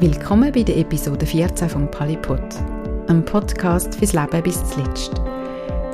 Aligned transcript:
Willkommen 0.00 0.50
bei 0.50 0.64
der 0.64 0.76
Episode 0.76 1.24
14 1.24 1.68
von 1.68 1.88
Palipod, 1.88 2.42
einem 3.06 3.24
Podcast 3.24 3.94
fürs 3.94 4.12
Leben 4.12 4.42
bis 4.42 4.62
zuletzt. 4.64 5.12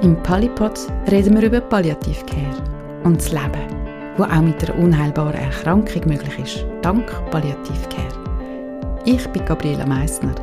Im 0.00 0.16
Palipod 0.22 0.80
reden 1.10 1.36
wir 1.36 1.46
über 1.46 1.60
Palliativcare 1.60 2.62
und 3.04 3.18
das 3.18 3.30
Leben, 3.30 3.68
wo 4.16 4.24
auch 4.24 4.40
mit 4.40 4.64
einer 4.64 4.82
unheilbaren 4.82 5.34
Erkrankung 5.34 6.08
möglich 6.08 6.38
ist, 6.38 6.64
dank 6.80 7.12
Palliativcare. 7.30 9.04
Ich 9.04 9.28
bin 9.28 9.44
Gabriela 9.44 9.84
Meissner. 9.84 10.34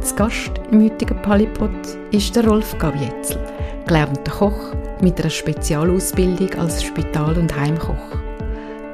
Das 0.00 0.16
Gast 0.16 0.52
im 0.70 0.82
heutigen 0.82 1.20
Palipod 1.20 1.70
ist 2.12 2.34
der 2.34 2.48
Rolf 2.48 2.78
Gavietzel, 2.78 3.38
gelernter 3.86 4.32
Koch 4.32 4.72
mit 5.02 5.20
einer 5.20 5.28
Spezialausbildung 5.28 6.54
als 6.58 6.82
Spital- 6.82 7.36
und 7.36 7.54
Heimkoch. 7.54 8.16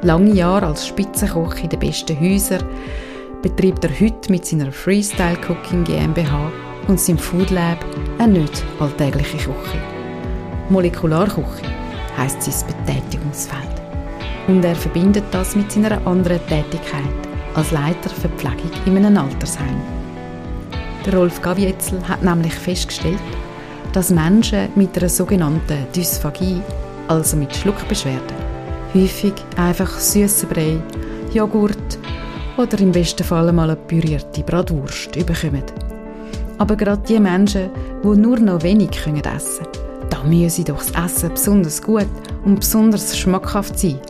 Lange 0.03 0.34
Jahre 0.34 0.66
als 0.66 0.89
Spitzenkoch 0.89 1.55
in 1.62 1.68
den 1.68 1.79
besten 1.79 2.18
Häusern 2.18 2.64
betreibt 3.43 3.85
er 3.85 3.90
heute 4.00 4.31
mit 4.31 4.46
seiner 4.46 4.72
Freestyle 4.72 5.39
Cooking 5.49 5.85
GmbH 5.85 6.50
und 6.89 7.00
seinem 7.00 7.18
Food 7.18 7.50
Lab 7.50 7.85
eine 8.18 8.40
nicht 8.40 8.64
alltägliche 8.81 9.39
Küche. 9.39 9.79
Molekularküche 10.71 11.67
heisst 12.17 12.43
sein 12.43 12.75
Betätigungsfeld. 12.85 13.63
Und 14.49 14.64
er 14.64 14.75
verbindet 14.75 15.25
das 15.32 15.57
mit 15.57 15.71
seiner 15.71 16.04
anderen 16.07 16.41
Tätigkeit 16.46 17.03
als 17.54 17.71
Leiter 17.71 18.11
Verpflegung 18.11 18.71
in 18.85 18.96
einem 18.96 19.17
Altersheim. 19.17 19.80
Der 21.05 21.14
Rolf 21.14 21.41
Gavietzel 21.41 22.00
hat 22.07 22.22
nämlich 22.22 22.55
festgestellt, 22.55 23.18
dass 23.93 24.11
Menschen 24.11 24.68
mit 24.75 24.96
einer 24.96 25.08
sogenannten 25.08 25.86
Dysphagie, 25.94 26.61
also 27.08 27.36
mit 27.36 27.55
Schluckbeschwerden, 27.55 28.36
häufig 28.94 29.32
einfach 29.57 29.99
süße 29.99 30.46
Brei, 30.46 30.79
Joghurt 31.32 31.99
oder 32.56 32.80
im 32.80 32.92
besten 32.92 33.24
Fall 33.24 33.52
mal 33.52 33.70
eine 33.70 33.77
pürierte 33.77 34.42
Bratwurst 34.42 35.12
bekommen. 35.12 35.62
Aber 36.58 36.76
gerade 36.76 37.02
die 37.06 37.20
Menschen, 37.20 37.70
die 38.02 38.16
nur 38.16 38.38
noch 38.38 38.62
wenig 38.62 38.90
essen 38.90 39.22
können, 39.22 39.46
da 40.10 40.22
müsse 40.24 40.64
doch 40.64 40.82
das 40.82 41.04
Essen 41.04 41.30
besonders 41.30 41.82
gut 41.82 42.08
und 42.44 42.60
besonders 42.60 43.16
schmackhaft 43.16 43.78
sein, 43.78 44.00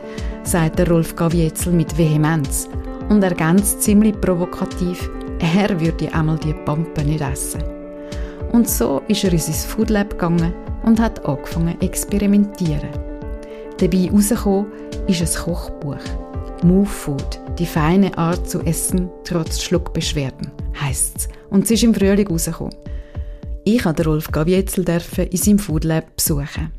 sagt 0.44 0.78
der 0.78 0.88
Rolf 0.88 1.16
Gavietzel 1.16 1.72
mit 1.72 1.96
Vehemenz 1.98 2.68
und 3.08 3.22
ergänzt 3.22 3.82
ziemlich 3.82 4.20
provokativ, 4.20 5.10
er 5.38 5.80
würde 5.80 6.12
einmal 6.14 6.38
die 6.38 6.54
Pampe 6.54 7.04
nicht 7.04 7.20
essen. 7.20 7.62
Und 8.52 8.68
so 8.68 9.02
ist 9.08 9.24
er 9.24 9.32
in 9.32 9.38
sein 9.38 9.54
Foodlab 9.54 10.10
gegangen 10.10 10.54
und 10.84 11.00
hat 11.00 11.26
angefangen 11.26 11.78
zu 11.80 11.86
experimentieren. 11.86 12.90
Dabei 13.78 13.98
herausgekommen 13.98 14.66
ist 15.08 15.20
ein 15.20 15.44
Kochbuch. 15.44 15.98
Move 16.62 16.86
Food, 16.86 17.38
die 17.58 17.66
feine 17.66 18.16
Art 18.18 18.48
zu 18.48 18.60
essen 18.60 19.08
trotz 19.24 19.62
Schluckbeschwerden, 19.62 20.50
heisst 20.78 21.16
es. 21.16 21.28
Und 21.48 21.64
es 21.64 21.70
ist 21.70 21.84
im 21.84 21.94
Frühling 21.94 22.28
rausgekommen. 22.28 22.74
Ich 23.64 23.82
durfte 23.82 24.04
Rolf 24.04 24.30
Gavietzel 24.30 24.84
in 24.88 25.36
seinem 25.36 25.58
Foodlab 25.58 26.16
besuchen. 26.16 26.72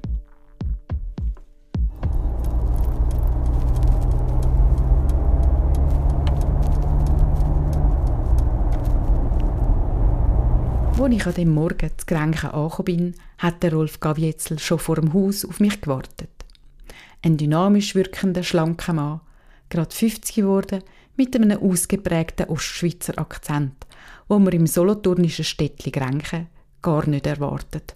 Als 10.99 11.15
ich 11.15 11.25
an 11.25 11.33
dem 11.35 11.53
Morgen 11.53 11.89
zu 11.97 12.05
Grenchen 12.05 12.51
angekommen 12.51 12.85
bin, 12.85 13.15
hat 13.37 13.63
der 13.63 13.73
Rolf 13.73 13.99
Gavietzel 13.99 14.59
schon 14.59 14.79
vor 14.79 14.97
dem 14.97 15.13
Haus 15.13 15.45
auf 15.45 15.59
mich 15.59 15.79
gewartet. 15.81 16.29
Ein 17.23 17.37
dynamisch 17.37 17.95
wirkender, 17.95 18.43
schlanker 18.43 18.93
Mann, 18.93 19.21
gerade 19.69 19.93
50 19.93 20.35
geworden, 20.35 20.83
mit 21.15 21.35
einem 21.35 21.59
ausgeprägten 21.59 22.47
Ostschweizer 22.47 23.17
Akzent, 23.17 23.73
wo 24.27 24.39
man 24.39 24.53
im 24.53 24.67
solothurnischen 24.67 25.45
Städtli 25.45 25.91
Grenchen 25.91 26.47
gar 26.81 27.07
nicht 27.07 27.25
erwartet. 27.25 27.95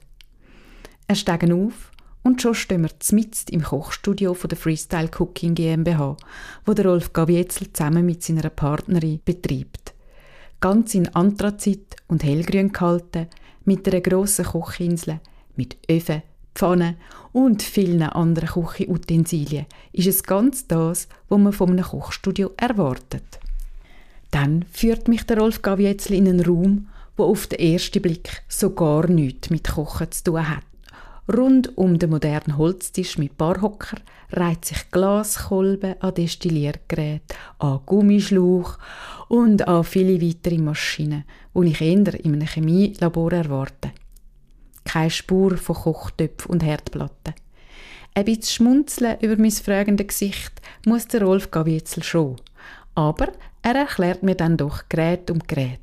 Er 1.08 1.16
steigen 1.16 1.52
auf 1.52 1.92
und 2.24 2.42
schon 2.42 2.56
stehen 2.56 2.84
wir 2.84 2.92
mitten 3.12 3.54
im 3.54 3.64
Kochstudio 3.64 4.34
von 4.34 4.50
der 4.50 4.58
Freestyle 4.58 5.10
Cooking 5.18 5.56
GmbH, 5.56 6.18
wo 6.66 6.74
der 6.74 6.86
Rolf 6.86 7.14
Gavietzel 7.14 7.72
zusammen 7.74 8.06
mit 8.06 8.24
seiner 8.24 8.50
Partnerin 8.50 9.20
betreibt 9.24 9.92
ganz 10.62 10.94
in 10.94 11.14
Anthrazit 11.14 11.98
und 12.08 12.24
hellgrün 12.24 12.72
gehalten, 12.72 13.28
mit 13.66 13.88
einer 13.88 14.00
grossen 14.00 14.46
Kochinsel, 14.46 15.20
mit 15.56 15.78
Öfen, 15.90 16.22
Pfannen 16.54 16.98
und 17.32 17.62
vielen 17.62 18.04
anderen 18.04 18.50
Küchenutensilien, 18.50 19.66
ist 19.94 20.08
es 20.08 20.24
ganz 20.24 20.68
das, 20.68 21.08
was 21.30 21.40
man 21.40 21.54
von 21.54 21.70
einem 21.70 21.86
Kochstudio 21.86 22.52
erwartet. 22.58 23.40
Dann 24.32 24.66
führt 24.72 25.08
mich 25.08 25.26
der 25.26 25.38
Rolf 25.38 25.62
Gavietzel 25.62 26.16
in 26.16 26.28
einen 26.28 26.46
Raum, 26.46 26.88
wo 27.18 27.26
auf 27.26 27.48
den 27.48 27.60
ersten 27.60 28.02
Blick 28.02 28.44
so 28.48 28.72
gar 28.74 29.08
nichts 29.08 29.50
mit 29.50 29.68
Kochen 29.68 30.12
zu 30.12 30.24
tun 30.24 30.50
hat. 30.50 30.64
Rund 31.32 31.78
um 31.78 32.00
den 32.00 32.10
modernen 32.10 32.58
Holztisch 32.58 33.18
mit 33.18 33.38
Barhocker 33.38 33.98
reiht 34.32 34.66
sich 34.66 34.90
Glaskolben 34.92 36.02
an 36.02 36.14
Destilliergerät, 36.14 37.22
an 37.60 37.80
Gummischlauch 37.86 38.78
und 39.28 39.68
an 39.68 39.84
viele 39.84 40.22
weitere 40.22 40.58
Maschinen, 40.58 41.26
die 41.54 41.68
ich 41.68 41.82
eher 41.82 42.26
in 42.26 42.34
einem 42.34 42.48
Chemielabor 42.48 43.34
erwarte. 43.34 43.92
Keine 44.84 45.10
Spur 45.10 45.58
von 45.58 45.76
Kochtöpfen 45.76 46.52
und 46.52 46.64
Herdplatten. 46.64 47.34
Ein 48.14 48.26
bisschen 48.26 48.44
schmunzeln 48.44 49.20
über 49.22 49.38
mein 49.38 49.52
fragendes 49.52 50.08
Gesicht 50.08 50.62
muss 50.86 51.08
der 51.08 51.24
Rolf 51.24 51.50
Gavietzel 51.52 52.04
schon. 52.04 52.36
Aber 52.94 53.32
er 53.62 53.76
erklärt 53.76 54.24
mir 54.24 54.36
dann 54.36 54.58
doch 54.58 54.90
Gerät 54.90 55.32
um 55.32 55.40
Gerät. 55.40 55.80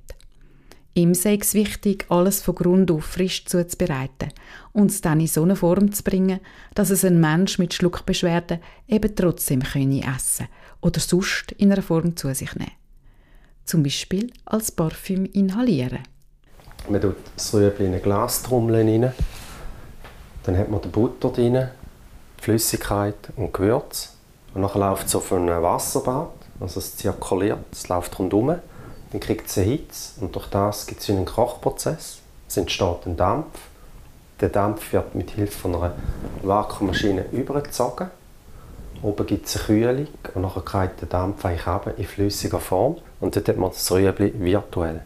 Ihm 0.98 1.14
sei 1.14 1.38
es 1.40 1.54
wichtig, 1.54 2.06
alles 2.08 2.42
von 2.42 2.56
Grund 2.56 2.90
auf 2.90 3.04
frisch 3.04 3.44
zuzubereiten 3.44 4.32
und 4.72 4.90
es 4.90 5.00
dann 5.00 5.20
in 5.20 5.28
so 5.28 5.44
eine 5.44 5.54
Form 5.54 5.92
zu 5.92 6.02
bringen, 6.02 6.40
dass 6.74 6.90
es 6.90 7.04
ein 7.04 7.20
Mensch 7.20 7.58
mit 7.58 7.72
Schluckbeschwerden 7.72 8.58
eben 8.88 9.14
trotzdem 9.14 9.62
könne 9.62 10.02
essen 10.02 10.48
oder 10.80 10.98
sonst 10.98 11.52
in 11.52 11.70
einer 11.70 11.82
Form 11.82 12.16
zu 12.16 12.34
sich 12.34 12.52
nehmen. 12.56 12.72
Zum 13.64 13.84
Beispiel 13.84 14.32
als 14.44 14.72
Parfüm 14.72 15.24
inhalieren. 15.26 16.02
Man 16.90 17.02
tut 17.02 17.16
das 17.36 17.52
Rüebli 17.52 17.84
in 17.84 17.92
eine 17.92 18.00
Glastrommel 18.00 18.76
rein. 18.76 19.12
Dann 20.44 20.56
hat 20.56 20.70
man 20.70 20.80
die 20.80 20.88
Butter 20.88 21.28
drin, 21.28 21.68
Flüssigkeit 22.40 23.14
und 23.36 23.52
Gewürz. 23.52 24.14
Und 24.54 24.62
dann 24.62 24.80
läuft 24.80 25.08
es 25.08 25.14
auf 25.14 25.30
ein 25.32 25.48
Wasserbad, 25.48 26.30
also 26.60 26.80
es 26.80 26.96
zirkuliert, 26.96 27.58
es 27.72 27.88
läuft 27.88 28.18
rundherum. 28.18 28.54
Dann 29.10 29.20
kriegt 29.20 29.48
es 29.48 29.58
eine 29.58 29.66
Hitze 29.66 30.20
und 30.22 30.34
durch 30.34 30.46
das 30.46 30.86
gibt 30.86 31.02
es 31.02 31.10
einen 31.10 31.26
Kochprozess. 31.26 32.20
Es 32.48 32.56
entsteht 32.56 33.06
ein 33.06 33.18
Dampf. 33.18 33.58
Der 34.40 34.48
Dampf 34.48 34.90
wird 34.92 35.14
mit 35.14 35.32
Hilfe 35.32 35.68
einer 35.68 35.92
Vakuummaschine 36.42 37.26
übergezogen. 37.32 38.10
Oben 39.02 39.26
gibt 39.26 39.46
es 39.46 39.56
eine 39.56 39.64
Kühlung 39.66 40.08
und 40.34 40.42
dann 40.42 40.52
geht 40.54 41.00
der 41.02 41.08
Dampf 41.08 41.44
eigentlich 41.44 41.98
in 41.98 42.04
flüssiger 42.06 42.60
Form. 42.60 42.96
Und 43.20 43.36
dort 43.36 43.46
hat 43.46 43.56
man 43.58 43.70
das 43.70 43.90
Rüebli 43.92 44.32
virtuell. 44.38 45.02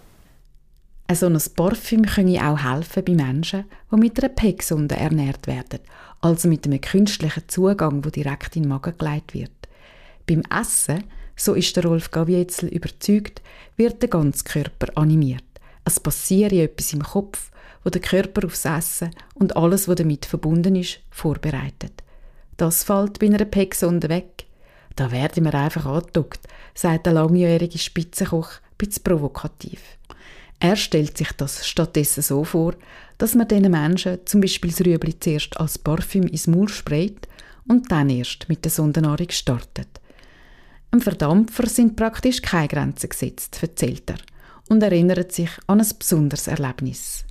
Ein 1.13 1.17
solches 1.17 1.51
Parfüm 1.51 2.07
könne 2.07 2.43
auch 2.43 2.65
helfen 2.65 3.05
bei 3.05 3.13
Menschen, 3.13 3.67
die 3.93 3.97
mit 3.97 4.19
einer 4.19 4.31
PEG-Sonde 4.33 4.97
ernährt 4.97 5.47
werden, 5.47 5.81
also 6.23 6.49
mit 6.49 6.65
einem 6.65 6.81
künstlichen 6.81 7.47
Zugang, 7.49 8.01
der 8.01 8.13
direkt 8.13 8.57
in 8.57 8.63
den 8.63 8.71
Magen 8.71 8.97
geleitet 8.97 9.35
wird. 9.35 9.51
Beim 10.27 10.43
Essen, 10.51 11.05
so 11.37 11.53
ist 11.53 11.77
der 11.77 11.85
Rolf 11.85 12.11
Gavietzel 12.11 12.71
überzeugt, 12.71 13.43
wird 13.77 14.01
der 14.01 14.09
ganze 14.09 14.45
Körper 14.45 14.87
animiert. 14.95 15.45
Es 15.85 16.01
passiert 16.01 16.55
etwas 16.55 16.95
im 16.95 17.03
Kopf, 17.03 17.51
wo 17.85 17.91
der 17.91 18.01
Körper 18.01 18.47
aufs 18.47 18.65
Essen 18.65 19.11
und 19.35 19.55
alles, 19.55 19.89
was 19.89 19.97
damit 19.97 20.25
verbunden 20.25 20.77
ist, 20.77 21.01
vorbereitet. 21.11 21.93
Das 22.57 22.85
fällt 22.85 23.19
bei 23.19 23.27
einer 23.27 23.45
PEG-Sonde 23.45 24.09
weg. 24.09 24.47
Da 24.97 25.13
werden 25.13 25.45
wir 25.45 25.53
einfach 25.53 25.85
angeduckt, 25.85 26.41
sagt 26.73 27.05
der 27.05 27.13
langjährige 27.13 27.77
Spitzenkoch, 27.77 28.53
bisschen 28.79 29.03
provokativ. 29.03 29.83
Er 30.63 30.77
stellt 30.77 31.19
sich 31.19 31.33
das 31.33 31.67
stattdessen 31.67 32.23
so 32.23 32.45
vor, 32.45 32.75
dass 33.19 33.35
man 33.35 33.49
diesen 33.49 33.73
Menschen 33.73 34.21
zum 34.27 34.41
Beispiel 34.41 34.71
das 34.71 34.87
Rüebli 34.87 35.19
zuerst 35.19 35.59
als 35.59 35.77
Parfüm 35.77 36.29
ins 36.29 36.47
Maul 36.47 36.69
sprayt 36.69 37.27
und 37.67 37.91
dann 37.91 38.09
erst 38.09 38.49
mit 38.49 38.65
der 38.65 38.71
Sondennahrung 38.71 39.29
startet. 39.31 39.89
Im 40.93 41.01
Verdampfer 41.01 41.67
sind 41.67 41.97
praktisch 41.97 42.41
keine 42.43 42.69
Grenzen 42.69 43.09
gesetzt, 43.09 43.59
erzählt 43.61 44.09
er 44.09 44.19
und 44.69 44.85
erinnert 44.85 45.33
sich 45.33 45.51
an 45.67 45.81
ein 45.81 45.89
besonderes 45.99 46.47
Erlebnis. 46.47 47.25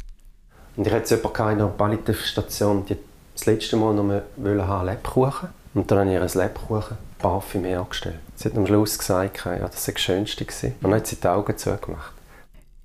Und 0.75 0.88
ich 0.88 0.92
hatte 0.92 1.16
jemanden 1.16 1.38
in 1.38 1.62
einer 1.62 1.68
Palliativstation, 1.69 2.86
die 2.86 2.98
das 3.33 3.45
letzte 3.45 3.78
Mal 3.78 3.94
noch 3.94 4.10
einen 4.10 4.86
Lebkuchen 4.88 5.50
und 5.74 5.89
dann 5.89 6.00
habe 6.00 6.10
ich 6.10 6.36
ihr 6.36 6.42
Lebkuchen 6.42 6.98
Parfüm 7.18 7.63
hergestellt. 7.63 8.19
Sie 8.36 8.50
hat 8.50 8.57
am 8.57 8.68
Schluss 8.68 8.98
gesagt, 8.98 9.45
ja, 9.45 9.57
das 9.60 9.86
sei 9.86 9.94
das 9.94 10.01
Schönste. 10.01 10.44
Gewesen. 10.44 10.74
Und 10.81 10.92
dann 10.92 11.00
hat 11.00 11.07
sie 11.07 11.16
die 11.16 11.28
Augen 11.28 11.57
zugemacht. 11.57 12.12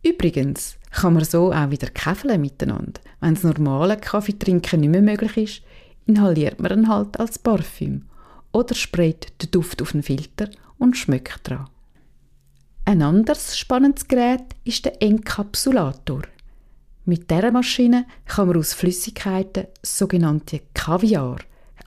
Übrigens 0.07 0.77
kann 0.93 1.15
man 1.15 1.25
so 1.25 1.53
auch 1.53 1.71
wieder 1.71 1.89
käfeln 1.89 2.41
miteinander. 2.41 3.01
Wenn 3.21 3.35
das 3.35 3.43
normale 3.43 3.97
Kaffeetrinken 3.97 4.81
nicht 4.81 4.91
mehr 4.91 5.03
möglich 5.03 5.37
ist, 5.37 5.63
inhaliert 6.07 6.61
man 6.61 6.73
ihn 6.73 6.89
halt 6.89 7.19
als 7.19 7.41
Parfüm 7.41 8.03
oder 8.53 8.75
sprayt 8.77 9.33
den 9.43 9.51
Duft 9.51 9.83
auf 9.83 9.93
den 9.93 10.05
Filter 10.05 10.49
und 10.79 10.97
schmeckt 10.97 11.49
dran. 11.49 11.69
Ein 12.85 13.03
anderes 13.03 13.59
spannendes 13.59 14.07
Gerät 14.07 14.45
ist 14.63 14.85
der 14.85 15.03
Enkapsulator. 15.03 16.23
Mit 17.05 17.29
dieser 17.29 17.51
Maschine 17.51 18.07
kann 18.27 18.47
man 18.47 18.59
aus 18.59 18.75
Flüssigkeiten 18.75 19.67
sogenannte 19.83 20.61
Kaviar, 20.73 21.39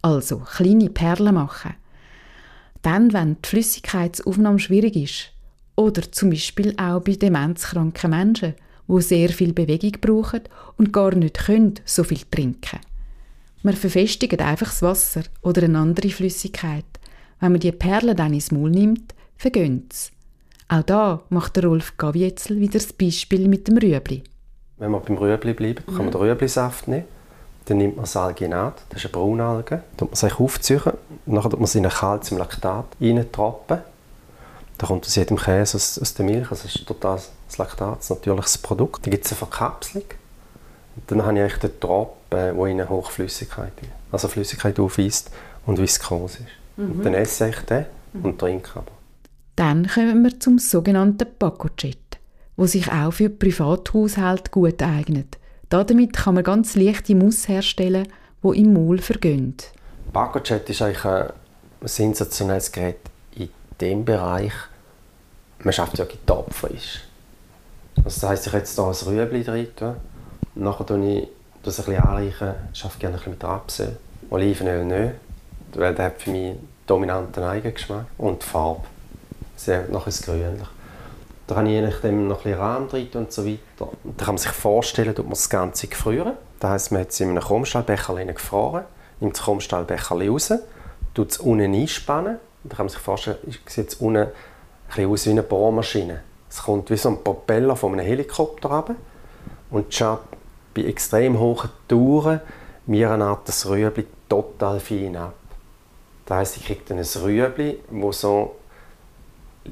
also 0.02 0.40
kleine 0.40 0.90
Perlen 0.90 1.36
machen. 1.36 1.76
Dann, 2.82 3.14
wenn 3.14 3.38
die 3.42 3.48
Flüssigkeitsaufnahme 3.48 4.60
schwierig 4.60 4.98
ist, 4.98 5.32
oder 5.80 6.12
zum 6.12 6.30
Beispiel 6.30 6.76
auch 6.78 7.00
bei 7.00 7.14
demenzkranken 7.14 8.10
Menschen, 8.10 8.54
wo 8.86 9.00
sehr 9.00 9.30
viel 9.30 9.54
Bewegung 9.54 9.94
brauchen 10.02 10.42
und 10.78 10.92
gar 10.92 11.16
nicht 11.16 11.46
können, 11.46 11.76
so 11.86 12.04
viel 12.04 12.20
trinken. 12.30 12.80
Man 13.64 13.76
verfestigt 13.76 14.42
einfach 14.42 14.68
das 14.68 14.82
Wasser 14.82 15.22
oder 15.42 15.64
eine 15.64 15.78
andere 15.78 16.10
Flüssigkeit. 16.10 16.84
Wenn 17.40 17.54
man 17.54 17.62
die 17.62 17.72
Perlen 17.72 18.18
dann 18.18 18.34
ins 18.34 18.52
Maul 18.52 18.72
nimmt, 18.72 19.16
vergönnt 19.38 19.94
es. 19.94 20.12
Auch 20.68 20.84
da 20.84 21.24
macht 21.30 21.56
der 21.56 21.64
Rolf 21.64 21.96
Gavietzel 21.96 22.60
wieder 22.60 22.74
das 22.74 22.92
Beispiel 22.92 23.48
mit 23.48 23.70
dem 23.70 23.78
Rüebli. 23.78 24.24
Wenn 24.78 24.92
wir 24.92 25.00
beim 25.00 25.18
Rüebli 25.18 25.54
bleiben, 25.54 25.86
kann 25.86 26.06
man 26.06 26.12
den 26.12 26.20
Rüeblisaft 26.20 26.90
nehmen. 26.90 27.06
Dann 27.66 27.78
nimmt 27.78 27.96
man 27.96 28.04
das 28.04 28.18
Alginat, 28.18 28.82
das 28.90 29.00
ist 29.00 29.06
eine 29.06 29.14
Braunalge. 29.14 29.84
Dann 29.96 30.10
man 30.10 30.16
sich 30.16 30.40
aufziehen. 30.40 30.82
Dann 31.26 31.42
tut 31.42 31.54
man 31.54 31.64
es 31.64 31.76
in 31.76 31.86
ein 31.86 31.92
Calciumlaktat 31.92 32.86
reintrappen. 33.00 33.80
Da 34.80 34.88
kommt 34.88 35.06
aus 35.06 35.16
jedem 35.16 35.38
Käse 35.38 35.76
aus, 35.76 36.00
aus 36.00 36.14
der 36.14 36.26
Milch. 36.26 36.50
Also 36.50 36.64
das 36.64 36.76
ist 36.76 36.88
total 36.88 37.20
das 37.48 37.58
Laktat, 37.58 38.00
ein 38.02 38.16
natürliches 38.16 38.58
Produkt. 38.58 39.06
Dann 39.06 39.12
gibt 39.12 39.26
es 39.26 39.32
eine 39.32 39.38
Verkapselung. 39.38 40.06
Und 40.96 41.12
dann 41.12 41.26
habe 41.26 41.36
ich 41.36 41.42
eigentlich 41.42 41.60
den 41.60 41.80
Tropfen, 41.80 42.16
der 42.32 42.66
in 42.66 42.90
Hochflüssigkeit 42.90 43.74
also 44.12 44.28
Flüssigkeit 44.28 44.80
aufweist 44.80 45.32
und 45.66 45.80
viskos 45.80 46.36
ist. 46.36 46.46
Mhm. 46.78 46.92
Und 46.92 47.06
dann 47.06 47.14
esse 47.14 47.50
ich 47.50 47.60
den 47.60 47.86
und 48.24 48.40
trinke 48.40 48.72
aber. 48.76 48.92
Dann 49.56 49.88
kommen 49.88 50.24
wir 50.24 50.40
zum 50.40 50.58
sogenannten 50.58 51.28
Pacojet, 51.38 52.18
wo 52.56 52.66
sich 52.66 52.90
auch 52.92 53.12
für 53.12 53.30
Privathaushalte 53.30 54.52
gut 54.52 54.82
eignet. 54.82 55.38
Damit 55.70 56.14
kann 56.14 56.36
man 56.36 56.44
ganz 56.44 56.76
leichte 56.76 57.14
Mousse 57.16 57.50
herstellen, 57.50 58.08
die 58.44 58.62
im 58.62 58.74
Maul 58.74 59.00
vergehen. 59.00 59.56
Pacojet 60.14 60.70
ist 60.70 60.82
eigentlich 60.82 61.06
ein 61.06 61.32
sensationelles 61.82 62.72
Gerät 62.72 63.09
dem 63.82 64.06
Bereich. 64.06 64.54
Man 65.60 65.74
schafft 65.74 65.98
ja 65.98 66.06
getopfrisch. 66.06 67.02
Also 67.98 68.22
das 68.22 68.24
heisst, 68.24 68.48
ich 68.48 68.54
jetzt 68.54 68.76
hier 68.76 68.86
ein 68.86 68.94
Rüebli 68.94 69.44
drin 69.44 69.68
tun. 69.76 69.96
Nachher 70.56 70.86
tue 70.86 71.06
ich 71.06 71.28
das 71.64 71.80
ein 71.80 71.86
bisschen 71.86 72.04
anreichen. 72.04 72.54
Ich 72.74 72.84
arbeite 72.84 73.00
gerne 73.00 73.16
ein 73.16 73.18
bisschen 73.18 73.34
mit 73.34 73.44
Rapsöl. 73.44 73.98
Olivenöl 74.30 74.86
nicht, 74.86 75.16
weil 75.74 75.96
der 75.96 76.06
hat 76.06 76.22
für 76.22 76.32
mich 76.32 76.56
dominanten 76.86 77.44
Eigengeschmack 77.44 78.06
und 78.18 78.42
die 78.42 78.46
Farbe 78.46 78.82
sehr 79.56 79.88
noch 79.90 80.08
ein 80.08 80.14
grünlich. 80.14 80.68
Da 81.48 81.56
habe 81.56 81.68
ich 81.68 81.74
je 81.74 81.82
nachdem 81.82 82.28
noch 82.28 82.38
ein 82.38 82.44
bisschen 82.44 82.60
Rahm 82.60 82.88
drin 82.90 83.10
und 83.16 83.32
so 83.32 83.46
weiter. 83.46 83.90
Und 84.04 84.20
da 84.20 84.26
kann 84.26 84.36
man 84.36 84.38
sich 84.38 84.52
vorstellen, 84.52 85.16
dass 85.16 85.24
man 85.24 85.32
das 85.32 85.50
Ganze 85.50 85.88
gefrieren. 85.88 86.34
Das 86.60 86.72
heisst, 86.72 86.92
man 86.92 87.02
hat 87.02 87.10
es 87.10 87.20
in 87.20 87.30
einem 87.30 87.42
Krummstahlbecher 87.42 88.24
gefroren, 88.26 88.84
nimmt 89.20 89.36
das 89.36 89.44
Krummstahlbecher 89.44 90.16
raus, 90.16 90.54
tut 91.14 91.32
es 91.32 91.38
unten 91.40 91.74
einspannen. 91.74 92.38
Da 92.64 92.76
kann 92.76 92.86
man 92.86 92.90
sich 92.90 93.00
vorstellen, 93.00 93.38
sieht 93.66 93.90
es 93.90 93.96
unten 93.96 94.24
ein 94.24 94.32
bisschen 94.88 95.10
aus 95.10 95.26
wie 95.26 95.30
eine 95.32 95.44
Bohrmaschine. 95.44 96.24
Es 96.50 96.64
kommt 96.64 96.90
wie 96.90 96.98
so 96.98 97.10
ein 97.10 97.24
Propeller 97.24 97.76
von 97.76 97.94
einem 97.94 98.06
Helikopter 98.06 98.70
runter 98.70 98.96
und 99.70 99.94
schon 99.94 100.18
bei 100.74 100.84
extrem 100.84 101.40
hohen 101.40 101.70
Touren 101.88 102.42
mir 102.86 103.12
eine 103.12 103.26
Art 103.26 103.48
das 103.48 103.68
Rüebli 103.68 104.06
total 104.28 104.80
fein 104.80 105.16
ab. 105.16 105.36
Das 106.26 106.38
heisst, 106.38 106.58
ich 106.58 106.66
kriege 106.66 106.82
dann 106.88 106.98
ein 106.98 107.06
Rüebli, 107.24 107.80
das 107.90 108.22
so 108.22 108.56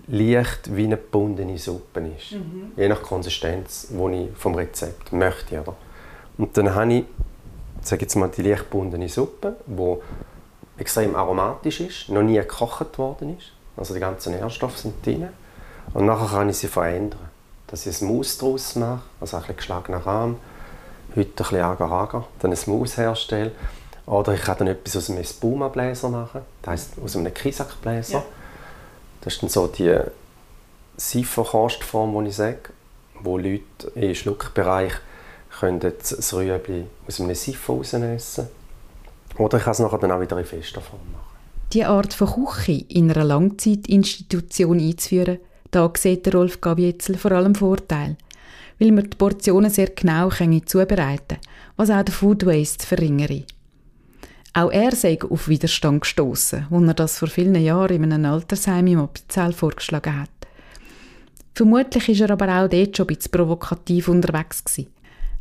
leicht 0.07 0.75
wie 0.75 0.85
eine 0.85 0.97
gebundene 0.97 1.57
Suppe 1.57 2.11
ist. 2.15 2.33
Mhm. 2.33 2.71
Je 2.75 2.87
nach 2.87 3.01
Konsistenz, 3.01 3.87
die 3.89 4.23
ich 4.23 4.37
vom 4.37 4.55
Rezept 4.55 5.11
möchte. 5.11 5.61
Oder? 5.61 5.75
Und 6.37 6.55
dann 6.55 6.75
habe 6.75 6.93
ich 6.93 7.05
sage 7.81 8.03
jetzt 8.03 8.15
mal, 8.15 8.29
die 8.29 8.41
leicht 8.41 8.69
gebundene 8.69 9.09
Suppe, 9.09 9.57
die 9.65 9.97
extrem 10.77 11.15
aromatisch 11.15 11.81
ist, 11.81 12.09
noch 12.09 12.23
nie 12.23 12.35
gekocht 12.35 12.97
worden 12.97 13.37
ist. 13.37 13.47
Also 13.75 13.93
die 13.93 13.99
ganzen 13.99 14.33
Nährstoffe 14.33 14.77
sind 14.77 15.05
drin. 15.05 15.29
Und 15.93 16.05
nachher 16.05 16.27
kann 16.27 16.49
ich 16.49 16.57
sie 16.57 16.67
verändern. 16.67 17.29
Dass 17.67 17.85
ich 17.85 18.01
ein 18.01 18.15
Maus 18.15 18.37
daraus 18.37 18.75
mache, 18.75 19.01
also 19.19 19.37
ein 19.37 19.41
bisschen 19.41 19.57
geschlagener 19.57 19.99
Rahm, 19.99 20.37
heute 21.15 21.29
ein 21.29 21.33
bisschen 21.35 21.61
Agar-Agar, 21.61 22.27
dann 22.39 22.51
ein 22.51 22.59
Maus 22.65 22.97
herstelle. 22.97 23.51
Oder 24.05 24.33
ich 24.33 24.41
kann 24.41 24.57
dann 24.57 24.67
etwas 24.67 24.95
aus 24.95 25.09
einem 25.09 25.19
Espuma-Bläser 25.19 26.09
machen, 26.09 26.41
das 26.61 26.71
heisst 26.71 26.91
aus 27.03 27.15
einem 27.15 27.33
Kisak-Bläser. 27.33 28.19
Ja. 28.19 28.25
Das 29.21 29.33
ist 29.33 29.43
dann 29.43 29.49
so 29.49 29.67
die 29.67 29.99
Siphon-Kostform, 30.95 32.23
die 32.23 32.29
ich 32.29 32.35
sage, 32.35 32.59
wo 33.21 33.37
Leute 33.37 33.91
im 33.95 34.15
Schluckbereich 34.15 34.93
können 35.59 35.79
das 35.79 36.33
Rüebli 36.33 36.85
aus 37.07 37.19
einem 37.19 37.35
Siphon 37.35 37.77
rausessen 37.77 38.47
Oder 39.37 39.57
ich 39.57 39.63
kann 39.63 39.71
es 39.71 39.79
nachher 39.79 39.99
dann 39.99 40.11
auch 40.11 40.21
wieder 40.21 40.37
in 40.37 40.45
fester 40.45 40.81
Form 40.81 41.01
machen. 41.11 41.23
Diese 41.73 41.87
Art 41.87 42.13
von 42.13 42.45
Küche 42.45 42.85
in 42.87 43.11
einer 43.11 43.23
Langzeitinstitution 43.23 44.79
einzuführen, 44.79 45.39
da 45.71 45.91
sieht 45.95 46.25
der 46.25 46.33
Rolf 46.33 46.61
Gavietzel 46.61 47.17
vor 47.17 47.33
allem 47.33 47.55
Vorteil, 47.55 48.15
weil 48.79 48.91
man 48.91 49.09
die 49.09 49.17
Portionen 49.17 49.69
sehr 49.69 49.89
genau 49.89 50.29
zubereiten 50.29 51.27
kann, 51.27 51.39
was 51.75 51.89
auch 51.89 52.03
den 52.03 52.13
Food 52.13 52.45
Waste 52.45 52.85
verringere. 52.85 53.43
Auch 54.53 54.71
er 54.71 54.95
sei 54.95 55.19
auf 55.21 55.49
Widerstand 55.49 56.01
gestoßen, 56.01 56.67
als 56.71 56.87
er 56.87 56.93
das 56.93 57.19
vor 57.19 57.27
vielen 57.27 57.55
Jahren 57.55 58.03
in 58.03 58.11
einem 58.11 58.31
Altersheim 58.31 58.87
im 58.87 58.99
Appenzell 58.99 59.53
vorgeschlagen 59.53 60.21
hat. 60.21 60.29
Vermutlich 61.53 62.09
ist 62.09 62.21
er 62.21 62.31
aber 62.31 62.47
auch 62.47 62.69
dort 62.69 62.95
schon 62.95 63.05
ein 63.05 63.15
bisschen 63.15 63.31
provokativ 63.31 64.07
unterwegs 64.07 64.63
gewesen. 64.63 64.87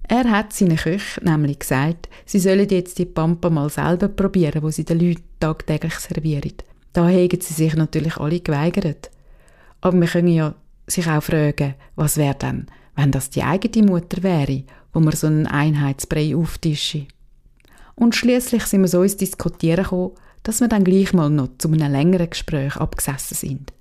Er 0.08 0.30
hat 0.30 0.52
seinen 0.52 0.76
Köchen 0.76 1.24
nämlich 1.24 1.58
gesagt, 1.58 2.08
sie 2.24 2.38
sollen 2.38 2.68
jetzt 2.68 2.98
die 2.98 3.06
Pampa 3.06 3.50
mal 3.50 3.68
selber 3.70 4.08
probieren, 4.08 4.62
wo 4.62 4.70
sie 4.70 4.84
den 4.84 5.00
Leuten 5.00 5.24
tagtäglich 5.40 5.94
servieren. 5.94 6.52
Da 6.92 7.08
haben 7.08 7.40
sie 7.40 7.54
sich 7.54 7.74
natürlich 7.74 8.16
alle 8.16 8.40
geweigert. 8.40 9.10
Aber 9.80 10.00
wir 10.00 10.08
können 10.08 10.28
ja 10.28 10.54
sich 10.86 11.08
auch 11.08 11.22
fragen, 11.22 11.74
was 11.96 12.16
wäre 12.16 12.36
denn, 12.36 12.66
wenn 12.94 13.10
das 13.10 13.30
die 13.30 13.42
eigene 13.42 13.86
Mutter 13.86 14.22
wäre, 14.22 14.62
wo 14.92 15.00
man 15.00 15.14
so 15.14 15.26
einen 15.26 15.46
Einheitsbrei 15.46 16.36
auftische. 16.36 17.06
Und 17.96 18.14
schließlich 18.14 18.64
sind 18.64 18.82
wir 18.82 18.88
so 18.88 19.02
ins 19.02 19.16
Diskutieren 19.16 19.82
gekommen, 19.82 20.12
dass 20.42 20.60
wir 20.60 20.68
dann 20.68 20.84
gleich 20.84 21.12
mal 21.12 21.28
noch 21.28 21.48
zu 21.58 21.68
einem 21.68 21.90
längeren 21.90 22.30
Gespräch 22.30 22.76
abgesessen 22.76 23.34
sind. 23.36 23.72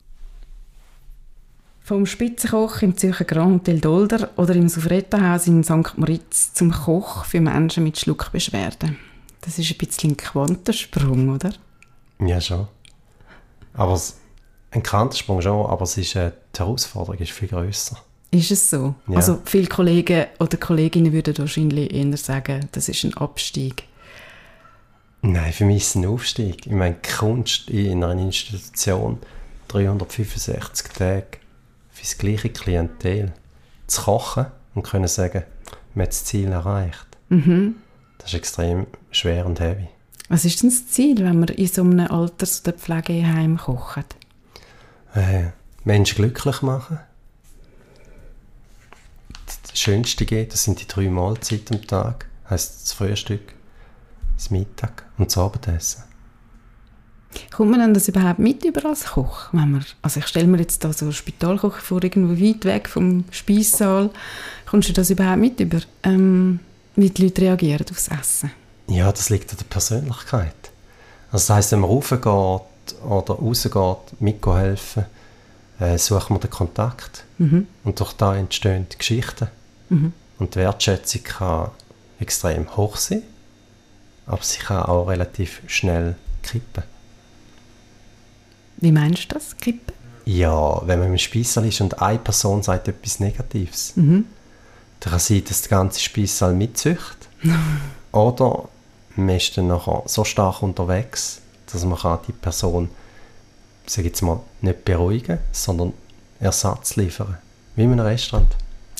Vom 1.85 2.07
Spitzenkoch 2.07 2.81
im 2.81 2.97
Zürcher 2.97 3.25
Grand 3.25 3.61
Hotel 3.61 3.79
Dolder 3.79 4.31
oder 4.37 4.55
im 4.55 4.67
Sufretta-Haus 4.69 5.45
in 5.45 5.63
St. 5.63 5.95
Moritz 5.97 6.51
zum 6.51 6.71
Koch 6.71 7.25
für 7.25 7.39
Menschen 7.39 7.83
mit 7.83 7.99
Schluckbeschwerden. 7.99 8.97
Das 9.41 9.59
ist 9.59 9.69
ein 9.69 9.77
bisschen 9.77 10.13
ein 10.13 10.17
Quantensprung, 10.17 11.29
oder? 11.29 11.53
Ja, 12.19 12.41
schon. 12.41 12.67
Aber 13.75 14.01
ein 14.71 14.81
Quantensprung 14.81 15.43
schon, 15.43 15.63
aber 15.67 15.83
es 15.83 15.95
ist, 15.95 16.15
äh, 16.15 16.31
die 16.55 16.59
Herausforderung 16.59 17.19
ist 17.19 17.33
viel 17.33 17.49
grösser. 17.49 17.99
Ist 18.31 18.49
es 18.49 18.67
so? 18.67 18.95
Ja. 19.07 19.17
Also 19.17 19.39
viele 19.45 19.67
Kollegen 19.67 20.25
oder 20.39 20.57
Kolleginnen 20.57 21.13
würden 21.13 21.37
wahrscheinlich 21.37 21.93
eher 21.93 22.17
sagen, 22.17 22.67
das 22.71 22.89
ist 22.89 23.03
ein 23.03 23.13
Abstieg. 23.13 23.83
Nein, 25.21 25.53
für 25.53 25.65
mich 25.65 25.83
ist 25.83 25.89
es 25.89 25.95
ein 25.97 26.07
Aufstieg. 26.07 26.65
Ich 26.65 26.71
meine, 26.71 26.95
Kunst 26.95 27.69
in 27.69 28.03
einer 28.03 28.19
Institution 28.19 29.19
365 29.67 30.87
Tage 30.91 31.44
für 31.95 32.01
das 32.01 32.17
gleiche 32.17 32.49
Klientel 32.49 33.31
zu 33.87 34.01
kochen 34.01 34.47
und 34.75 34.83
können 34.83 35.07
sagen, 35.07 35.43
man 35.93 36.03
hat 36.03 36.09
das 36.09 36.25
Ziel 36.25 36.51
erreicht. 36.51 37.07
Mhm. 37.29 37.77
Das 38.17 38.27
ist 38.27 38.35
extrem 38.35 38.85
schwer 39.11 39.45
und 39.45 39.61
heavy. 39.61 39.87
Was 40.27 40.43
ist 40.43 40.61
denn 40.61 40.69
das 40.69 40.87
Ziel, 40.87 41.17
wenn 41.19 41.39
man 41.39 41.49
in 41.49 41.67
so 41.67 41.81
einem 41.81 42.11
Alters- 42.11 42.61
oder 42.61 42.73
Pflegeheim 42.73 43.57
kocht? 43.57 44.15
Äh, 45.13 45.51
Menschen 45.85 46.15
glücklich 46.15 46.61
machen. 46.61 46.99
Das 49.45 49.79
Schönste 49.79 50.25
geht, 50.25 50.51
das 50.51 50.63
sind 50.63 50.81
die 50.81 50.87
drei 50.87 51.09
Mahlzeiten 51.09 51.77
am 51.77 51.87
Tag. 51.87 52.27
Heißt 52.49 52.83
das 52.83 52.93
Frühstück, 52.93 53.53
das 54.35 54.51
Mittag 54.51 55.05
und 55.17 55.27
das 55.27 55.37
Abendessen. 55.37 56.03
Kommt 57.51 57.71
man 57.71 57.79
denn 57.79 57.93
das 57.93 58.07
überhaupt 58.07 58.39
mit 58.39 58.63
über 58.65 58.85
als 58.85 59.05
Koch? 59.05 59.47
Wenn 59.51 59.71
man, 59.71 59.85
also 60.01 60.19
ich 60.19 60.27
stelle 60.27 60.47
mir 60.47 60.59
jetzt 60.59 60.83
da 60.83 60.93
so 60.93 61.05
einen 61.05 61.13
Spitalkoch 61.13 61.77
vor, 61.77 62.03
irgendwo 62.03 62.41
weit 62.41 62.65
weg 62.65 62.89
vom 62.89 63.25
Speissaal. 63.31 64.09
Kommst 64.65 64.89
du 64.89 64.93
das 64.93 65.09
überhaupt 65.09 65.39
mit 65.39 65.59
über, 65.59 65.79
ähm, 66.03 66.59
wie 66.95 67.09
die 67.09 67.23
Leute 67.23 67.41
reagieren 67.41 67.85
aufs 67.89 68.07
Essen? 68.07 68.51
Ja, 68.87 69.11
das 69.11 69.29
liegt 69.29 69.51
an 69.51 69.57
der 69.57 69.65
Persönlichkeit. 69.65 70.53
Also 71.31 71.47
das 71.47 71.49
heisst, 71.49 71.71
wenn 71.71 71.79
man 71.79 71.89
raufgeht 71.89 72.25
oder 72.25 73.33
rausgeht, 73.33 74.19
mithelfen, 74.19 75.05
äh, 75.79 75.97
suchen 75.97 76.35
wir 76.35 76.39
den 76.39 76.49
Kontakt. 76.49 77.23
Mhm. 77.37 77.67
Und 77.83 77.99
durch 77.99 78.13
da 78.13 78.35
entstehen 78.35 78.87
die 78.91 78.97
Geschichten. 78.97 79.47
Mhm. 79.89 80.13
Und 80.37 80.55
die 80.55 80.59
Wertschätzung 80.59 81.23
kann 81.23 81.71
extrem 82.19 82.75
hoch 82.77 82.97
sein 82.97 83.23
aber 84.25 84.43
sie 84.43 84.59
kann 84.59 84.83
auch 84.83 85.07
relativ 85.07 85.61
schnell 85.67 86.15
kippen. 86.43 86.83
Wie 88.77 88.91
meinst 88.91 89.31
du 89.31 89.35
das, 89.35 89.55
kippen? 89.57 89.93
Ja, 90.25 90.81
wenn 90.87 90.99
man 90.99 91.09
im 91.09 91.17
Speissaal 91.17 91.65
ist 91.67 91.81
und 91.81 92.01
eine 92.01 92.17
Person 92.19 92.63
sagt 92.63 92.87
etwas 92.87 93.19
Negatives, 93.19 93.93
Mhm. 93.95 94.25
dann 94.99 95.11
kann 95.11 95.19
sein, 95.19 95.43
dass 95.47 95.61
der 95.61 95.69
ganze 95.77 95.99
Speissaal 95.99 96.53
mitzücht. 96.53 97.17
Oder 98.11 98.67
man 99.15 99.29
ist 99.35 99.57
dann 99.57 99.67
nachher 99.67 100.03
so 100.05 100.23
stark 100.23 100.61
unterwegs, 100.63 101.41
dass 101.71 101.85
man 101.85 101.97
kann 101.97 102.19
die 102.27 102.31
Person, 102.31 102.89
sag 103.85 103.99
ich 103.99 104.05
jetzt 104.05 104.21
mal, 104.21 104.39
nicht 104.61 104.83
beruhigen, 104.85 105.37
sondern 105.51 105.93
Ersatz 106.39 106.95
liefern. 106.95 107.37
Wie 107.75 107.83
in 107.83 107.91
einem 107.91 108.05
Restaurant. 108.05 108.47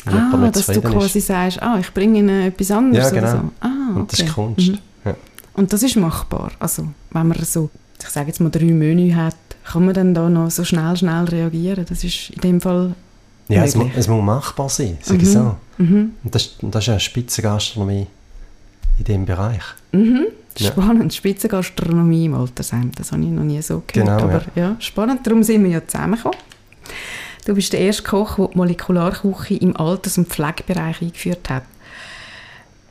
Wenn 0.05 0.15
Ah, 0.17 0.51
dass 0.51 0.67
du 0.67 0.81
quasi 0.81 1.19
sagst, 1.19 1.61
ah, 1.61 1.77
ich 1.79 1.91
bringe 1.93 2.19
ihnen 2.19 2.47
etwas 2.47 2.69
anderes 2.71 3.05
Ja, 3.05 3.09
genau. 3.09 3.31
so. 3.31 3.51
Ah, 3.61 3.95
Und 3.95 4.11
das 4.11 4.19
ist 4.19 4.25
okay. 4.25 4.33
Kunst. 4.33 4.67
Mhm. 4.69 4.77
Ja. 5.05 5.15
Und 5.53 5.73
das 5.73 5.81
ist 5.83 5.95
machbar. 5.95 6.51
Also, 6.59 6.87
wenn 7.11 7.27
man 7.27 7.43
so, 7.43 7.69
ich 8.03 8.09
sage 8.09 8.27
jetzt 8.27 8.39
mal, 8.39 8.49
drei 8.49 8.65
Menü 8.65 9.13
hat, 9.13 9.35
kann 9.63 9.85
man 9.85 9.93
dann 9.93 10.13
da 10.13 10.29
noch 10.29 10.51
so 10.51 10.63
schnell, 10.63 10.95
schnell 10.95 11.25
reagieren. 11.25 11.85
Das 11.87 12.03
ist 12.03 12.29
in 12.31 12.41
dem 12.41 12.61
Fall 12.61 12.93
Ja, 13.47 13.63
es, 13.63 13.75
mu 13.75 13.89
es 13.95 14.07
muss 14.07 14.23
machbar 14.23 14.69
sein, 14.69 14.97
sage 15.01 15.21
ich 15.23 15.29
Mhm. 15.29 15.33
so. 15.33 15.55
Mhm. 15.77 16.11
Und 16.23 16.35
das, 16.35 16.55
das 16.61 16.83
ist 16.83 16.89
eine 16.89 16.99
Spitzengastronomie 16.99 18.07
in 18.99 19.03
diesem 19.03 19.25
Bereich. 19.25 19.61
Mhm. 19.91 20.27
Ja. 20.57 20.67
Spannend. 20.71 21.13
Spitzengastronomie 21.13 22.25
im 22.25 22.33
Altersheim. 22.33 22.91
Das 22.95 23.11
habe 23.11 23.23
ich 23.23 23.29
noch 23.29 23.43
nie 23.43 23.61
so 23.61 23.83
gehört. 23.85 24.07
Genau, 24.07 24.19
aber 24.23 24.41
ja. 24.55 24.75
spannend. 24.79 25.25
Darum 25.27 25.43
sind 25.43 25.63
wir 25.63 25.71
ja 25.71 25.85
zusammengekommen. 25.85 26.37
Du 27.45 27.53
bist 27.53 27.73
der 27.73 27.81
erste 27.81 28.03
Koch, 28.03 28.37
der 28.37 28.47
die 28.47 28.57
Molekularküche 28.57 29.55
im 29.55 29.75
Alters- 29.75 30.17
und 30.17 30.29
Pflegebereich 30.29 31.01
eingeführt 31.01 31.49
hat. 31.49 31.63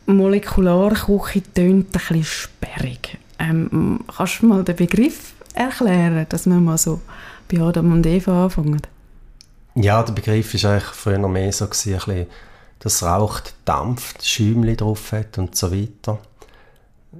Molekularküche 0.06 1.42
tönt 1.54 1.86
ein 1.86 1.90
bisschen 1.90 2.24
sperrig. 2.24 3.18
Ähm, 3.38 4.00
kannst 4.16 4.42
du 4.42 4.46
mal 4.46 4.64
den 4.64 4.76
Begriff 4.76 5.34
erklären, 5.54 6.26
dass 6.28 6.46
wir 6.46 6.54
mal 6.54 6.78
so 6.78 7.00
bei 7.50 7.60
Adam 7.60 7.92
und 7.92 8.06
Eva 8.06 8.44
anfangen? 8.44 8.82
Ja, 9.74 10.02
der 10.02 10.12
Begriff 10.12 10.62
war 10.62 10.70
eigentlich 10.70 10.84
früher 10.84 11.18
noch 11.18 11.28
mehr 11.28 11.52
so, 11.52 11.66
gewesen, 11.66 11.94
ein 11.94 11.98
bisschen, 11.98 12.26
dass 12.78 13.02
raucht, 13.02 13.54
dampft, 13.64 14.24
Schäumchen 14.24 14.76
drauf 14.76 15.12
hat 15.12 15.38
und 15.38 15.56
so 15.56 15.72
weiter. 15.72 16.18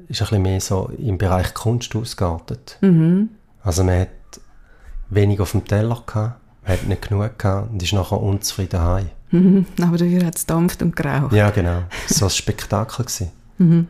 Ist 0.09 0.21
ein 0.21 0.26
bisschen 0.26 0.42
mehr 0.42 0.61
so 0.61 0.90
im 0.99 1.18
Bereich 1.18 1.54
Kunst 1.54 1.94
ausgeartet. 1.97 2.78
Mhm. 2.80 3.30
Also 3.62 3.83
man 3.83 4.00
hat 4.00 4.09
wenig 5.11 5.40
auf 5.40 5.52
dem 5.52 5.64
Teller 5.64 6.02
gehabt, 6.06 6.40
man 6.62 6.73
hat 6.73 6.87
nicht 6.87 7.09
genug 7.09 7.38
gehabt 7.38 7.71
und 7.71 7.83
ist 7.83 7.92
nachher 7.92 8.21
unzufrieden 8.21 8.80
heim. 8.80 9.11
Mhm. 9.30 9.66
Aber 9.83 9.97
dafür 9.97 10.26
hat 10.26 10.37
es 10.37 10.47
dampft 10.47 10.83
und 10.83 10.94
geraucht. 10.94 11.33
Ja, 11.33 11.50
genau. 11.50 11.83
So 12.06 12.26
ein 12.26 12.30
Spektakel 12.30 13.04
gewesen. 13.04 13.30
Mhm. 13.59 13.88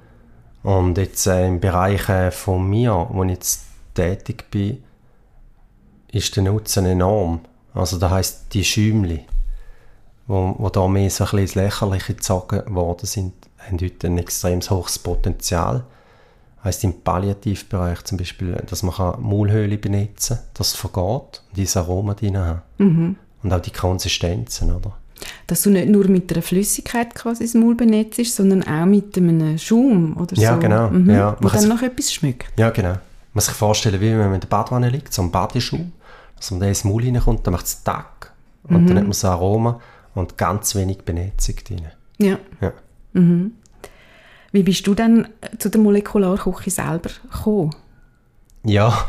Und 0.65 0.97
jetzt 0.97 1.27
äh, 1.27 1.47
im 1.47 1.61
Bereich 1.61 2.09
äh, 2.09 2.31
von 2.31 2.69
mir, 2.69 3.07
wo 3.11 3.23
ich 3.23 3.31
jetzt 3.31 3.67
tätig 3.93 4.51
bin, 4.51 4.83
ist 6.11 6.35
der 6.35 6.43
Nutzen 6.43 6.87
enorm. 6.87 7.41
Also 7.75 7.99
das 7.99 8.11
heisst, 8.11 8.55
die 8.55 8.65
Schäumli, 8.65 9.27
wo, 10.27 10.55
wo 10.59 10.71
da 10.71 10.89
mehr 10.89 11.11
so 11.11 11.25
ein 11.25 11.31
bisschen 11.31 11.39
ins 11.41 11.55
Lächerliche 11.55 12.15
gezogen 12.15 12.75
worden 12.75 13.05
sind, 13.05 13.35
haben 13.59 13.79
heute 13.79 14.07
ein 14.07 14.17
extrem 14.17 14.61
hohes 14.63 14.99
Potenzial. 14.99 15.85
Heisst 16.63 16.83
im 16.83 16.99
Palliativbereich 16.99 18.03
zum 18.05 18.17
Beispiel, 18.17 18.55
dass 18.67 18.83
man 18.83 19.21
Maulhöhle 19.21 19.77
benetzen 19.77 20.39
kann, 20.39 20.47
dass 20.55 20.69
es 20.69 20.77
vergeht 20.77 21.43
und 21.51 21.57
dieses 21.57 21.77
Aroma 21.77 22.15
drin 22.15 22.39
hat. 22.39 22.63
Mhm. 22.79 23.17
Und 23.43 23.53
auch 23.53 23.61
die 23.61 23.71
Konsistenzen, 23.71 24.75
oder? 24.75 24.97
Dass 25.47 25.63
du 25.63 25.71
nicht 25.71 25.89
nur 25.89 26.07
mit 26.09 26.33
einer 26.33 26.43
Flüssigkeit 26.43 27.15
quasi 27.15 27.45
das 27.45 27.55
Maul 27.55 27.75
benetzt, 27.75 28.25
sondern 28.35 28.63
auch 28.65 28.85
mit 28.87 29.17
einem 29.17 29.57
Schaum 29.59 30.17
oder 30.17 30.37
Ja, 30.37 30.55
so. 30.55 30.61
genau. 30.61 30.91
Mhm. 30.91 31.11
Ja, 31.11 31.37
Wo 31.41 31.49
kann 31.49 31.53
dann 31.53 31.61
sich- 31.61 31.69
noch 31.71 31.83
etwas 31.83 32.13
schmeckt. 32.13 32.59
Ja, 32.59 32.71
genau. 32.71 32.91
Man 32.91 32.99
muss 33.35 33.47
sich 33.47 33.55
vorstellen, 33.55 34.01
wie 34.01 34.11
wenn 34.11 34.19
man 34.19 34.35
in 34.35 34.41
der 34.41 34.49
Badwanne 34.49 34.89
liegt, 34.91 35.13
so 35.13 35.23
ein 35.23 35.31
Badeschuh, 35.31 35.85
dass 36.37 36.51
man 36.51 36.61
da 36.61 36.67
ins 36.67 36.85
Maul 36.85 37.03
reinkommt, 37.05 37.47
dann 37.47 37.53
macht 37.53 37.67
es 37.67 37.83
Tack. 37.83 38.33
Und 38.65 38.87
dann 38.89 38.97
hat 38.97 39.05
man 39.05 39.13
so 39.13 39.29
Aroma 39.29 39.81
und 40.15 40.39
ganz 40.39 40.75
wenig 40.75 40.99
Benetzung 40.99 41.57
drin. 41.67 41.83
Ja. 42.19 42.39
Ja. 42.61 42.73
Wie 44.53 44.63
bist 44.63 44.87
du 44.87 44.95
dann 44.95 45.27
äh, 45.41 45.57
zu 45.59 45.69
der 45.69 45.81
Molekularküche 45.81 46.71
selber 46.71 47.11
gekommen? 47.31 47.75
ja, 48.65 49.07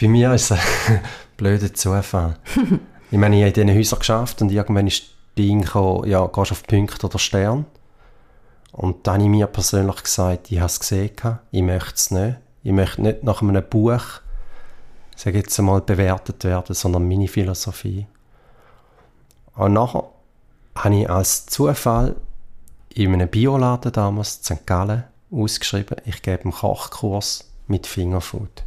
bei 0.00 0.08
mir 0.08 0.32
ist 0.34 0.50
es 0.50 0.58
ein 0.58 1.00
blöder 1.36 1.72
Zufall. 1.72 2.36
ich 3.10 3.18
meine, 3.18 3.36
ich 3.36 3.42
habe 3.42 3.60
in 3.60 3.66
diesen 3.68 3.78
Häusern 3.78 3.98
geschafft 4.00 4.42
und 4.42 4.52
irgendwann 4.52 4.86
ist 4.86 5.04
Ding 5.36 5.62
gekommen, 5.62 6.08
ja, 6.08 6.26
gehst 6.26 6.52
auf 6.52 6.66
Punkt 6.66 7.02
oder 7.04 7.18
Stern? 7.18 7.66
Und 8.72 9.06
dann 9.06 9.14
habe 9.14 9.24
ich 9.24 9.28
mir 9.28 9.46
persönlich 9.46 10.02
gesagt, 10.02 10.50
ich 10.50 10.58
habe 10.58 10.66
es 10.66 10.80
gesehen, 10.80 11.12
ich 11.50 11.62
möchte 11.62 11.94
es 11.94 12.10
nicht. 12.10 12.36
Ich 12.62 12.72
möchte 12.72 13.02
nicht 13.02 13.22
nach 13.22 13.42
einem 13.42 13.62
Buch, 13.68 14.02
sage 15.16 15.38
jetzt 15.38 15.58
einmal, 15.58 15.80
bewertet 15.80 16.42
werden, 16.44 16.74
sondern 16.74 17.06
meine 17.06 17.28
Philosophie. 17.28 18.06
Und 19.54 19.74
nachher 19.74 20.08
habe 20.74 20.94
ich 20.96 21.10
als 21.10 21.46
Zufall 21.46 22.16
in 22.94 23.12
einem 23.12 23.28
Bioladen 23.28 23.92
damals 23.92 24.38
in 24.38 24.56
St. 24.56 24.66
Gallen 24.66 25.04
ausgeschrieben, 25.30 25.98
ich 26.04 26.22
gebe 26.22 26.42
einen 26.42 26.52
Kochkurs 26.52 27.50
mit 27.66 27.86
Fingerfood. 27.86 28.64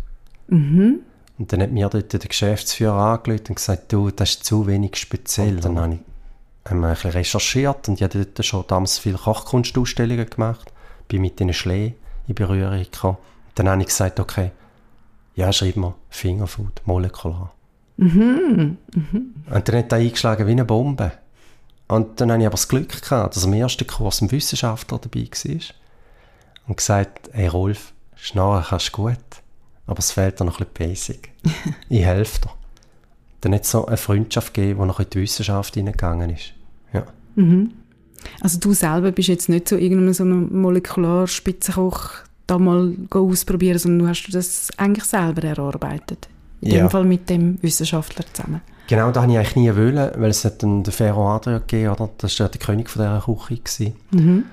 Und 1.37 1.53
dann 1.53 1.61
hat 1.61 1.71
mir 1.71 1.89
dort 1.89 2.13
der 2.13 2.19
Geschäftsführer 2.19 2.95
angerufen 2.95 3.47
und 3.49 3.55
gesagt, 3.55 3.91
du, 3.91 4.09
das 4.11 4.31
ist 4.31 4.45
zu 4.45 4.67
wenig 4.67 4.95
speziell. 4.95 5.57
Dann 5.57 5.79
habe 5.79 5.93
ich 5.95 5.99
haben 6.69 6.81
wir 6.81 6.87
ein 6.87 6.93
bisschen 6.93 7.11
recherchiert 7.11 7.87
und 7.89 7.95
ich 7.95 8.03
habe 8.03 8.25
dort 8.25 8.45
schon 8.45 8.65
damals 8.67 8.99
viele 8.99 9.17
Kochkunstausstellungen 9.17 10.29
gemacht, 10.29 10.71
bin 11.07 11.21
mit 11.21 11.39
den 11.39 11.53
Schlee 11.53 11.93
in 12.27 12.35
Berührung 12.35 12.79
gekommen. 12.79 13.17
Dann 13.55 13.69
habe 13.69 13.81
ich 13.81 13.87
gesagt, 13.87 14.19
okay, 14.19 14.51
ja, 15.35 15.51
schreib 15.53 15.75
mir 15.75 15.95
Fingerfood, 16.09 16.81
molekular. 16.85 17.53
Und 19.49 19.67
dann 19.67 19.75
hat 19.75 19.91
er 19.91 19.97
eingeschlagen 19.97 20.47
wie 20.47 20.51
eine 20.51 20.65
Bombe. 20.65 21.11
Und 21.87 22.19
dann 22.19 22.31
hatte 22.31 22.41
ich 22.41 22.47
aber 22.47 22.55
das 22.55 22.67
Glück 22.67 23.01
gehabt, 23.01 23.35
dass 23.35 23.45
am 23.45 23.53
ersten 23.53 23.87
Kurs 23.87 24.21
ein 24.21 24.31
Wissenschaftler 24.31 24.99
dabei 24.99 25.21
war 25.21 25.61
und 26.67 26.77
gesagt, 26.77 27.29
hey 27.31 27.47
Rolf, 27.47 27.93
schnarren 28.15 28.65
kannst 28.67 28.89
du 28.89 29.03
gut, 29.03 29.17
aber 29.85 29.99
es 29.99 30.11
fehlt 30.11 30.39
dir 30.39 30.45
noch 30.45 30.59
ein 30.59 30.65
bisschen 30.67 30.89
Basic. 30.89 31.31
ich 31.89 32.03
helfe 32.03 32.41
dir. 32.41 32.51
Dann 33.41 33.53
hat 33.53 33.63
es 33.63 33.71
so 33.71 33.85
eine 33.85 33.97
Freundschaft 33.97 34.53
gegeben, 34.53 34.81
die 34.81 34.87
noch 34.87 34.99
in 34.99 35.09
die 35.09 35.21
Wissenschaft 35.21 35.75
hineingegangen 35.75 36.31
ist. 36.31 36.53
Ja. 37.37 37.67
Also 38.41 38.59
du 38.59 38.73
selber 38.73 39.11
bist 39.11 39.29
jetzt 39.29 39.47
nicht 39.47 39.69
so 39.69 39.75
irgendeinem 39.77 40.13
so 40.13 40.23
einem 40.23 40.61
Molekularspitzenkoch 40.61 42.09
da 42.47 42.57
mal 42.57 42.93
ausprobieren, 43.09 43.77
sondern 43.77 43.99
du 43.99 44.07
hast 44.09 44.27
das 44.31 44.69
eigentlich 44.77 45.03
selber 45.05 45.43
erarbeitet. 45.43 46.27
In 46.61 46.71
Ja. 46.71 46.77
dem 46.79 46.89
Fall 46.89 47.03
mit 47.03 47.29
dem 47.29 47.61
Wissenschaftler 47.61 48.25
zusammen. 48.33 48.61
Genau, 48.87 49.11
das 49.11 49.17
wollte 49.21 49.33
ich 49.33 49.37
eigentlich 49.37 49.55
nie 49.55 49.75
wollen, 49.75 50.11
weil 50.15 50.29
es 50.29 50.45
hat 50.45 50.63
dann 50.63 50.81
den 50.83 50.91
Ferro 50.93 51.29
Adria 51.29 51.59
gegeben, 51.59 51.89
oder? 51.91 52.09
Das 52.17 52.39
war 52.39 52.49
der 52.49 52.59
König 52.59 52.89
von 52.89 53.01
dieser 53.01 53.21
Küche. 53.21 53.61
Gewesen. 53.61 54.45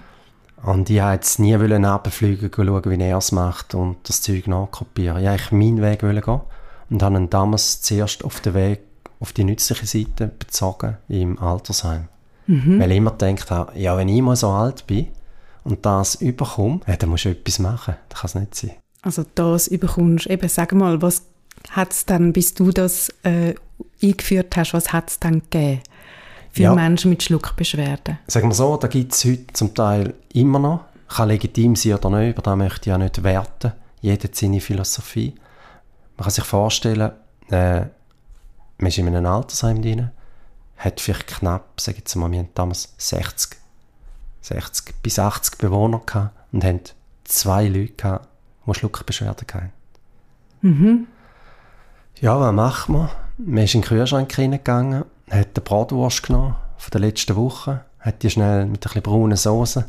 Und 0.65 0.91
ich 0.91 1.01
wollte 1.01 1.13
jetzt 1.15 1.39
nie 1.39 1.55
runterfliegen, 1.55 2.51
schauen, 2.55 2.85
wie 2.87 3.03
er 3.03 3.19
es 3.19 3.33
macht 3.33 3.75
und 3.75 3.97
das 4.05 4.23
Zeug 4.23 4.47
nachkopieren. 4.49 5.23
Ich 5.23 5.29
wollte 5.29 5.55
meinen 5.55 5.83
Weg 5.83 6.01
gehen 6.01 6.41
und 6.91 7.03
habe 7.03 7.17
ihn 7.17 7.31
damals 7.31 7.81
zuerst 7.83 8.25
auf 8.25 8.41
den 8.41 8.55
Weg 8.55 8.81
auf 9.21 9.33
die 9.33 9.45
nützliche 9.45 9.87
Seite 9.87 10.31
bezogen 10.39 10.97
im 11.09 11.39
Altersheim. 11.39 12.09
Weil 12.47 12.91
ich 12.91 12.97
immer 12.99 13.13
gedacht 13.13 13.51
habe, 13.51 13.79
ja, 13.79 13.97
wenn 13.97 14.09
ich 14.09 14.21
mal 14.21 14.37
so 14.37 14.51
alt 14.51 14.87
bin 14.87 15.09
und 15.65 15.85
das 15.87 16.17
überkomme, 16.17 16.81
ja, 16.87 16.97
dann 16.97 17.09
musst 17.11 17.25
du 17.25 17.31
etwas 17.31 17.59
machen. 17.59 17.95
Das 18.11 18.21
kann 18.21 18.29
es 18.29 18.35
nicht 18.35 18.55
sein. 18.55 18.71
Also 19.03 19.25
das 19.35 19.67
überkommst. 19.69 20.27
Eben, 20.27 20.49
sag 20.49 20.73
mal, 20.73 21.01
was 21.01 21.23
hat 21.71 21.93
es 21.93 22.05
dann, 22.05 22.33
bis 22.33 22.55
du 22.55 22.71
das 22.71 23.11
äh, 23.23 23.55
eingeführt 24.03 24.57
hast, 24.57 24.75
was 24.75 24.93
hat 24.93 25.11
es 25.11 25.19
dann 25.21 25.41
gegeben 25.41 25.81
für 26.53 26.63
Ja. 26.65 26.75
Menschen 26.75 27.11
mit 27.11 27.23
Schluckbeschwerden? 27.23 28.19
Sagen 28.27 28.49
wir 28.49 28.55
so, 28.55 28.77
da 28.77 28.89
gibt 28.89 29.13
es 29.13 29.25
heute 29.25 29.47
zum 29.53 29.75
Teil 29.75 30.15
immer 30.33 30.59
noch. 30.59 30.81
Kann 31.09 31.29
legitim 31.29 31.77
sein 31.77 31.95
oder 31.95 32.11
nicht, 32.11 32.33
über 32.33 32.43
das 32.43 32.57
möchte 32.57 32.81
ich 32.81 32.87
ja 32.87 32.99
nicht 32.99 33.23
werten. 33.23 33.73
Jeder 34.01 34.25
hat 34.25 34.35
seine 34.35 34.61
Philosophie. 34.61 35.35
Man 36.17 36.25
kann 36.25 36.33
sich 36.33 36.45
vorstellen, 36.45 37.13
äh, 37.51 37.81
man 38.79 38.89
ist 38.89 38.99
in 38.99 39.07
einem 39.09 39.27
Altersheim 39.27 39.81
drin, 39.83 40.11
hat 40.77 41.01
vielleicht 41.01 41.27
knapp, 41.27 41.81
sag 41.81 41.95
ich 41.95 42.01
jetzt 42.01 42.15
mal, 42.17 42.31
wir 42.31 42.41
hatten 42.41 42.51
damals 42.55 42.95
60, 42.99 43.57
60 44.43 44.95
bis 45.03 45.19
80 45.19 45.59
Bewohner 45.59 46.01
gehabt 46.05 46.37
und 46.53 46.65
haben 46.65 46.81
zwei 47.25 47.67
Leute 47.69 47.93
gehabt, 47.93 48.29
die 48.67 48.75
Schluckbeschwerden 48.75 49.47
hatten. 49.53 49.73
Ja, 52.21 52.39
was 52.41 52.53
macht 52.53 52.89
man? 52.89 53.11
Man 53.39 53.65
ist 53.65 53.75
in 53.75 53.81
den 53.81 53.89
Kühlschrank 53.89 54.39
reingegangen, 54.39 55.05
hat 55.31 55.49
eine 55.55 55.65
Bratwurst 55.65 56.23
genommen 56.23 56.57
von 56.77 56.91
der 56.91 57.01
letzten 57.01 57.37
Woche, 57.37 57.85
hat 57.99 58.23
die 58.23 58.31
schnell 58.31 58.67
mit 58.67 58.77
ein 58.77 58.81
bisschen 58.81 59.03
brauner 59.03 59.37
Soße, 59.37 59.89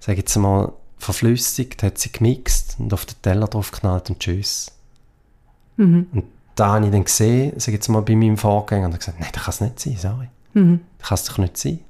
sag 0.00 0.16
jetzt 0.16 0.36
mal, 0.36 0.72
verflüssigt, 0.98 1.82
hat 1.82 1.98
sie 1.98 2.12
gemixt 2.12 2.76
und 2.78 2.94
auf 2.94 3.04
den 3.06 3.20
Teller 3.22 3.48
drauf 3.48 3.72
geknallt 3.72 4.08
und 4.10 4.20
tschüss. 4.20 4.70
Und 6.12 6.24
da 6.54 6.74
habe 6.74 6.86
ich 6.86 6.92
dann 6.92 7.04
gesehen, 7.04 7.58
sag 7.58 7.72
jetzt 7.72 7.88
mal, 7.88 8.02
bei 8.02 8.14
meinem 8.14 8.36
Vorgänger, 8.36 8.86
und 8.86 8.92
habe 8.92 8.98
gesagt, 8.98 9.20
nein, 9.20 9.30
das 9.32 9.42
kann 9.44 9.52
es 9.52 9.60
nicht 9.60 9.80
sein, 9.80 9.96
sorry. 9.96 10.28
Das 10.98 11.08
kann 11.08 11.14
es 11.14 11.24
doch 11.24 11.38
nicht 11.38 11.56
sein. 11.56 11.80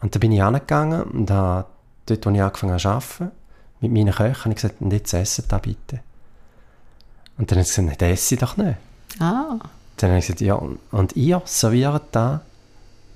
Und 0.00 0.14
dann 0.14 0.20
bin 0.20 0.32
ich 0.32 0.42
angegangen 0.42 1.02
und 1.02 1.30
habe 1.30 1.66
dort, 2.06 2.26
wo 2.26 2.30
ich 2.30 2.42
angefangen 2.42 2.72
habe 2.72 2.80
zu 2.80 2.88
arbeiten, 2.88 3.30
mit 3.80 3.92
meinen 3.92 4.14
Köchen, 4.14 4.44
habe 4.44 4.50
ich 4.50 4.56
gesagt, 4.56 4.80
und 4.80 4.92
jetzt 4.92 5.12
essen 5.12 5.44
da 5.48 5.58
bitte. 5.58 6.00
Und 7.38 7.50
dann 7.50 7.58
hat 7.58 7.66
sie 7.66 7.82
gesagt, 7.82 7.88
nein, 7.88 7.96
das 7.98 8.20
esse 8.20 8.34
ich 8.34 8.40
doch 8.40 8.56
nicht. 8.56 8.76
Ah. 9.18 9.58
Dann 9.96 10.10
habe 10.10 10.18
ich 10.18 10.26
gesagt, 10.26 10.40
ja, 10.40 10.54
und 10.54 11.16
ihr 11.16 11.42
serviert 11.44 12.02
da 12.12 12.42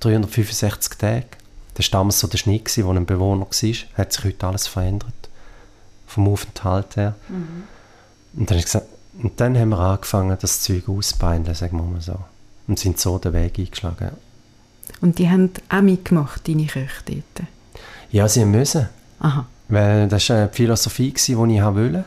365 0.01 0.99
Tage. 0.99 1.27
Das 1.75 1.91
war 1.93 2.01
damals 2.01 2.21
so 2.21 2.27
der 2.27 2.39
Schnitt, 2.39 2.85
wo 2.85 2.91
ein 2.91 3.07
Bewohner 3.07 3.47
war. 3.47 3.99
Hat 3.99 4.13
sich 4.13 4.25
heute 4.25 4.47
alles 4.47 4.67
verändert. 4.67 5.13
Vom 6.07 6.29
Aufenthalt 6.29 6.97
her. 6.97 7.15
Mhm. 7.29 7.65
Und 8.35 8.51
dann, 8.51 8.57
habe 8.57 8.59
ich 8.59 8.65
gesagt, 8.65 8.87
und 9.23 9.41
dann 9.41 9.57
haben 9.57 9.71
wir 9.71 9.79
angefangen, 9.79 10.37
das 10.41 10.61
Zeug 10.61 10.89
auszubeindeln, 10.89 11.55
sagen 11.55 11.77
wir 11.77 11.85
mal 11.85 12.01
so. 12.01 12.19
Und 12.67 12.79
sind 12.79 12.99
so 12.99 13.19
den 13.19 13.33
Weg 13.33 13.59
eingeschlagen. 13.59 14.11
Und 15.01 15.19
die 15.19 15.29
haben 15.29 15.51
auch 15.69 15.83
mitgemacht, 15.83 16.47
deine 16.49 16.67
Köche 16.67 17.03
dort? 17.07 17.49
Ja, 18.11 18.29
sie 18.29 18.45
müssen. 18.45 18.89
Aha. 19.21 19.47
Weil 19.69 20.09
das 20.09 20.29
war 20.29 20.47
die 20.47 20.55
Philosophie, 20.55 21.13
die 21.13 21.33
ich 21.33 21.37
wollte. 21.37 22.05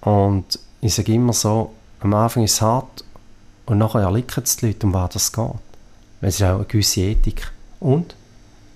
Und 0.00 0.58
ich 0.80 0.94
sage 0.94 1.12
immer 1.12 1.32
so, 1.32 1.72
am 2.00 2.14
Anfang 2.14 2.44
ist 2.44 2.54
es 2.54 2.62
hart 2.62 3.04
und 3.66 3.78
nachher 3.78 4.02
erlicken 4.02 4.44
es 4.44 4.56
die 4.56 4.66
Leute, 4.66 4.86
um 4.86 4.94
was 4.94 5.16
es 5.16 5.32
geht. 5.32 5.44
Weil 6.20 6.28
es 6.28 6.36
ist 6.36 6.42
auch 6.42 6.56
eine 6.56 6.64
gewisse 6.64 7.00
Ethik 7.00 7.50
und 7.80 8.14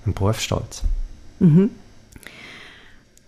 ein 0.07 0.15
Berufsstolz. 0.15 0.83
Mhm. 1.39 1.71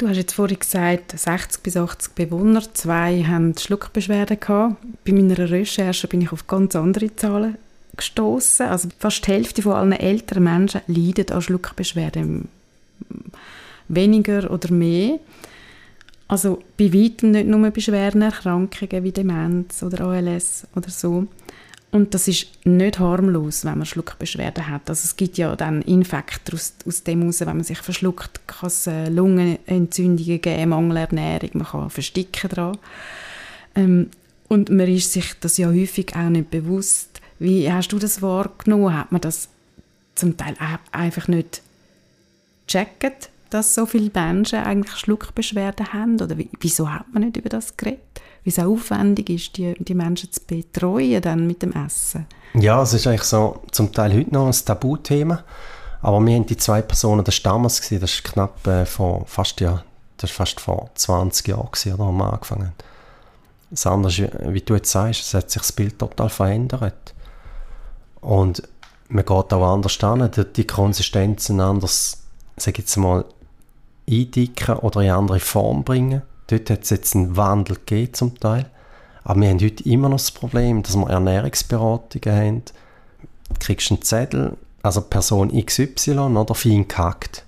Du 0.05 0.11
hast 0.11 0.19
jetzt 0.19 0.35
vorhin 0.35 0.59
gesagt, 0.59 1.19
60 1.19 1.63
bis 1.63 1.79
80 1.79 2.15
Bewohner, 2.15 2.63
zwei 2.75 3.25
haben 3.25 3.57
Schluckbeschwerden 3.57 4.39
gehabt. 4.39 4.77
Bei 5.03 5.13
meiner 5.13 5.39
Recherche 5.39 6.07
bin 6.09 6.21
ich 6.21 6.31
auf 6.31 6.47
ganz 6.47 6.77
andere 6.77 7.17
Zahlen 7.17 7.57
gestoßen. 7.97 8.67
Also 8.67 8.91
fast 8.99 9.27
die 9.27 9.31
Hälfte 9.31 9.63
von 9.63 9.73
allen 9.73 9.93
älteren 9.93 10.45
Menschen 10.45 10.83
leiden 10.89 11.31
an 11.31 11.41
Schluckbeschwerden. 11.41 12.49
Weniger 13.89 14.51
oder 14.51 14.71
mehr. 14.73 15.21
Also 16.29 16.63
bei 16.77 16.93
weitem 16.93 17.31
nicht 17.31 17.47
nur 17.47 17.71
bei 17.71 17.81
schweren 17.81 18.21
Erkrankungen 18.21 19.05
wie 19.05 19.13
Demenz 19.13 19.83
oder 19.83 20.05
ALS 20.05 20.67
oder 20.77 20.91
so. 20.91 21.29
Und 21.95 22.13
das 22.13 22.27
ist 22.27 22.49
nicht 22.65 22.99
harmlos, 22.99 23.65
wenn 23.65 23.79
man 23.79 23.87
Schluckbeschwerden 23.87 24.69
hat. 24.69 24.91
Also 24.91 25.05
es 25.05 25.15
gibt 25.15 25.39
ja 25.39 25.55
dann 25.55 25.81
Infekte 25.81 26.53
aus, 26.53 26.75
aus 26.85 27.05
dem 27.05 27.21
heraus, 27.21 27.39
wenn 27.39 27.47
man 27.47 27.63
sich 27.63 27.79
verschluckt, 27.79 28.49
kann 28.49 28.67
es 28.67 28.89
äh, 28.89 29.09
Lungenentzündungen 29.09 30.41
geben, 30.41 30.71
Mangelernährung, 30.71 31.51
man 31.53 31.67
kann 31.69 31.91
versticken 31.91 32.51
dran. 32.51 32.79
Ähm, 33.77 34.11
und 34.49 34.71
man 34.71 34.89
ist 34.89 35.13
sich 35.13 35.35
das 35.39 35.57
ja 35.57 35.69
häufig 35.69 36.17
auch 36.17 36.31
nicht 36.31 36.51
bewusst. 36.51 37.21
Wie 37.39 37.71
hast 37.71 37.93
du 37.93 38.01
das 38.01 38.21
wahrgenommen? 38.21 38.93
Hat 38.93 39.13
man 39.13 39.21
das 39.21 39.49
zum 40.17 40.37
Teil 40.37 40.57
einfach 40.91 41.29
nicht 41.29 41.63
gecheckt, 42.67 43.31
dass 43.51 43.73
so 43.73 43.87
viele 43.87 44.11
Menschen 44.13 44.59
eigentlich 44.59 44.97
Schluckbeschwerden 44.97 45.93
haben? 45.93 46.21
Oder 46.21 46.37
wieso 46.59 46.93
hat 46.93 47.07
man 47.13 47.23
nicht 47.23 47.37
über 47.37 47.51
das 47.51 47.77
geredet? 47.77 48.01
Wie 48.45 48.51
es 48.51 48.59
aufwendig 48.59 49.31
ist, 49.31 49.57
die, 49.57 49.75
die 49.79 49.95
Menschen 49.95 50.31
zu 50.31 50.41
betreuen 50.47 51.23
dann 51.23 51.47
mit 51.47 51.63
dem 51.63 51.73
Essen. 51.73 52.27
Ja, 52.55 52.83
es 52.83 52.93
ist 52.93 53.07
eigentlich 53.07 53.23
so 53.23 53.63
zum 53.73 53.93
Teil 53.93 54.15
heute 54.15 54.33
noch 54.33 54.47
ein 54.47 54.53
Tabuthema. 54.53 55.43
Aber 56.03 56.21
wir 56.25 56.35
haben 56.35 56.45
die 56.45 56.57
zwei 56.59 56.83
Personen, 56.83 57.25
das 57.25 57.43
war 57.43 57.55
damals, 57.55 57.81
das 57.81 57.91
ist 57.91 58.25
knapp 58.25 58.67
äh, 58.67 58.85
vor, 58.85 59.25
fast, 59.27 59.61
ja, 59.61 59.83
das 60.19 60.31
ist 60.31 60.37
fast 60.37 60.61
vor 60.61 60.91
20 60.95 61.49
Jahren, 61.49 61.69
oder, 61.95 62.05
haben 62.05 62.19
wir 62.19 62.33
angefangen. 62.33 62.73
Das 63.71 63.87
andere 63.87 64.31
wie 64.53 64.61
du 64.61 64.75
jetzt 64.75 64.93
sagst, 64.93 65.23
es 65.23 65.35
hat 65.35 65.51
sich 65.51 65.63
das 65.63 65.73
Bild 65.73 65.99
total 65.99 66.29
verändert. 66.29 67.15
Und 68.21 68.63
man 69.09 69.25
geht 69.25 69.53
auch 69.53 69.73
anders 69.73 70.05
an, 70.05 70.31
die 70.55 70.67
Konsistenzen 70.67 71.61
anders, 71.61 72.23
ich 72.57 72.79
jetzt 72.79 72.97
mal, 72.97 73.25
eindicken 74.09 74.77
oder 74.77 75.01
in 75.01 75.11
andere 75.11 75.41
Form 75.41 75.85
bringen. 75.85 76.23
Dort 76.49 76.71
hat 76.71 76.83
es 76.83 76.91
jetzt 76.91 77.15
einen 77.15 77.37
Wandel 77.37 77.77
gegeben 77.77 78.15
zum 78.15 78.39
Teil. 78.39 78.67
Aber 79.25 79.41
wir 79.41 79.49
haben 79.49 79.61
heute 79.61 79.89
immer 79.89 80.09
noch 80.09 80.19
das 80.19 80.31
Problem, 80.31 80.83
dass 80.83 80.97
wir 80.97 81.09
Ernährungsberatungen 81.09 82.39
haben. 82.39 82.63
Du 83.49 83.55
kriegst 83.59 83.91
einen 83.91 84.03
Zettel, 84.03 84.57
also 84.83 85.01
Person 85.01 85.51
XY 85.65 86.19
oder 86.19 86.55
fein 86.55 86.87
gehackt. 86.87 87.45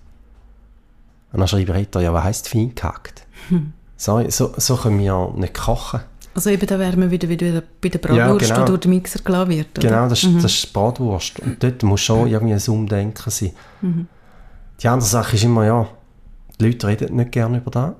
Und 1.32 1.40
dann 1.40 1.48
schreibe 1.48 1.78
ich 1.78 1.94
ja, 1.94 2.12
was 2.12 2.24
heisst 2.24 2.48
fein 2.48 2.74
gehackt? 2.74 3.26
Hm. 3.48 3.74
So, 3.98 4.28
so, 4.30 4.54
so 4.56 4.76
können 4.76 4.98
wir 4.98 5.32
nicht 5.36 5.54
kochen. 5.54 6.00
Also 6.34 6.50
eben, 6.50 6.66
da 6.66 6.78
wären 6.78 7.00
wir 7.00 7.10
wieder, 7.10 7.28
wieder 7.28 7.62
bei 7.80 7.88
der 7.88 7.98
Bratwurst, 7.98 8.48
ja, 8.48 8.54
genau. 8.56 8.66
die 8.66 8.70
durch 8.72 8.80
den 8.80 8.90
Mixer 8.90 9.20
gelassen 9.20 9.50
wird, 9.50 9.78
oder? 9.78 9.88
Genau, 9.88 10.08
das, 10.08 10.22
mhm. 10.22 10.42
das 10.42 10.52
ist 10.52 10.72
Bratwurst. 10.72 11.40
Und 11.40 11.62
dort 11.62 11.82
muss 11.82 12.02
schon 12.02 12.28
irgendwie 12.28 12.54
ein 12.54 12.74
Umdenken 12.74 13.30
sein. 13.30 13.52
Mhm. 13.80 14.06
Die 14.82 14.88
andere 14.88 15.08
Sache 15.08 15.36
ist 15.36 15.44
immer, 15.44 15.64
ja, 15.64 15.88
die 16.60 16.66
Leute 16.66 16.86
reden 16.86 17.16
nicht 17.16 17.32
gerne 17.32 17.58
über 17.58 17.70
das 17.70 17.92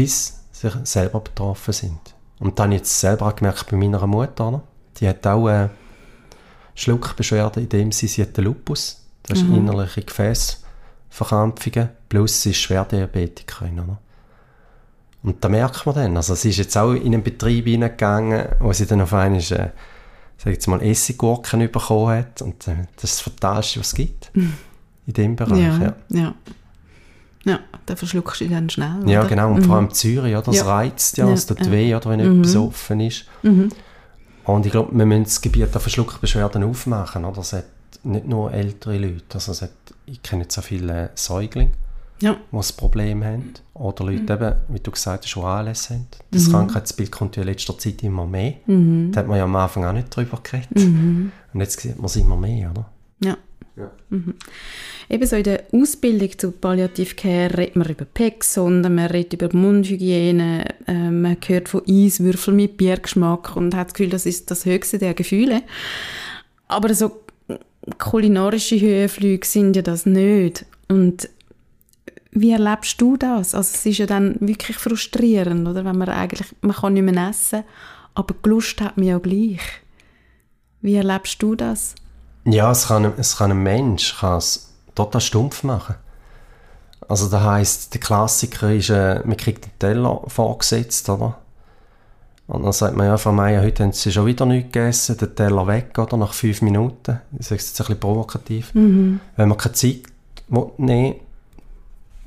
bis 0.00 0.40
sie 0.50 0.70
selber 0.84 1.20
betroffen 1.20 1.74
sind. 1.74 2.00
Und 2.38 2.58
dann 2.58 2.72
jetzt 2.72 3.00
selber 3.00 3.26
auch 3.26 3.36
gemerkt 3.36 3.70
bei 3.70 3.76
meiner 3.76 4.06
Mutter, 4.06 4.48
oder? 4.48 4.62
die 4.96 5.06
hat 5.06 5.26
auch 5.26 5.46
eine 5.46 5.68
Schluckbeschwerde, 6.74 7.60
in 7.60 7.68
dem 7.68 7.92
sie, 7.92 8.06
sie 8.06 8.22
hat 8.22 8.34
den 8.34 8.44
Lupus, 8.44 9.04
das 9.24 9.40
ist 9.40 9.44
mhm. 9.46 9.56
innerliche 9.56 10.00
Gefäßverkrampfungen, 10.00 11.90
plus 12.08 12.40
sie 12.40 12.52
ist 12.52 12.60
Schwerdiabetikerin. 12.60 13.78
Oder? 13.78 13.98
Und 15.22 15.44
da 15.44 15.50
merkt 15.50 15.84
man 15.84 15.94
dann, 15.94 16.16
also 16.16 16.34
sie 16.34 16.48
ist 16.48 16.56
jetzt 16.56 16.78
auch 16.78 16.94
in 16.94 17.12
einen 17.12 17.22
Betrieb 17.22 17.66
hineingegangen, 17.66 18.48
wo 18.60 18.72
sie 18.72 18.86
dann 18.86 19.02
auf 19.02 19.12
einmal, 19.12 19.38
äh, 19.38 19.68
sag 20.38 20.46
jetzt 20.46 20.66
mal, 20.66 20.80
Essiggurken 20.80 21.70
bekommen 21.70 22.16
hat 22.16 22.40
und 22.40 22.66
äh, 22.68 22.86
das 22.96 23.04
ist 23.04 23.18
das 23.18 23.20
Fatalste, 23.20 23.80
was 23.80 23.88
es 23.88 23.94
gibt 23.94 24.34
mhm. 24.34 24.54
in 25.08 25.12
dem 25.12 25.36
Bereich. 25.36 25.60
Ja, 25.60 25.78
ja. 25.78 25.94
ja. 26.08 26.34
Ja, 27.44 27.60
dann 27.86 27.96
verschluckst 27.96 28.40
du 28.42 28.48
dann 28.48 28.68
schnell. 28.68 29.02
Ja, 29.06 29.24
genau. 29.24 29.50
Und 29.52 29.60
mhm. 29.60 29.64
vor 29.64 29.76
allem 29.76 29.90
Zürich, 29.90 30.34
oder? 30.34 30.42
das 30.42 30.56
ja. 30.56 30.64
reizt 30.64 31.16
ja, 31.16 31.28
es 31.30 31.46
tut 31.46 31.60
ja. 31.60 31.72
weh, 31.72 31.94
oder, 31.94 32.10
wenn 32.10 32.20
mhm. 32.20 32.40
etwas 32.40 32.56
offen 32.56 33.00
ist. 33.00 33.24
Mhm. 33.42 33.70
Und 34.44 34.66
ich 34.66 34.72
glaube, 34.72 34.96
wir 34.96 35.06
müssen 35.06 35.24
das 35.24 35.40
Gebiet 35.40 35.72
der 35.72 35.80
Verschluckbeschwerden 35.80 36.64
aufmachen. 36.64 37.24
Oder? 37.24 37.40
Es 37.40 37.52
hat 37.52 37.64
nicht 38.02 38.26
nur 38.26 38.52
ältere 38.52 38.98
Leute. 38.98 39.34
Also 39.34 39.52
es 39.52 39.62
hat, 39.62 39.70
ich 40.06 40.22
kenne 40.22 40.42
jetzt 40.42 40.54
so 40.54 40.60
viele 40.60 41.10
Säuglinge, 41.14 41.72
ja. 42.20 42.34
die 42.34 42.56
das 42.56 42.72
Problem 42.72 43.24
haben. 43.24 43.54
Oder 43.74 44.04
Leute, 44.04 44.22
mhm. 44.22 44.42
eben, 44.42 44.54
wie 44.68 44.80
du 44.80 44.90
gesagt 44.90 45.24
hast, 45.24 45.34
die 45.34 45.40
ALS 45.40 45.90
haben. 45.90 46.06
Das 46.30 46.48
mhm. 46.48 46.52
Krankheitsbild 46.52 47.12
kommt 47.12 47.36
ja 47.36 47.42
in 47.42 47.48
letzter 47.48 47.78
Zeit 47.78 48.02
immer 48.02 48.26
mehr. 48.26 48.54
Mhm. 48.66 49.12
Da 49.12 49.20
hat 49.20 49.28
man 49.28 49.38
ja 49.38 49.44
am 49.44 49.56
Anfang 49.56 49.84
auch 49.84 49.92
nicht 49.92 50.14
drüber 50.14 50.40
geredet. 50.42 50.76
Und 50.76 51.60
jetzt 51.60 51.80
sieht 51.80 51.96
man 51.96 52.06
es 52.06 52.16
immer 52.16 52.36
mehr, 52.36 52.70
oder? 52.70 52.90
Ja. 53.22 53.36
Ja. 53.76 53.90
Ebenso 55.08 55.36
in 55.36 55.42
der 55.42 55.64
Ausbildung 55.72 56.38
zu 56.38 56.52
Palliative 56.52 57.14
Care 57.14 57.58
redet 57.58 57.76
man 57.76 57.88
über 57.88 58.04
PEG-Sonden, 58.04 58.94
man 58.94 59.06
redet 59.06 59.34
über 59.34 59.56
Mundhygiene, 59.56 60.64
äh, 60.86 61.10
man 61.10 61.36
hört 61.46 61.68
von 61.68 61.82
Eiswürfeln 61.88 62.56
mit 62.56 62.76
Biergeschmack 62.76 63.56
und 63.56 63.74
hat 63.74 63.88
das 63.88 63.94
Gefühl, 63.94 64.10
das 64.10 64.26
ist 64.26 64.50
das 64.50 64.66
höchste 64.66 64.98
der 64.98 65.14
Gefühle. 65.14 65.62
Aber 66.68 66.94
so 66.94 67.22
kulinarische 67.98 68.80
Höhenflüge 68.80 69.46
sind 69.46 69.76
ja 69.76 69.82
das 69.82 70.06
nicht. 70.06 70.66
Und 70.88 71.28
wie 72.32 72.52
erlebst 72.52 73.00
du 73.00 73.16
das? 73.16 73.54
Also 73.54 73.74
es 73.74 73.86
ist 73.86 73.98
ja 73.98 74.06
dann 74.06 74.36
wirklich 74.40 74.76
frustrierend, 74.76 75.66
oder? 75.66 75.84
Wenn 75.84 75.98
man 75.98 76.08
eigentlich, 76.08 76.46
man 76.60 76.76
kann 76.76 76.92
nicht 76.94 77.02
mehr 77.02 77.30
essen, 77.30 77.64
aber 78.14 78.34
Lust 78.44 78.80
hat 78.80 78.96
man 78.96 79.06
ja 79.06 79.18
gleich. 79.18 79.60
Wie 80.80 80.94
erlebst 80.94 81.42
du 81.42 81.54
das? 81.54 81.94
Ja, 82.44 82.70
es 82.70 82.88
kann, 82.88 83.12
es 83.16 83.36
kann 83.36 83.50
ein 83.50 83.62
Mensch 83.62 84.18
kann 84.18 84.38
es 84.38 84.72
total 84.94 85.20
stumpf 85.20 85.62
machen. 85.62 85.96
Also 87.08 87.28
das 87.28 87.42
heisst, 87.42 87.94
der 87.94 88.00
Klassiker 88.00 88.72
ist, 88.72 88.90
äh, 88.90 89.20
man 89.24 89.36
kriegt 89.36 89.64
den 89.64 89.78
Teller 89.78 90.22
vorgesetzt, 90.28 91.08
oder? 91.08 91.38
Und 92.46 92.64
dann 92.64 92.72
sagt 92.72 92.96
man, 92.96 93.06
ja, 93.06 93.16
Frau 93.16 93.32
Meier, 93.32 93.62
heute 93.62 93.84
haben 93.84 93.92
Sie 93.92 94.10
schon 94.10 94.26
wieder 94.26 94.44
nichts 94.44 94.72
gegessen, 94.72 95.16
den 95.16 95.34
Teller 95.34 95.66
weg, 95.66 95.96
oder? 95.98 96.16
Nach 96.16 96.32
fünf 96.32 96.62
Minuten. 96.62 97.20
Ich 97.38 97.46
sage 97.46 97.60
es 97.60 97.68
jetzt 97.68 97.80
ein 97.80 97.84
bisschen 97.84 98.00
provokativ. 98.00 98.74
Mhm. 98.74 99.20
Wenn 99.36 99.48
man 99.48 99.58
keine 99.58 99.74
Zeit 99.74 100.02
nehmen 100.78 101.16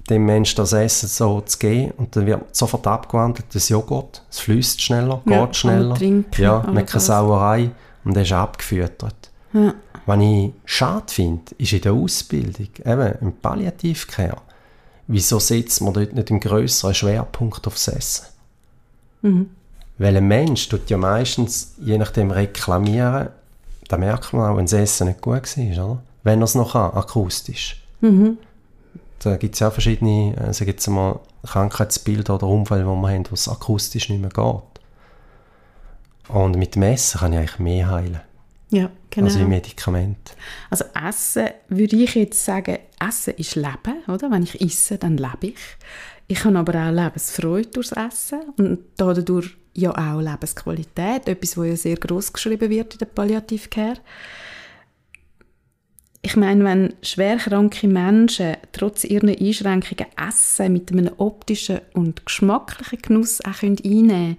dem 0.09 0.25
Menschen 0.25 0.57
das 0.57 0.73
Essen 0.73 1.07
so 1.07 1.41
zu 1.41 1.57
geben 1.57 1.91
und 1.97 2.15
dann 2.15 2.25
wird 2.25 2.55
sofort 2.55 2.85
abgewandelt, 2.87 3.45
das 3.53 3.69
Joghurt, 3.69 4.21
es 4.29 4.39
fließt 4.39 4.81
schneller, 4.81 5.21
ja, 5.25 5.45
geht 5.45 5.55
schneller. 5.55 5.95
Ja, 6.37 6.63
man 6.67 6.85
keine 6.85 6.99
Sauerei 6.99 7.71
und 8.03 8.17
es 8.17 8.27
ist 8.27 8.33
abgefüttert. 8.33 9.31
Ja. 9.53 9.73
Was 10.05 10.19
ich 10.19 10.51
schade 10.65 11.13
finde, 11.13 11.43
ist 11.57 11.73
in 11.73 11.81
der 11.81 11.93
Ausbildung, 11.93 12.67
eben 12.83 13.15
im 13.21 13.33
Palliativcare, 13.33 14.41
wieso 15.07 15.39
setzt 15.39 15.81
man 15.81 15.93
dort 15.93 16.13
nicht 16.13 16.29
einen 16.29 16.39
grösseren 16.39 16.93
Schwerpunkt 16.93 17.65
aufs 17.67 17.87
Essen? 17.87 18.25
Mhm. 19.21 19.49
Weil 19.97 20.17
ein 20.17 20.27
Mensch 20.27 20.67
tut 20.67 20.89
ja 20.89 20.97
meistens, 20.97 21.75
je 21.79 21.97
nachdem, 21.97 22.31
reklamieren, 22.31 23.29
da 23.87 23.97
merkt 23.97 24.33
man 24.33 24.51
auch, 24.51 24.57
wenn 24.57 24.65
das 24.65 24.73
Essen 24.73 25.07
nicht 25.07 25.21
gut 25.21 25.57
war, 25.57 25.85
oder? 25.85 26.03
Wenn 26.23 26.41
er 26.41 26.45
es 26.45 26.55
noch 26.55 26.73
kann, 26.73 26.91
akustisch. 26.91 27.81
Mhm. 28.01 28.37
Da 29.19 29.37
gibt 29.37 29.55
es 29.55 29.59
ja 29.59 29.71
verschiedene, 29.71 30.35
äh, 30.35 30.53
sag 30.53 30.67
jetzt 30.67 30.87
mal, 30.87 31.19
Krankheitsbilder 31.45 32.35
oder 32.35 32.47
Unfälle, 32.47 32.83
die 32.83 32.87
wir 32.87 33.09
haben, 33.09 33.25
wo 33.29 33.33
es 33.33 33.47
akustisch 33.47 34.09
nicht 34.09 34.21
mehr 34.21 34.29
geht. 34.29 34.63
Und 36.29 36.57
mit 36.57 36.75
dem 36.75 36.83
Essen 36.83 37.19
kann 37.19 37.33
ich 37.33 37.39
eigentlich 37.39 37.59
mehr 37.59 37.89
heilen. 37.89 38.21
Ja, 38.69 38.89
Genau. 39.13 39.27
Also 39.27 39.41
wie 39.41 39.45
Medikament. 39.45 40.35
Also 40.71 40.85
Essen 41.07 41.49
würde 41.69 41.97
ich 41.97 42.15
jetzt 42.15 42.43
sagen, 42.43 42.79
Essen 42.99 43.35
ist 43.35 43.55
Leben, 43.55 44.03
oder? 44.07 44.31
Wenn 44.31 44.41
ich 44.41 44.59
esse, 44.59 44.97
dann 44.97 45.17
lebe 45.17 45.47
ich. 45.47 45.59
Ich 46.27 46.43
habe 46.43 46.57
aber 46.57 46.73
auch 46.73 46.91
Lebensfreude 46.91 47.69
durchs 47.69 47.91
Essen 47.91 48.41
und 48.57 48.79
dadurch 48.97 49.55
ja 49.75 49.91
auch 49.91 50.19
Lebensqualität, 50.19 51.27
etwas, 51.27 51.57
was 51.57 51.67
ja 51.67 51.75
sehr 51.75 51.97
groß 51.97 52.33
geschrieben 52.33 52.71
wird 52.71 52.93
in 52.93 52.99
der 52.99 53.05
Palliativcare. 53.05 53.99
Ich 56.23 56.35
meine, 56.35 56.63
wenn 56.63 56.93
schwerkranke 57.03 57.87
Menschen 57.87 58.57
trotz 58.71 59.03
ihrer 59.03 59.27
Einschränkungen 59.27 60.07
Essen 60.17 60.73
mit 60.73 60.91
einem 60.91 61.11
optischen 61.17 61.81
und 61.93 62.25
geschmacklichen 62.25 62.99
Genuss 62.99 63.41
auch 63.41 63.61
einnehmen 63.61 64.07
können, 64.07 64.37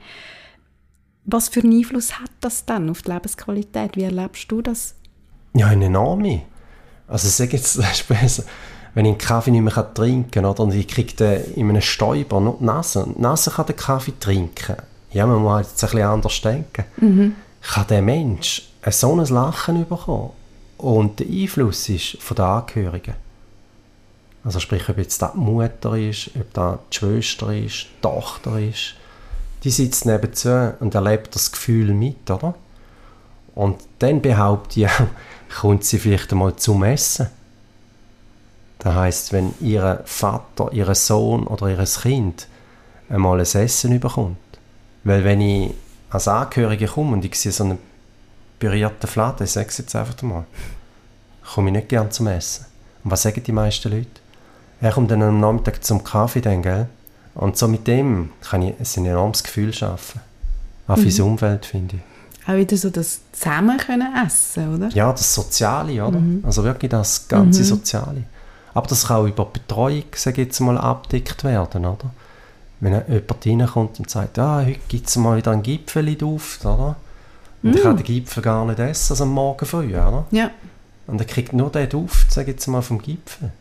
was 1.26 1.48
für 1.48 1.60
einen 1.60 1.78
Einfluss 1.78 2.18
hat 2.18 2.30
das 2.40 2.64
dann 2.64 2.90
auf 2.90 3.02
die 3.02 3.10
Lebensqualität? 3.10 3.96
Wie 3.96 4.02
erlebst 4.02 4.50
du 4.50 4.62
das? 4.62 4.94
Ja, 5.54 5.68
eine 5.68 5.87
enorme. 5.87 6.42
Also 7.08 7.28
sag 7.28 7.52
jetzt, 7.52 7.78
wenn 7.78 8.24
ich 8.26 8.42
einen 8.94 9.18
Kaffee 9.18 9.50
nicht 9.50 9.62
mehr 9.62 9.94
trinken 9.94 10.30
kann, 10.30 10.44
oder, 10.44 10.60
und 10.60 10.74
ich 10.74 10.88
kriege 10.88 11.14
den 11.14 11.54
in 11.54 11.68
einem 11.68 11.82
Stäuber 11.82 12.40
nur 12.40 12.58
die 12.60 12.64
Nase, 12.64 13.06
die 13.16 13.20
Nase 13.20 13.50
kann 13.50 13.66
den 13.66 13.76
Kaffee 13.76 14.14
trinken. 14.18 14.76
Ja, 15.12 15.26
man 15.26 15.42
muss 15.42 15.68
jetzt 15.68 15.84
ein 15.84 15.90
bisschen 15.90 16.08
anders 16.08 16.40
denken. 16.40 16.84
Mhm. 16.96 17.37
Kann 17.62 17.87
der 17.88 18.02
Mensch 18.02 18.68
ein 18.82 18.92
so 18.92 19.12
ein 19.14 19.24
Lachen 19.26 19.88
bekommen? 19.88 20.30
Und 20.76 21.20
der 21.20 21.26
Einfluss 21.26 21.88
ist 21.88 22.20
von 22.20 22.37
den 22.37 22.44
Angehörigen. 22.44 23.14
Also 24.44 24.60
sprich, 24.60 24.88
ob 24.88 24.98
jetzt 24.98 25.22
das 25.22 25.32
die 25.32 25.38
Mutter 25.38 25.96
ist, 25.96 26.30
ob 26.38 26.52
das 26.52 26.78
die 26.92 26.96
Schwester 26.96 27.54
ist, 27.54 27.87
die 27.87 28.00
Tochter 28.02 28.58
ist, 28.60 28.94
die 29.64 29.70
sitzt 29.70 30.05
nebenzu 30.05 30.72
und 30.81 30.94
erlebt 30.94 31.35
das 31.35 31.50
Gefühl 31.50 31.94
mit, 31.94 32.31
oder? 32.31 32.55
Und 33.55 33.81
dann 33.98 34.20
behaupte 34.20 34.81
ich 34.81 34.87
auch, 34.88 35.07
kommt 35.61 35.85
sie 35.85 35.98
vielleicht 35.98 36.33
einmal 36.33 36.55
zum 36.57 36.83
Essen. 36.85 37.29
Das 38.79 38.94
heißt, 38.94 39.33
wenn 39.33 39.55
ihr 39.61 40.03
Vater, 40.05 40.70
ihr 40.72 40.94
Sohn 40.94 41.46
oder 41.46 41.68
ihr 41.68 41.83
Kind 41.85 42.46
einmal 43.09 43.40
ein 43.40 43.46
Essen 43.46 43.98
bekommt. 43.98 44.37
Weil 45.05 45.24
wenn 45.24 45.40
ich 45.40 45.72
als 46.11 46.29
Angehörige 46.29 46.87
komme 46.87 47.12
und 47.12 47.24
ich 47.24 47.38
sehe 47.38 47.53
so 47.53 47.64
einen 47.64 47.79
berührten 48.59 49.07
Fladen, 49.07 49.44
ich 49.44 49.53
sage 49.53 49.68
es 49.68 49.79
jetzt 49.79 49.96
einfach 49.96 50.20
mal, 50.22 50.44
komme 51.55 51.70
ich 51.70 51.77
nicht 51.77 51.88
gern 51.88 52.11
zum 52.11 52.27
Essen. 52.27 52.66
Und 53.03 53.11
was 53.11 53.22
sagen 53.22 53.42
die 53.42 53.53
meisten 53.53 53.90
Leute? 53.90 54.09
Er 54.81 54.92
kommt 54.92 55.11
dann 55.11 55.22
am 55.22 55.40
Nachmittag 55.40 55.83
zum 55.83 56.05
Kaffee, 56.05 56.40
dann, 56.40 56.62
gell? 56.62 56.88
Und 57.35 57.57
so 57.57 57.68
mit 57.68 57.87
dem 57.87 58.31
kann 58.40 58.62
ich 58.62 58.75
ein 58.79 59.07
enormes 59.07 59.42
Gefühl 59.42 59.73
schaffen. 59.73 60.20
Auch 60.87 60.97
für 60.97 61.03
mhm. 61.03 61.11
die 61.11 61.23
Umwelt, 61.23 61.66
finde 61.66 61.97
ich. 61.97 62.49
Auch 62.49 62.57
wieder 62.57 62.77
so 62.77 62.90
das 62.90 63.20
zusammen 63.33 63.79
können 63.79 64.07
essen, 64.27 64.75
oder? 64.75 64.88
Ja, 64.90 65.11
das 65.11 65.35
Soziale, 65.35 66.05
oder? 66.05 66.20
Mhm. 66.20 66.44
Also 66.44 66.62
wirklich 66.62 66.90
das 66.90 67.27
ganze 67.27 67.61
mhm. 67.62 67.66
Soziale. 67.66 68.23
Aber 68.75 68.87
das 68.87 69.07
kann 69.07 69.16
auch 69.18 69.27
über 69.27 69.47
Betreuung, 69.47 70.05
sage 70.14 70.42
ich 70.42 70.49
jetzt 70.49 70.61
mal, 70.61 70.77
abdeckt 70.77 71.42
werden, 71.44 71.87
oder? 71.87 72.11
Wenn 72.81 72.92
jemand 72.92 73.47
reinkommt 73.47 73.99
und 73.99 74.11
sagt, 74.11 74.38
ah, 74.38 74.62
heute 74.64 74.81
gibt 74.88 75.09
es 75.09 75.16
mal 75.16 75.38
wieder 75.38 75.53
einen 75.53 75.62
Gipfel 75.62 76.16
auf, 76.23 76.61
oder? 76.64 76.97
Und 77.62 77.70
mm. 77.70 77.77
ich 77.77 77.83
kann 77.83 77.97
den 77.97 78.05
Gipfel 78.05 78.42
gar 78.42 78.66
nicht 78.66 78.79
essen, 78.79 79.12
also 79.12 79.25
am 79.25 79.31
Morgen 79.31 79.64
früh, 79.64 79.88
oder? 79.94 80.27
Ja. 80.31 80.51
Und 81.07 81.20
er 81.20 81.27
kriegt 81.27 81.55
nur 81.55 81.70
den 81.70 81.88
Duft, 81.88 82.31
sage 82.31 82.51
ich 82.51 82.57
jetzt 82.57 82.66
mal, 82.66 82.83
vom 82.83 83.01
Gipfel. 83.01 83.53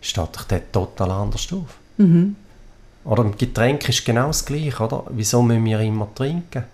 Steht 0.00 0.28
doch 0.34 0.44
der 0.44 0.72
total 0.72 1.10
anders 1.10 1.46
auf. 1.52 1.76
Mhm. 1.98 2.36
Oder 3.04 3.24
im 3.24 3.36
Getränk 3.36 3.88
ist 3.88 4.04
genau 4.04 4.28
das 4.28 4.44
Gleiche, 4.44 4.82
oder? 4.82 5.04
Wieso 5.10 5.42
müssen 5.42 5.64
wir 5.64 5.80
immer 5.80 6.08
trinken? 6.14 6.64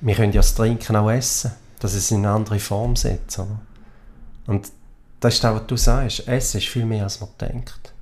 Wir 0.00 0.14
können 0.14 0.32
ja 0.32 0.40
das 0.40 0.54
Trinken 0.54 0.96
auch 0.96 1.10
essen, 1.10 1.52
dass 1.80 1.94
es 1.94 2.10
in 2.10 2.18
eine 2.18 2.30
andere 2.30 2.58
Form 2.58 2.96
setzt, 2.96 3.38
oder? 3.38 3.60
Und 4.46 4.70
das 5.20 5.34
ist 5.34 5.46
auch, 5.46 5.54
was 5.54 5.66
du 5.66 5.76
sagst, 5.76 6.28
Essen 6.28 6.58
ist 6.58 6.68
viel 6.68 6.84
mehr, 6.84 7.04
als 7.04 7.20
man 7.20 7.30
denkt. 7.40 7.94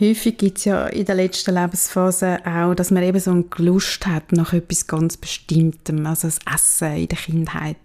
Häufig 0.00 0.38
gibt 0.38 0.58
es 0.58 0.64
ja 0.64 0.86
in 0.86 1.04
der 1.04 1.14
letzten 1.14 1.54
Lebensphase 1.54 2.38
auch, 2.44 2.74
dass 2.74 2.90
man 2.90 3.02
eben 3.02 3.20
so 3.20 3.30
eine 3.30 3.44
Lust 3.58 4.06
hat 4.06 4.32
nach 4.32 4.52
etwas 4.52 4.86
ganz 4.86 5.16
Bestimmtem, 5.16 6.04
also 6.06 6.26
das 6.26 6.38
Essen 6.52 6.96
in 6.96 7.08
der 7.08 7.18
Kindheit 7.18 7.76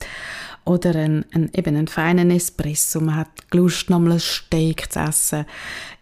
oder 0.66 0.96
ein, 0.96 1.26
ein, 1.34 1.52
eben 1.54 1.76
einen 1.76 1.88
feinen 1.88 2.32
Espresso, 2.32 3.00
man 3.00 3.18
hat 3.18 3.28
Lust, 3.52 3.90
nochmal 3.90 4.14
ein 4.14 4.20
Steak 4.20 4.92
zu 4.92 5.00
essen. 5.00 5.46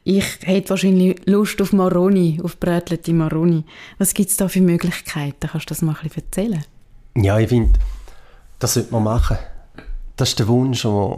Ich 0.09 0.39
hätte 0.43 0.69
wahrscheinlich 0.69 1.19
Lust 1.25 1.61
auf 1.61 1.73
Maroni, 1.73 2.39
auf 2.41 2.57
Brötlelte 2.61 3.11
Maroni. 3.11 3.65
Was 3.97 4.13
gibt 4.13 4.29
es 4.29 4.37
da 4.37 4.47
für 4.47 4.61
Möglichkeiten? 4.61 5.49
Kannst 5.49 5.69
du 5.69 5.73
das 5.73 5.81
mal 5.81 5.97
ein 5.97 6.07
bisschen 6.07 6.23
erzählen? 6.23 6.63
Ja, 7.17 7.37
ich 7.37 7.49
finde, 7.49 7.77
das 8.57 8.75
sollte 8.75 8.93
man 8.93 9.03
machen. 9.03 9.37
Das 10.15 10.29
ist 10.29 10.39
der 10.39 10.47
Wunsch, 10.47 10.83
den 10.83 11.13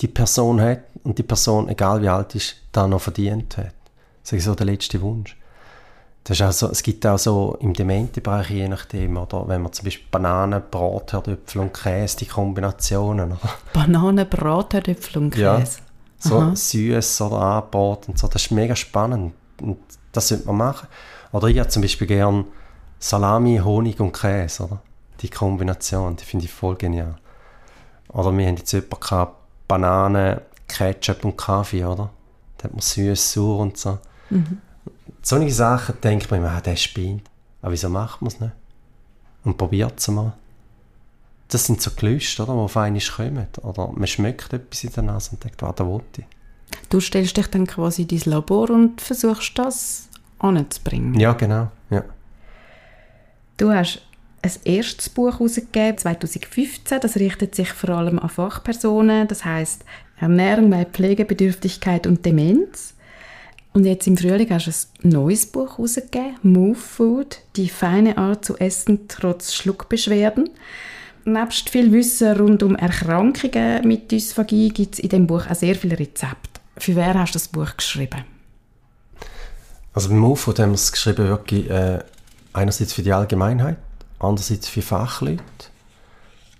die 0.00 0.08
Person 0.08 0.58
hat 0.58 0.84
und 1.02 1.18
die 1.18 1.22
Person, 1.22 1.68
egal 1.68 2.00
wie 2.00 2.08
alt 2.08 2.34
ist, 2.34 2.56
da 2.72 2.88
noch 2.88 3.02
verdient 3.02 3.58
hat. 3.58 3.74
Das 4.22 4.32
ist 4.32 4.44
so 4.44 4.54
der 4.54 4.64
letzte 4.64 5.02
Wunsch. 5.02 5.36
Das 6.24 6.40
ist 6.40 6.46
auch 6.46 6.52
so, 6.52 6.70
es 6.70 6.82
gibt 6.82 7.06
auch 7.06 7.18
so 7.18 7.58
im 7.60 7.74
Demente-Bereich, 7.74 8.48
je 8.48 8.68
nachdem, 8.68 9.18
oder 9.18 9.46
wenn 9.48 9.60
man 9.60 9.74
zum 9.74 9.84
Beispiel 9.84 10.06
Bananen, 10.10 10.62
Bratherdöpfel 10.70 11.60
und 11.60 11.74
Käse, 11.74 12.16
die 12.16 12.26
Kombinationen. 12.26 13.32
Oder? 13.32 13.54
Bananen, 13.74 14.26
Bratherdöpfel 14.26 15.24
und 15.24 15.30
Käse? 15.32 15.42
Ja, 15.42 15.62
so 16.18 16.38
Aha. 16.38 16.56
süß 16.56 17.20
oder 17.22 17.40
angebraten 17.40 18.12
und 18.12 18.18
so. 18.18 18.28
Das 18.28 18.42
ist 18.42 18.50
mega 18.50 18.74
spannend 18.76 19.34
und 19.60 19.78
das 20.12 20.28
sollte 20.28 20.46
man 20.46 20.56
machen. 20.56 20.88
Oder 21.32 21.48
ich 21.48 21.58
habe 21.58 21.68
zum 21.68 21.82
Beispiel 21.82 22.06
gern 22.06 22.46
Salami, 22.98 23.60
Honig 23.62 24.00
und 24.00 24.12
Käse, 24.12 24.64
oder? 24.64 24.80
Die 25.20 25.28
Kombination, 25.28 26.16
die 26.16 26.24
finde 26.24 26.46
ich 26.46 26.52
voll 26.52 26.76
genial. 26.76 27.16
Oder 28.08 28.36
wir 28.36 28.46
haben 28.46 28.56
jetzt 28.56 28.72
jemanden 28.72 29.00
gehabt, 29.00 29.36
Bananen, 29.66 30.40
Ketchup 30.68 31.24
und 31.24 31.36
Kaffee, 31.36 31.84
oder? 31.84 32.10
Da 32.58 32.64
hat 32.64 32.72
man 32.72 32.80
süß, 32.80 33.32
sauer 33.32 33.58
und 33.58 33.76
so. 33.76 33.98
Mhm. 34.30 34.58
Solche 35.22 35.52
Sachen 35.52 36.00
denkt 36.02 36.30
man 36.30 36.40
immer, 36.40 36.50
ah, 36.50 36.60
der 36.60 36.76
spinnt. 36.76 37.28
Aber 37.62 37.72
wieso 37.72 37.88
macht 37.88 38.22
man 38.22 38.28
es 38.28 38.40
nicht? 38.40 38.52
Und 39.44 39.56
probiert 39.56 39.98
es 39.98 40.08
mal. 40.08 40.34
Das 41.48 41.66
sind 41.66 41.80
so 41.80 41.90
Gelüste, 41.94 42.42
oder, 42.42 42.54
die 42.54 42.58
auf 42.58 42.76
einmal 42.76 43.00
kommen. 43.00 43.46
Oder 43.62 43.92
man 43.92 44.06
schmeckt 44.06 44.52
etwas 44.52 44.84
in 44.84 44.92
der 44.92 45.02
Nase 45.02 45.32
und 45.32 45.44
denkt, 45.44 45.62
was 45.62 45.74
da 45.74 45.86
wollte 45.86 46.22
ich. 46.22 46.26
Du 46.88 47.00
stellst 47.00 47.36
dich 47.36 47.46
dann 47.48 47.66
quasi 47.66 48.02
in 48.02 48.08
dein 48.08 48.30
Labor 48.30 48.70
und 48.70 49.00
versuchst 49.00 49.58
das 49.58 50.08
anzubringen. 50.38 51.18
Ja, 51.18 51.32
genau. 51.32 51.70
Ja. 51.90 52.04
Du 53.56 53.70
hast 53.70 54.02
ein 54.42 54.52
erstes 54.64 55.08
Buch 55.08 55.32
herausgegeben, 55.32 55.98
2015. 55.98 57.00
Das 57.00 57.16
richtet 57.16 57.54
sich 57.54 57.72
vor 57.72 57.90
allem 57.90 58.18
an 58.18 58.28
Fachpersonen. 58.28 59.28
Das 59.28 59.44
heißt 59.44 59.84
Ernährung 60.18 60.70
bei 60.70 60.84
Pflegebedürftigkeit 60.84 62.06
und 62.06 62.24
Demenz. 62.24 62.94
Und 63.72 63.86
jetzt 63.86 64.06
im 64.06 64.16
Frühling 64.16 64.48
hast 64.50 64.66
du 65.02 65.08
ein 65.08 65.10
neues 65.10 65.46
Buch 65.46 65.78
herausgegeben, 65.78 66.36
Move 66.42 66.76
Food, 66.76 67.38
die 67.56 67.68
feine 67.68 68.16
Art 68.16 68.44
zu 68.44 68.56
essen 68.58 69.08
trotz 69.08 69.52
Schluckbeschwerden. 69.52 70.50
Nebst 71.24 71.70
viel 71.70 71.90
Wissen 71.92 72.36
rund 72.36 72.62
um 72.62 72.76
Erkrankungen 72.76 73.86
mit 73.86 74.10
Dysphagie 74.10 74.68
gibt 74.68 74.94
es 74.94 74.98
in 74.98 75.08
dem 75.08 75.26
Buch 75.26 75.46
auch 75.48 75.54
sehr 75.54 75.74
viele 75.74 75.98
Rezepte. 75.98 76.60
Für 76.76 76.96
wer 76.96 77.14
hast 77.14 77.34
du 77.34 77.38
das 77.38 77.48
Buch 77.48 77.76
geschrieben? 77.76 78.24
Also 79.94 80.08
beim 80.08 80.36
Food 80.36 80.58
haben 80.58 80.70
wir 80.70 80.74
es 80.74 80.92
geschrieben 80.92 81.28
wirklich 81.28 81.70
äh, 81.70 82.00
einerseits 82.52 82.92
für 82.92 83.02
die 83.02 83.12
Allgemeinheit, 83.12 83.78
andererseits 84.18 84.68
für 84.68 84.82
Fachleute. 84.82 85.42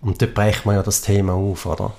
Und 0.01 0.23
dort 0.23 0.35
brechen 0.35 0.71
wir 0.71 0.75
ja 0.75 0.83
das 0.83 1.01
Thema 1.03 1.33
auf, 1.33 1.67
oder? 1.67 1.93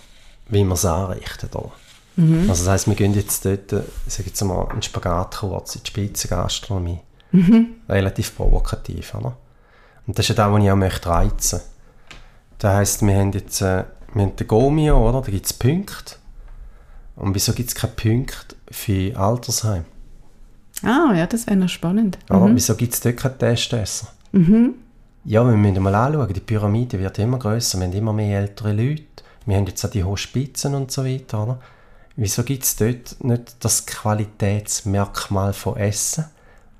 Wie 0.48 0.64
man 0.64 0.74
es 0.74 0.86
anrichtet, 0.86 1.56
oder? 1.56 1.72
Mhm. 2.16 2.50
Also 2.50 2.64
das 2.64 2.72
heisst, 2.72 2.88
wir 2.88 2.96
gehen 2.96 3.14
jetzt 3.14 3.44
dort, 3.46 3.74
ich 4.08 4.14
sage 4.14 4.30
jetzt 4.30 4.42
mal, 4.44 4.68
einen 4.70 4.82
Spagat 4.82 5.38
kurz 5.38 5.76
in 5.76 5.84
die 5.84 5.88
Spitzengastronomie. 5.90 7.00
Mhm. 7.32 7.68
Relativ 7.90 8.36
provokativ, 8.36 9.14
oder? 9.16 9.36
Und 10.08 10.18
das 10.18 10.26
ist 10.26 10.30
ja 10.30 10.36
das, 10.36 10.52
was 10.52 10.64
ich 10.64 10.72
auch 10.72 10.76
möchte 10.76 11.10
reizen. 11.10 11.62
Das 12.60 12.74
heisst, 12.74 13.02
wir 13.06 13.16
haben 13.16 13.32
jetzt 13.32 13.62
äh, 13.62 13.84
wir 14.16 14.24
haben 14.24 14.36
den 14.38 14.48
Gomio, 14.48 15.10
oder? 15.10 15.22
Da 15.22 15.30
gibt 15.30 15.46
es 15.46 15.52
Punkte. 15.52 16.16
Und 17.18 17.36
wieso 17.36 17.54
gibt 17.54 17.70
es 17.70 17.76
keine 17.76 17.94
Punkte 17.94 18.56
für 18.72 19.16
Altersheim? 19.18 19.84
Ah, 20.84 21.14
ja, 21.14 21.28
das 21.28 21.48
wäre 21.48 21.58
noch 21.58 21.70
spannend. 21.70 22.18
Aber 22.30 22.48
mhm. 22.48 22.56
wieso 22.56 22.76
gibt 22.76 22.94
es 22.94 23.02
dort 23.02 23.18
keine 23.18 23.38
Testesser? 23.38 24.08
Mhm. 24.32 24.76
Ja, 25.26 25.46
wir 25.46 25.58
müssen 25.58 25.84
mal 25.84 25.96
anschauen, 25.96 26.32
die 26.32 26.40
Pyramide 26.40 27.00
wird 27.00 27.20
immer 27.20 27.40
größer, 27.40 27.78
wir 27.80 27.88
haben 27.88 27.94
immer 27.94 28.14
mehr 28.14 28.40
ältere 28.40 28.72
Leute, 28.74 29.04
wir 29.46 29.58
haben 29.58 29.66
jetzt 29.66 29.84
auch 29.84 29.90
die 29.90 30.04
Hospizen 30.04 30.76
und 30.76 30.92
so 30.92 31.04
weiter, 31.04 31.44
oder? 31.44 31.60
Wieso 32.16 32.44
gibt 32.44 32.64
es 32.64 32.76
dort 32.76 33.22
nicht 33.24 33.56
das 33.60 33.86
Qualitätsmerkmal 33.86 35.52
von 35.52 35.76
Essen, 35.76 36.26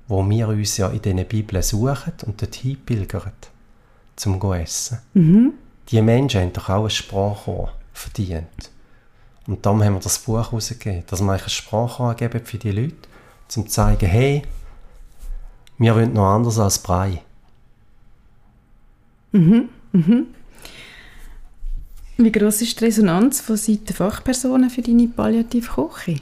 wo 0.08 0.26
wir 0.28 0.48
uns 0.48 0.78
ja 0.78 0.88
in 0.88 1.02
diesen 1.02 1.26
Bibeln 1.26 1.62
suchen 1.62 2.12
und 2.24 2.40
dort 2.40 2.54
hinpilgern, 2.54 3.32
zum 4.14 4.40
zu 4.40 4.52
essen? 4.52 4.98
Mhm. 5.12 5.52
Die 5.90 6.02
Menschen 6.02 6.40
haben 6.40 6.52
doch 6.52 6.68
auch 6.68 6.84
ein 6.84 6.90
Sprachrohr 6.90 7.72
verdient. 7.92 8.70
Und 9.46 9.64
darum 9.64 9.82
haben 9.82 9.94
wir 9.94 10.00
das 10.00 10.18
Buch 10.18 10.38
herausgegeben, 10.38 11.04
dass 11.06 11.22
wir 11.22 11.32
ein 11.32 11.48
Sprachrohr 11.48 12.14
geben 12.14 12.44
für 12.44 12.58
die 12.58 12.72
Leute, 12.72 12.96
um 13.56 13.64
zu 13.64 13.64
zeigen, 13.64 14.06
hey, 14.06 14.42
wir 15.78 15.94
wollen 15.94 16.12
noch 16.12 16.26
anders 16.26 16.58
als 16.58 16.78
Brei. 16.78 17.22
Mhm. 19.32 19.68
Mhm. 19.92 20.26
Wie 22.16 22.32
groß 22.32 22.62
ist 22.62 22.80
die 22.80 22.84
Resonanz 22.86 23.40
von 23.40 23.56
Seiten 23.56 23.92
Fachpersonen 23.92 24.70
für 24.70 24.80
deine 24.80 25.06
palliative 25.06 25.70
Küche? 25.70 26.20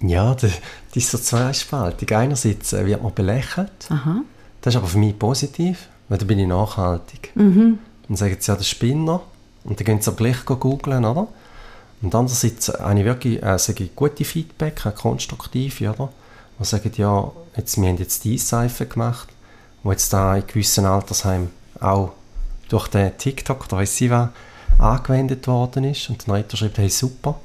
Ja, 0.00 0.34
das, 0.34 0.52
ist 0.94 1.10
so 1.10 1.18
zweispaltig. 1.18 2.12
Einerseits 2.12 2.72
äh, 2.72 2.84
wird 2.84 3.00
man 3.00 3.14
belächelt. 3.14 3.70
Aha. 3.88 4.22
Das 4.60 4.74
ist 4.74 4.78
aber 4.78 4.88
für 4.88 4.98
mich 4.98 5.16
positiv, 5.16 5.88
weil 6.08 6.18
da 6.18 6.24
bin 6.24 6.40
ich 6.40 6.48
nachhaltig. 6.48 7.30
Mhm. 7.36 7.78
Dann 8.12 8.18
sagen 8.18 8.36
sie 8.38 8.52
ja, 8.52 8.56
der 8.56 8.64
Spinner. 8.64 9.22
Und 9.64 9.80
dann 9.80 9.86
gehen 9.86 10.02
sie 10.02 10.10
aber 10.10 10.18
gleich 10.18 10.44
googeln, 10.44 11.06
oder? 11.06 11.28
Und 12.02 12.14
andererseits 12.14 12.68
äh, 12.68 12.78
habe 12.78 12.98
ich 12.98 13.06
wirklich 13.06 13.42
äh, 13.42 13.58
sage 13.58 13.84
ich, 13.84 13.96
gute 13.96 14.26
Feedback, 14.26 14.84
auch 14.84 14.94
konstruktive, 14.94 15.88
oder? 15.88 16.12
Die 16.58 16.64
sagen, 16.64 16.92
ja, 16.94 17.32
jetzt, 17.56 17.80
wir 17.80 17.88
haben 17.88 17.96
jetzt 17.96 18.22
diese 18.24 18.44
Seife 18.44 18.84
gemacht, 18.84 19.28
wo 19.82 19.92
jetzt 19.92 20.12
da 20.12 20.36
in 20.36 20.46
gewissen 20.46 20.84
Altersheimen 20.84 21.48
auch 21.80 22.12
durch 22.68 22.88
den 22.88 23.16
TikTok 23.16 23.64
oder 23.64 23.78
weiss 23.78 23.98
ich 23.98 24.10
was, 24.10 24.28
angewendet 24.76 25.46
worden 25.46 25.84
ist. 25.84 26.10
Und 26.10 26.26
der 26.26 26.34
Retter 26.34 26.58
schreibt, 26.58 26.76
hey, 26.76 26.90
super. 26.90 27.40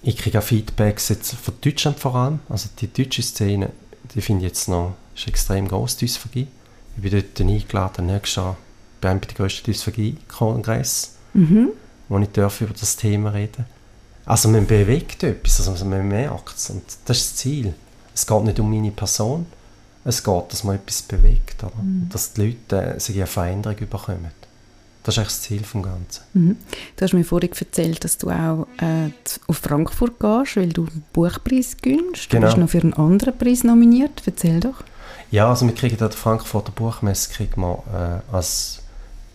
Ich 0.00 0.16
kriege 0.16 0.38
auch 0.38 0.42
Feedbacks 0.42 1.10
jetzt 1.10 1.34
von 1.34 1.52
Deutschland 1.60 1.98
vor 1.98 2.14
allem. 2.14 2.38
Also 2.48 2.70
die 2.78 2.90
deutsche 2.90 3.22
Szene, 3.22 3.68
die 4.14 4.22
finde 4.22 4.46
ich 4.46 4.52
jetzt 4.52 4.68
noch 4.68 4.94
ist 5.14 5.28
extrem 5.28 5.68
groß, 5.68 5.98
die 5.98 6.06
Dysphagie. 6.06 6.48
Ich 6.96 7.02
bin 7.02 7.12
dort 7.12 7.38
eingeladen, 7.38 8.06
nächstes 8.06 8.36
Jahr 8.36 8.56
bei 9.04 9.10
einem 9.10 9.20
der 9.20 9.34
grössten 9.34 9.70
Dysphagie-Kongress, 9.70 11.10
Mhm. 11.34 11.68
wo 12.08 12.18
ich 12.18 12.28
darf 12.30 12.60
über 12.62 12.72
das 12.72 12.96
Thema 12.96 13.30
reden 13.30 13.66
Also 14.24 14.48
man 14.48 14.66
bewegt 14.66 15.22
etwas, 15.22 15.68
also 15.68 15.84
man 15.84 16.08
merkt 16.08 16.56
es. 16.56 16.70
Und 16.70 16.82
das 17.04 17.18
ist 17.18 17.30
das 17.32 17.36
Ziel. 17.36 17.74
Es 18.14 18.26
geht 18.26 18.44
nicht 18.44 18.58
um 18.58 18.70
meine 18.70 18.90
Person, 18.90 19.44
es 20.06 20.24
geht, 20.24 20.44
dass 20.52 20.64
man 20.64 20.76
etwas 20.76 21.02
bewegt. 21.02 21.62
Oder? 21.62 21.72
Und 21.78 22.08
dass 22.10 22.32
die 22.32 22.46
Leute 22.46 22.94
äh, 22.94 22.98
sich 23.00 23.16
eine 23.16 23.26
Veränderung 23.26 23.76
bekommen. 23.76 24.30
Das 25.02 25.14
ist 25.14 25.18
eigentlich 25.18 25.28
das 25.34 25.42
Ziel 25.42 25.60
des 25.60 25.72
Ganzen. 25.72 26.22
Mhm. 26.32 26.56
Du 26.96 27.04
hast 27.04 27.12
mir 27.12 27.24
vorhin 27.24 27.50
erzählt, 27.52 28.02
dass 28.04 28.16
du 28.16 28.30
auch 28.30 28.66
äh, 28.78 29.10
auf 29.46 29.58
Frankfurt 29.58 30.18
gehst, 30.18 30.56
weil 30.56 30.72
du 30.72 30.86
einen 30.86 31.04
Buchpreis 31.12 31.76
gönnst. 31.82 32.30
Genau. 32.30 32.40
Du 32.40 32.46
bist 32.46 32.56
noch 32.56 32.70
für 32.70 32.80
einen 32.80 32.94
anderen 32.94 33.36
Preis 33.36 33.64
nominiert. 33.64 34.22
Erzähl 34.24 34.60
doch. 34.60 34.82
Ja, 35.30 35.50
also 35.50 35.66
wir 35.66 35.74
kriegen 35.74 35.94
an 36.00 36.08
der 36.08 36.12
Frankfurter 36.12 36.72
Buchmesse 36.72 37.30
kriegen 37.30 37.60
wir, 37.60 38.22
äh, 38.32 38.34
als 38.34 38.80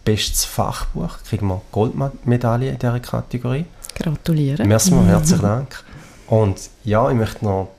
bestes 0.03 0.45
Fachbuch 0.45 1.17
kriegen 1.27 1.47
wir 1.47 1.61
Goldmedaille 1.71 2.69
in 2.71 2.79
dieser 2.79 2.99
Kategorie. 2.99 3.65
Gratuliere. 3.95 4.65
Merci 4.65 4.91
mal, 4.91 5.05
herzlichen 5.07 5.41
Dank. 5.41 5.83
Und 6.27 6.69
ja, 6.83 7.09
ich 7.09 7.15
möchte 7.15 7.45
noch 7.45 7.69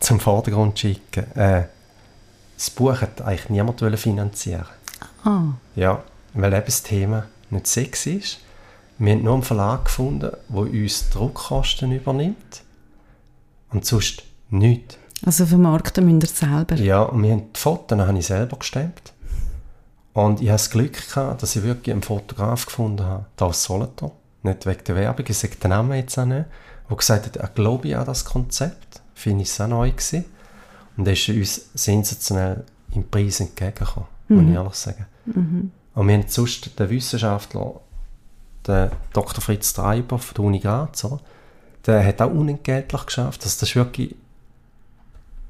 zum 0.00 0.18
Vordergrund 0.18 0.78
schicken. 0.78 1.30
Äh, 1.36 1.64
das 2.56 2.70
Buch 2.70 3.00
hat 3.00 3.22
eigentlich 3.22 3.48
niemand 3.48 3.80
finanzieren. 3.98 4.66
Ah, 5.24 5.42
Ja, 5.76 6.02
weil 6.34 6.52
eben 6.52 6.66
das 6.66 6.82
Thema 6.82 7.26
nicht 7.50 7.66
sexy 7.66 8.12
ist. 8.14 8.38
Wir 8.98 9.14
haben 9.14 9.22
nur 9.24 9.34
einen 9.34 9.42
Verlag 9.42 9.86
gefunden, 9.86 10.30
der 10.48 10.58
uns 10.58 11.08
Druckkosten 11.10 11.92
übernimmt. 11.92 12.62
Und 13.70 13.86
sonst 13.86 14.24
nichts. 14.50 14.98
also 15.24 15.46
vermarkten 15.46 16.04
müsst 16.06 16.42
ihr 16.42 16.48
selber. 16.48 16.74
Ja, 16.76 17.02
und 17.02 17.22
wir 17.22 17.32
haben 17.32 17.52
die 17.54 17.58
Fotos 17.60 17.98
habe 17.98 18.18
ich 18.18 18.26
selber 18.26 18.58
gestemmt. 18.58 19.09
Und 20.12 20.40
ich 20.40 20.48
hatte 20.48 20.54
das 20.54 20.70
Glück, 20.70 21.08
gehabt, 21.08 21.42
dass 21.42 21.56
ich 21.56 21.62
wirklich 21.62 21.92
einen 21.92 22.02
Fotograf 22.02 22.66
gefunden 22.66 23.04
habe, 23.04 23.26
da 23.36 23.46
aus 23.46 23.62
Solothurn. 23.62 24.12
Nicht 24.42 24.66
wegen 24.66 24.84
der 24.84 24.96
Werbung, 24.96 25.26
ich 25.28 25.38
sage 25.38 25.56
den 25.56 25.70
Namen 25.70 25.96
jetzt 25.96 26.18
auch 26.18 26.24
nicht. 26.24 26.46
Der 26.88 26.96
gesagt 26.96 27.26
hat, 27.26 27.36
er 27.36 27.48
glaube 27.48 27.96
an 27.96 28.06
das 28.06 28.24
Konzept. 28.24 29.02
Finde 29.14 29.42
ich 29.42 29.50
es 29.50 29.60
auch 29.60 29.68
neu 29.68 29.90
gewesen. 29.90 30.24
Und 30.96 31.06
er 31.06 31.12
ist 31.12 31.28
uns 31.28 31.70
sensationell 31.74 32.64
im 32.92 33.08
Preis 33.08 33.40
entgegengekommen, 33.40 34.08
muss 34.28 34.44
ich 34.44 34.54
ehrlich 34.54 34.74
sagen. 34.74 35.06
Und 35.94 36.08
wir 36.08 36.14
haben 36.14 36.24
sonst 36.26 36.78
den 36.78 36.90
Wissenschaftler, 36.90 37.80
den 38.66 38.90
Dr. 39.12 39.40
Fritz 39.40 39.72
Treiber 39.72 40.18
von 40.18 40.34
der 40.34 40.44
Uni 40.44 40.58
Graz, 40.58 41.06
der 41.86 42.04
hat 42.04 42.20
auch 42.20 42.30
unentgeltlich 42.30 43.06
geschafft. 43.06 43.42
Also 43.44 43.60
das 43.60 43.74
wirklich 43.74 44.16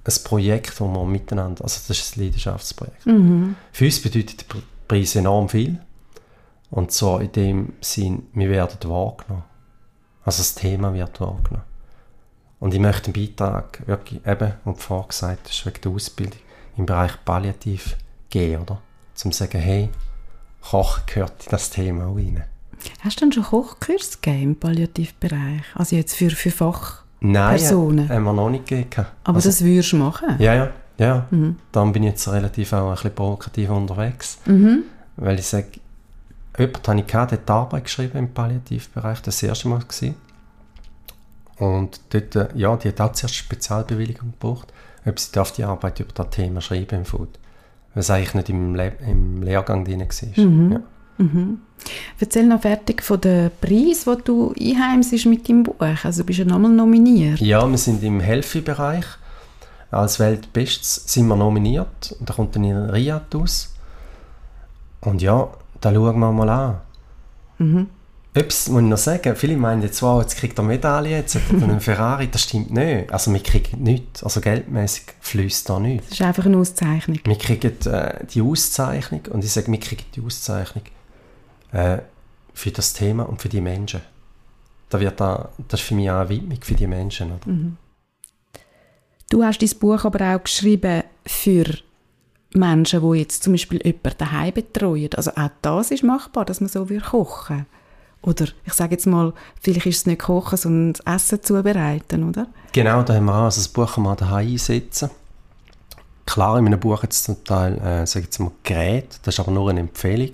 ein 0.05 0.25
Projekt, 0.25 0.71
das 0.71 0.81
wir 0.81 1.05
miteinander, 1.05 1.63
also 1.65 1.81
das 1.87 1.99
ist 1.99 2.17
ein 2.17 2.25
Leidenschaftsprojekt. 2.25 3.03
Für 3.73 3.85
uns 3.85 4.03
bedeutet 4.03 4.53
der 4.53 4.63
Preis 4.89 5.15
enorm 5.15 5.49
viel. 5.49 5.79
Und 6.71 6.93
zwar 6.93 7.21
in 7.21 7.33
dem 7.33 7.73
Sinn, 7.81 8.29
wir 8.33 8.49
werden 8.49 8.79
wahrgenommen. 8.89 9.45
Also 10.25 10.39
das 10.39 10.55
Thema 10.55 10.95
wird 10.95 11.21
wahrgenommen. 11.21 11.65
Und 12.61 12.75
ich 12.75 12.81
möchte 12.81 13.07
einen 13.07 13.15
Beitrag 13.15 13.87
wirklich 13.87 14.25
eben, 14.27 14.53
vorhin 14.77 15.09
gesagt 15.09 15.49
hast, 15.49 15.67
wegen 15.67 15.81
der 15.81 15.93
Ausbildung 15.93 16.41
im 16.77 16.87
Bereich 16.87 17.13
Palliativ 17.25 17.97
geben, 18.29 18.63
oder? 18.63 18.81
Zum 19.15 19.33
zu 19.33 19.39
sagen, 19.39 19.59
hey, 19.59 19.89
Kochen 20.61 21.03
gehört 21.07 21.45
in 21.45 21.51
das 21.51 21.71
Thema 21.71 22.07
auch 22.07 22.17
rein. 22.17 22.45
Hast 23.01 23.21
du 23.21 23.25
denn 23.25 23.33
schon 23.33 23.45
Kochkurs 23.45 24.21
gegeben 24.21 24.43
im 24.43 24.57
Palliativbereich? 24.57 25.63
Also 25.75 25.97
jetzt 25.97 26.15
für, 26.15 26.31
für 26.31 26.51
Fach? 26.51 27.05
Nein, 27.21 27.57
Personen. 27.59 28.09
haben 28.09 28.25
wir 28.25 28.33
noch 28.33 28.51
nicht 28.51 28.67
gegeben. 28.67 29.07
Aber 29.25 29.37
Also- 29.37 29.49
das 29.51 29.63
würdest 29.63 29.93
du 29.93 29.97
machen? 29.97 30.37
Ja, 30.39 30.55
ja, 30.55 30.69
ja. 30.99 31.27
Dann 31.73 31.93
bin 31.93 32.03
ich 32.05 32.11
jetzt 32.11 32.29
relativ 32.29 32.73
auch 32.73 32.89
ein 32.89 32.95
bisschen 32.95 33.15
provokativ 33.15 33.71
unterwegs. 33.71 34.39
Weil 35.17 35.39
ich 35.39 35.47
sage, 35.47 35.67
jemand 36.59 36.89
habe 36.89 37.01
ich 37.01 37.07
gehabt, 37.07 37.33
hat 37.33 37.49
die 37.49 37.53
Arbeit 37.53 37.85
geschrieben 37.85 38.19
im 38.19 38.33
Palliativbereich, 38.33 39.21
das 39.23 39.43
erste 39.43 39.69
Mal 39.69 39.81
gewesen. 39.81 40.15
Und 41.59 42.01
dort, 42.11 42.37
äh, 42.37 42.49
ja, 42.55 42.75
die 42.77 42.89
hat 42.89 43.01
auch 43.03 43.13
zuerst 43.13 43.35
Spezialbewilligung 43.35 44.33
gebraucht, 44.33 44.73
ob 45.05 45.19
sie 45.19 45.31
darf 45.33 45.53
die 45.53 45.65
Arbeit 45.65 46.01
über 46.01 46.13
das 46.15 46.31
Thema 46.31 46.61
schreiben 46.63 47.01
im 47.01 47.05
Food. 47.05 47.29
Weil 47.93 48.01
es 48.01 48.11
eigentlich 48.11 48.35
nicht 48.35 48.49
im, 48.49 48.75
Le 48.75 48.93
im 49.07 49.43
Lehrgang 49.43 49.85
drin 49.85 50.01
war. 50.01 50.45
Ja. 50.73 50.81
Erzähl 52.19 52.47
noch 52.47 52.63
fertig 52.63 53.03
von 53.03 53.21
den 53.21 53.51
Preis, 53.61 54.05
den 54.05 54.19
du 54.25 54.55
einheimst 54.59 55.27
mit 55.27 55.49
deinem 55.49 55.63
Buch. 55.63 55.77
Also 56.03 56.25
bist 56.25 56.39
du 56.41 56.45
nochmal 56.45 56.71
nominiert. 56.71 57.41
Ja, 57.41 57.67
wir 57.69 57.79
sind 57.79 58.03
im 58.03 58.21
Healthy-Bereich. 58.21 59.05
Als 59.91 60.21
Weltbestes 60.21 61.03
sind 61.07 61.27
wir 61.27 61.37
nominiert. 61.37 62.17
Da 62.21 62.35
kommt 62.35 62.55
dann 62.55 62.65
in 62.65 62.77
Riyadh 62.77 63.35
aus. 63.35 63.75
Und 65.01 65.23
ja, 65.23 65.49
da 65.81 65.93
schauen 65.93 66.19
wir 66.19 66.33
mal 66.33 66.49
an. 66.49 67.89
Etwas 68.33 68.69
muss 68.69 68.83
ich 68.83 68.89
noch 68.89 68.99
sagen. 68.99 69.35
Viele 69.35 69.57
meinen 69.57 69.83
jetzt, 69.83 70.03
wow, 70.03 70.21
jetzt 70.21 70.37
kriegt 70.37 70.57
er 70.59 70.63
Medaille, 70.63 71.17
jetzt 71.17 71.35
hat 71.35 71.43
er 71.51 71.63
einen 71.63 71.81
Ferrari. 71.81 72.29
Das 72.31 72.43
stimmt 72.43 72.71
nicht. 72.71 73.13
Also 73.13 73.33
wir 73.33 73.43
kriegen 73.43 73.83
nichts. 73.83 74.23
Also 74.23 74.41
geldmäßig 74.41 75.05
fließt 75.21 75.69
da 75.69 75.81
nichts. 75.81 76.11
Das 76.11 76.21
ist 76.21 76.27
einfach 76.27 76.47
eine 76.47 76.59
Auszeichnung. 76.59 77.19
Wir 77.25 77.39
kriegen 77.39 77.73
äh, 77.87 78.25
die 78.33 78.41
Auszeichnung. 78.41 79.23
Und 79.31 79.45
ich 79.45 79.53
sage, 79.53 79.73
wir 79.73 79.81
kriegen 79.81 80.05
die 80.15 80.21
Auszeichnung 80.21 80.85
äh, 81.73 81.99
für 82.55 82.71
das 82.71 82.93
Thema 82.93 83.29
und 83.29 83.41
für 83.41 83.49
die 83.49 83.61
Menschen. 83.61 84.01
Da 84.89 85.01
wird 85.01 85.21
da, 85.21 85.51
das 85.69 85.81
ist 85.81 85.87
für 85.87 85.95
mich 85.95 86.11
auch 86.11 86.21
eine 86.21 86.29
Widmung 86.29 86.59
für 86.61 86.75
die 86.75 86.87
Menschen. 86.87 87.33
Oder? 87.33 87.77
Du 89.31 89.45
hast 89.45 89.63
dein 89.63 89.79
Buch 89.79 90.05
aber 90.05 90.35
auch 90.35 90.43
geschrieben 90.43 91.05
für 91.25 91.65
Menschen, 92.53 93.01
die 93.01 93.19
jetzt 93.19 93.45
zum 93.45 93.53
Beispiel 93.53 93.81
jemanden 93.85 94.19
daheim 94.19 94.53
betreuen. 94.53 95.11
Also 95.17 95.31
auch 95.31 95.51
das 95.63 95.93
ist 95.93 96.03
machbar, 96.03 96.45
dass 96.45 96.61
man 96.61 96.69
so 96.69 96.87
kochen 97.09 97.67
Oder 98.23 98.47
ich 98.65 98.73
sage 98.73 98.93
jetzt 98.93 99.07
mal, 99.07 99.33
vielleicht 99.61 99.87
ist 99.87 99.99
es 99.99 100.07
nicht 100.07 100.23
kochen, 100.23 100.59
sondern 100.59 100.93
das 100.95 101.15
Essen 101.15 101.43
zubereiten, 101.43 102.29
oder? 102.29 102.49
Genau, 102.73 103.03
da 103.03 103.15
haben 103.15 103.27
wir 103.27 103.35
auch 103.35 103.45
also 103.45 103.61
das 103.61 103.69
Buch 103.69 103.95
kann 103.95 104.05
man 104.05 104.17
daheim 104.17 104.49
einsetzen. 104.49 105.11
Klar, 106.27 106.59
in 106.59 106.65
meinem 106.65 106.81
Buch 106.81 107.03
jetzt 107.03 107.25
zum 107.25 107.43
Teil, 107.45 107.79
äh, 107.79 108.07
sage 108.07 108.21
ich 108.21 108.27
jetzt 108.27 108.39
mal, 108.41 108.53
Geräte, 108.63 109.19
das 109.23 109.35
ist 109.35 109.41
aber 109.41 109.53
nur 109.53 109.71
eine 109.71 109.81
Empfehlung, 109.81 110.33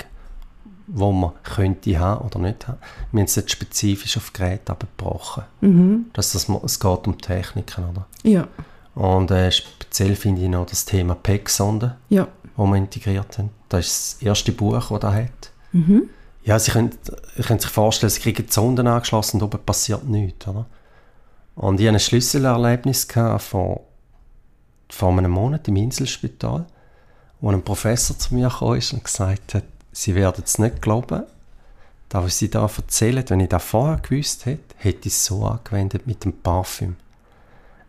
wo 0.88 1.12
man 1.12 1.33
könnte 1.42 1.99
haben 1.99 2.25
oder 2.27 2.38
nicht 2.38 2.68
haben. 2.68 2.79
Wir 3.12 3.20
haben 3.20 3.27
es 3.27 3.35
jetzt 3.35 3.51
spezifisch 3.51 4.16
auf 4.16 4.33
Geräte 4.33 4.72
abgebrochen. 4.72 5.44
Dass 6.12 6.33
das, 6.33 6.49
es 6.49 6.81
geht 6.81 7.07
um 7.07 7.18
Techniken, 7.20 7.85
oder? 7.90 8.07
Ja. 8.22 8.46
Und 8.94 9.31
äh, 9.31 9.51
speziell 9.53 10.16
finde 10.16 10.42
ich 10.42 10.49
noch 10.49 10.66
das 10.66 10.85
Thema 10.85 11.14
PEG-Sonde, 11.14 11.96
Ja. 12.09 12.29
das 12.57 12.66
wir 12.66 12.77
integriert 12.77 13.37
haben. 13.38 13.51
Das 13.68 13.87
ist 13.87 14.14
das 14.14 14.22
erste 14.22 14.53
Buch, 14.53 14.88
das 14.88 15.01
das 15.01 15.14
hat. 15.14 15.51
Ja, 16.44 16.59
Sie 16.59 16.70
können, 16.70 16.90
können 17.42 17.59
sich 17.59 17.70
vorstellen, 17.70 18.11
Sie 18.11 18.20
kriegen 18.20 18.46
die 18.46 18.53
Sonden 18.53 18.87
angeschlossen 18.87 19.38
und 19.38 19.42
oben 19.42 19.62
passiert 19.64 20.05
nichts. 20.05 20.46
Oder? 20.46 20.64
Und 21.57 21.81
ich 21.81 21.87
hatte 21.87 21.96
ein 21.96 22.01
Schlüsselerlebnis 22.01 23.09
vor, 23.38 23.81
vor 24.88 25.11
einem 25.18 25.33
Monat 25.33 25.66
im 25.68 25.77
Inselspital, 25.77 26.66
wo 27.40 27.51
ein 27.51 27.62
Professor 27.62 28.16
zu 28.16 28.35
mir 28.35 28.49
kam 28.49 28.68
und 28.68 29.05
gesagt 29.05 29.55
hat, 29.55 29.64
Sie 29.96 30.14
werden 30.14 30.44
es 30.44 30.59
nicht 30.59 30.82
glauben, 30.82 31.22
das, 32.11 32.22
was 32.22 32.38
Sie 32.38 32.50
da 32.50 32.66
erzählen, 32.66 33.24
wenn 33.28 33.40
ich 33.40 33.48
das 33.48 33.64
vorher 33.64 33.96
gewusst 33.96 34.44
hätte, 34.44 34.74
hätte 34.76 35.09
ich 35.09 35.14
es 35.14 35.24
so 35.24 35.46
angewendet 35.46 36.06
mit 36.06 36.22
dem 36.22 36.35
Parfüm. 36.35 36.96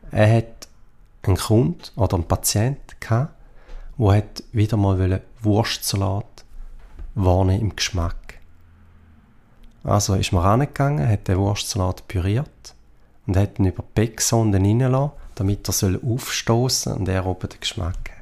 Er 0.09 0.37
hat 0.37 0.69
einen 1.23 1.35
Kunden 1.35 1.81
oder 1.97 2.15
einen 2.15 2.23
Patient 2.23 2.79
gehabt, 3.01 3.33
der 3.97 4.23
wieder 4.53 4.77
mal 4.77 5.21
Wurstsalat 5.41 6.45
wahrnehmen 7.13 7.61
im 7.61 7.75
Geschmack. 7.75 8.39
Also 9.83 10.15
ist 10.15 10.31
man 10.31 10.43
rangegangen, 10.43 11.09
hat 11.09 11.27
den 11.27 11.37
Wurstsalat 11.37 12.07
püriert 12.07 12.73
und 13.25 13.35
hat 13.35 13.59
ihn 13.59 13.65
über 13.65 13.83
die 13.83 13.91
Becksonde 13.95 14.59
reingelassen, 14.59 15.11
damit 15.35 15.67
er 15.67 15.73
soll 15.73 15.99
aufstoßen 16.01 16.93
und 16.93 17.09
er 17.09 17.25
oben 17.25 17.49
den 17.49 17.59
Geschmack 17.59 18.11
hat. 18.11 18.16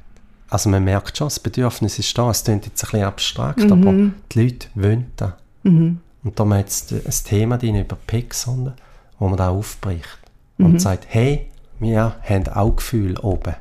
Also 0.48 0.68
man 0.68 0.84
merkt 0.84 1.16
schon, 1.18 1.26
das 1.26 1.40
Bedürfnis 1.40 1.98
ist 1.98 2.16
da. 2.16 2.30
Es 2.30 2.44
klingt 2.44 2.66
jetzt 2.66 2.84
ein 2.84 2.90
bisschen 2.90 3.06
abstrakt, 3.06 3.70
aber 3.70 3.92
die 4.32 4.42
Leute 4.42 4.68
wollen 4.74 5.06
das. 5.16 5.32
Mhm. 5.64 5.98
Und 6.22 6.38
da 6.38 6.42
haben 6.44 6.50
wir 6.50 6.58
jetzt 6.58 6.92
ein 6.92 7.02
Thema 7.24 7.58
drin 7.58 7.76
über 7.76 7.96
Pecksonde, 8.06 8.74
wo 9.18 9.28
man 9.28 9.36
da 9.36 9.48
aufbricht 9.50 10.18
und 10.58 10.80
sagt, 10.80 11.06
hey, 11.08 11.46
wir 11.78 12.16
haben 12.22 12.48
auch 12.48 12.76
Gefühl 12.76 13.18
oben. 13.18 13.54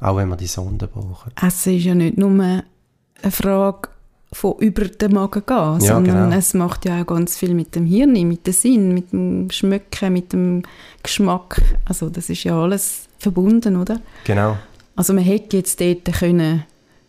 Auch 0.00 0.16
wenn 0.16 0.28
wir 0.28 0.36
die 0.36 0.46
Sonde 0.46 0.86
brauchen. 0.86 1.32
Essen 1.40 1.76
ist 1.76 1.84
ja 1.84 1.94
nicht 1.94 2.16
nur 2.16 2.30
eine 2.30 2.64
Frage 3.30 3.90
von 4.32 4.54
über 4.58 4.84
den 4.84 5.12
Magen 5.12 5.42
gehen, 5.44 5.56
Ja, 5.56 5.80
sondern 5.80 6.30
genau. 6.30 6.36
es 6.36 6.54
macht 6.54 6.84
ja 6.84 7.02
auch 7.02 7.06
ganz 7.06 7.36
viel 7.36 7.52
mit 7.52 7.74
dem 7.74 7.84
Hirn, 7.84 8.12
mit 8.26 8.46
dem 8.46 8.52
Sinn, 8.54 8.94
mit 8.94 9.12
dem 9.12 9.50
Schmecken, 9.50 10.12
mit 10.12 10.32
dem 10.32 10.62
Geschmack. 11.02 11.60
Also 11.84 12.08
das 12.08 12.30
ist 12.30 12.44
ja 12.44 12.58
alles 12.58 13.08
verbunden, 13.18 13.76
oder? 13.76 14.00
Genau. 14.24 14.56
Also 15.00 15.14
man 15.14 15.24
hätte 15.24 15.56
jetzt 15.56 15.80
dort 15.80 16.04
können 16.12 16.64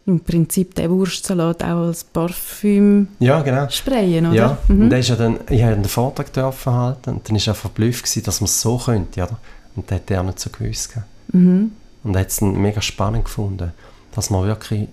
im 0.05 0.21
Prinzip 0.21 0.75
den 0.75 0.89
Wurstsalat 0.91 1.61
auch 1.61 1.87
als 1.87 2.05
Parfüm 2.05 3.09
Ja, 3.19 3.41
genau. 3.41 3.67
sprayen, 3.69 4.27
oder? 4.27 4.33
Ja, 4.35 4.57
Mhm. 4.69 4.83
und 4.83 4.93
ist 4.93 5.09
ja 5.09 5.17
dann, 5.17 5.39
ich 5.49 5.61
habe 5.61 5.73
einen 5.73 5.83
Vortrag 5.83 6.31
dürfen 6.31 6.71
halten 6.71 7.09
und 7.15 7.27
dann 7.27 7.35
war 7.35 7.47
er 7.47 7.53
verblüfft, 7.53 8.03
gewesen, 8.05 8.23
dass 8.23 8.39
man 8.39 8.45
es 8.45 8.61
so 8.61 8.77
könnte, 8.77 9.21
oder? 9.21 9.37
Und 9.75 9.91
das 9.91 9.97
hat 9.97 10.09
er 10.09 10.23
nicht 10.23 10.39
so 10.39 10.49
gewusst. 10.51 10.93
Mhm. 11.33 11.73
Und 12.05 12.15
er 12.15 12.21
hat 12.21 12.29
es 12.29 12.37
dann 12.37 12.61
mega 12.61 12.81
spannend 12.81 13.25
gefunden, 13.25 13.73
dass 14.15 14.29
man 14.29 14.45
wirklich 14.47 14.83
ein 14.83 14.87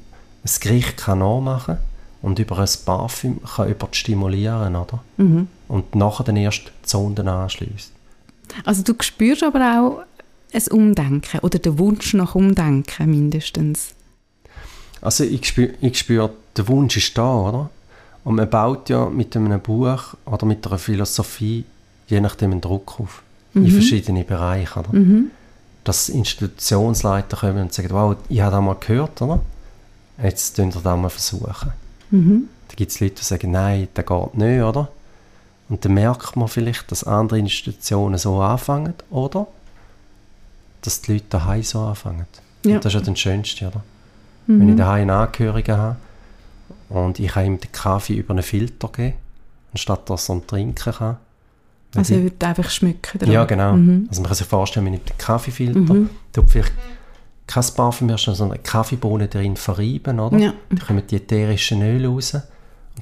Gericht 0.60 0.96
kann 0.96 1.20
nachmachen 1.20 1.76
kann 1.76 1.84
und 2.22 2.40
über 2.40 2.58
ein 2.58 2.68
Parfüm 2.84 3.40
kann 3.44 3.68
über 3.68 3.86
stimulieren, 3.92 4.74
oder? 4.74 5.04
Mhm. 5.18 5.46
Und 5.68 5.94
nachher 5.94 6.24
dann 6.24 6.36
erst 6.36 6.64
die 6.66 6.86
Zonen 6.86 7.28
anschließt. 7.28 7.92
Also 8.64 8.82
du 8.82 8.92
spürst 9.00 9.44
aber 9.44 9.60
auch 9.78 10.02
ein 10.52 10.62
Umdenken 10.70 11.40
oder 11.40 11.58
den 11.58 11.78
Wunsch 11.78 12.14
nach 12.14 12.34
Umdenken 12.34 13.10
mindestens. 13.10 13.94
Also 15.00 15.24
ich 15.24 15.46
spüre, 15.46 15.74
ich 15.80 15.98
spüre, 15.98 16.30
der 16.56 16.66
Wunsch 16.68 16.96
ist 16.96 17.16
da, 17.16 17.32
oder? 17.34 17.70
Und 18.24 18.34
man 18.34 18.50
baut 18.50 18.88
ja 18.88 19.08
mit 19.08 19.36
einem 19.36 19.60
Buch 19.60 20.14
oder 20.26 20.44
mit 20.46 20.66
einer 20.66 20.78
Philosophie 20.78 21.64
je 22.08 22.20
nachdem 22.20 22.52
einen 22.52 22.60
Druck 22.60 22.98
auf. 23.00 23.22
In 23.54 23.66
verschiedene 23.70 24.24
Bereiche, 24.24 24.78
oder? 24.78 24.92
Mhm. 24.92 25.30
Dass 25.82 26.08
Institutionsleiter 26.08 27.38
kommen 27.38 27.62
und 27.62 27.72
sagen, 27.72 27.88
wow, 27.90 28.14
ich 28.28 28.40
habe 28.40 28.52
das 28.52 28.62
mal 28.62 28.76
gehört, 28.78 29.20
oder? 29.22 29.40
Jetzt 30.22 30.56
tun 30.56 30.72
wir 30.72 30.80
das 30.80 30.98
mal 30.98 31.08
versuchen. 31.08 31.72
Mhm. 32.10 32.48
Da 32.68 32.74
gibt 32.76 32.92
es 32.92 33.00
Leute, 33.00 33.16
die 33.16 33.24
sagen, 33.24 33.50
nein, 33.50 33.88
das 33.94 34.06
geht 34.06 34.34
nicht, 34.34 34.62
oder? 34.62 34.88
Und 35.68 35.84
dann 35.84 35.94
merkt 35.94 36.36
man 36.36 36.46
vielleicht, 36.46 36.90
dass 36.92 37.04
andere 37.04 37.38
Institutionen 37.38 38.18
so 38.18 38.40
anfangen, 38.40 38.94
oder? 39.10 39.48
Dass 40.82 41.00
die 41.02 41.14
Leute 41.14 41.26
daheim 41.30 41.62
so 41.62 41.80
anfangen. 41.80 42.26
Ja. 42.64 42.76
Und 42.76 42.84
das 42.84 42.94
ist 42.94 43.00
ja 43.00 43.12
das 43.12 43.18
Schönste, 43.18 43.66
oder? 43.66 43.82
Wenn 44.46 44.70
ich 44.70 44.76
daheim 44.76 45.02
einen 45.02 45.10
Angehörigen 45.10 45.76
habe 45.76 45.96
und 46.88 47.18
ich 47.18 47.28
kann 47.28 47.44
ihm 47.44 47.60
den 47.60 47.70
Kaffee 47.70 48.14
über 48.14 48.30
einen 48.30 48.42
Filter 48.42 48.88
geben, 48.88 49.14
anstatt 49.72 50.08
dass 50.08 50.30
er 50.30 50.36
ihn 50.36 50.46
trinken 50.46 50.92
kann. 50.92 51.16
Also 51.94 52.14
er 52.14 52.24
wird 52.24 52.42
einfach 52.42 52.70
schmücken. 52.70 53.18
dran. 53.18 53.30
ja, 53.30 53.44
genau. 53.44 53.74
Mhm. 53.74 54.06
Also 54.08 54.22
man 54.22 54.28
kann 54.28 54.36
sich 54.36 54.46
vorstellen, 54.46 54.86
wenn 54.86 54.94
ich 54.94 55.04
den 55.04 55.18
Kaffeefilter, 55.18 55.96
tut 56.32 56.50
vielleicht 56.50 56.72
kein 57.46 57.64
Parfüm 57.76 58.06
mehr, 58.06 58.18
sondern 58.18 58.52
eine 58.52 58.62
Kaffeebohne 58.62 59.28
drin 59.28 59.56
verreiben, 59.56 60.20
oder? 60.20 60.38
Ja. 60.38 60.54
Dann 60.68 60.78
kommen 60.78 61.02
die 61.06 61.16
ätherischen 61.16 61.82
Öle 61.82 62.08
raus 62.08 62.34
und 62.34 62.42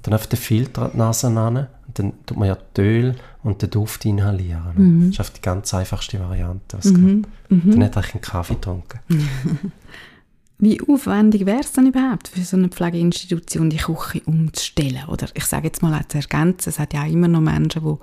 dann 0.02 0.14
auf 0.14 0.26
den 0.26 0.38
Filter 0.38 0.82
an 0.82 0.90
die 0.94 0.98
Nase 0.98 1.34
ran 1.34 1.56
und 1.56 1.98
dann 1.98 2.12
tut 2.26 2.36
man 2.36 2.48
ja 2.48 2.58
die 2.76 2.80
Öl 2.80 3.14
und 3.46 3.62
den 3.62 3.70
Duft 3.70 4.04
inhalieren. 4.04 4.72
Mhm. 4.74 5.00
Das 5.00 5.10
ist 5.10 5.20
oft 5.20 5.36
die 5.36 5.42
ganz 5.42 5.72
einfachste 5.72 6.18
Variante. 6.18 6.78
Was 6.78 6.92
geht. 6.92 7.26
Dann 7.48 7.84
hat 7.84 7.96
er 7.96 8.02
einen 8.02 8.20
Kaffee 8.20 8.54
getrunken. 8.54 8.98
Wie 10.58 10.80
aufwendig 10.80 11.46
wäre 11.46 11.60
es 11.60 11.72
denn 11.72 11.86
überhaupt 11.86 12.28
für 12.28 12.40
so 12.40 12.56
eine 12.56 12.68
Pflegeinstitution, 12.68 13.70
die 13.70 13.76
Küche 13.76 14.22
umzustellen? 14.24 15.04
Oder 15.06 15.28
ich 15.34 15.44
sage 15.44 15.66
jetzt 15.66 15.82
mal 15.82 16.02
zu 16.08 16.18
ergänzen, 16.18 16.70
es 16.70 16.78
hat 16.78 16.94
ja 16.94 17.04
auch 17.04 17.10
immer 17.10 17.28
noch 17.28 17.40
Menschen, 17.40 17.82
die 17.84 17.96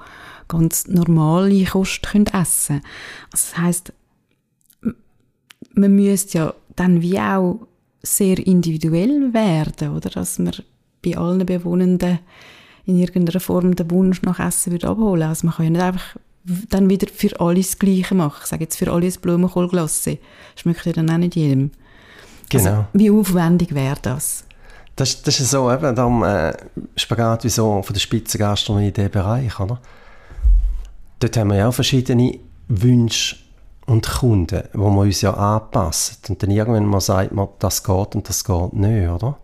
ganz 0.48 0.88
normale 0.88 1.66
Kost 1.66 2.04
können 2.04 2.28
essen 2.28 2.76
können. 2.76 2.84
Also 3.32 3.52
das 3.52 3.58
heisst, 3.58 3.94
man 5.74 5.96
müsste 5.96 6.38
ja 6.38 6.54
dann 6.76 7.02
wie 7.02 7.20
auch 7.20 7.68
sehr 8.02 8.38
individuell 8.38 9.34
werden, 9.34 9.90
oder? 9.90 10.10
Dass 10.10 10.40
man 10.40 10.54
bei 11.04 11.18
allen 11.18 11.46
Bewohnenden 11.46 12.20
in 12.86 12.98
irgendeiner 12.98 13.40
Form 13.40 13.76
den 13.76 13.90
Wunsch 13.92 14.22
nach 14.24 14.40
Essen 14.40 14.72
würde 14.72 14.88
abholen. 14.88 15.24
Also 15.24 15.48
man 15.48 15.56
kann 15.56 15.66
ja 15.66 15.72
nicht 15.72 15.82
einfach 15.82 16.16
dann 16.70 16.90
wieder 16.90 17.08
für 17.08 17.40
alle 17.40 17.62
das 17.62 17.80
Gleiche 17.80 18.16
machen. 18.16 18.40
Ich 18.42 18.48
sage 18.48 18.64
jetzt 18.64 18.76
für 18.76 18.92
alle 18.92 19.08
ein 19.08 19.14
Blumenkohlglasse. 19.22 20.18
Schmeckt 20.56 20.86
ja 20.86 20.92
dann 20.92 21.10
auch 21.10 21.18
nicht 21.18 21.36
jedem. 21.36 21.72
Genau. 22.50 22.70
Also, 22.70 22.86
wie 22.94 23.10
aufwendig 23.10 23.74
wäre 23.74 23.98
das? 24.02 24.46
Das, 24.96 25.24
das 25.24 25.40
ist 25.40 25.50
so 25.50 25.72
eben, 25.72 25.96
darum 25.96 26.24
äh, 26.24 26.54
Spagat 26.96 27.44
wie 27.46 27.50
so 27.50 27.82
von 27.82 27.94
der 27.94 28.00
Spitzengastronomie 28.00 28.90
in 28.90 28.94
diesem 28.94 29.12
Bereich, 29.12 29.60
oder? 29.60 29.80
Dort 31.20 31.38
haben 31.38 31.50
wir 31.50 31.58
ja 31.58 31.68
auch 31.70 31.74
verschiedene 31.74 32.38
Wünsche 32.68 33.38
und 33.86 34.08
Kunden, 34.08 34.64
wo 34.74 34.90
wir 34.92 35.02
uns 35.02 35.22
ja 35.22 35.34
anpassen. 35.34 36.18
Und 36.30 36.44
dann 36.44 36.52
irgendwann 36.52 36.86
mal 36.86 37.02
sagt 37.02 37.32
man, 37.32 37.48
das 37.60 37.84
geht 37.84 38.16
und 38.16 38.30
das 38.30 38.44
geht 38.44 38.74
nicht, 38.74 39.10
oder? 39.10 39.38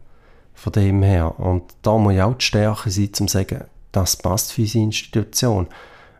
Von 0.59 0.73
dem 0.73 1.03
her. 1.03 1.39
Und 1.39 1.63
da 1.83 1.97
muss 1.97 2.15
ja 2.15 2.25
auch 2.25 2.35
die 2.35 2.43
Stärke 2.43 2.91
sein, 2.91 3.11
um 3.19 3.27
zu 3.27 3.33
sagen, 3.33 3.63
das 3.93 4.17
passt 4.17 4.51
für 4.51 4.61
unsere 4.61 4.83
Institution. 4.83 5.67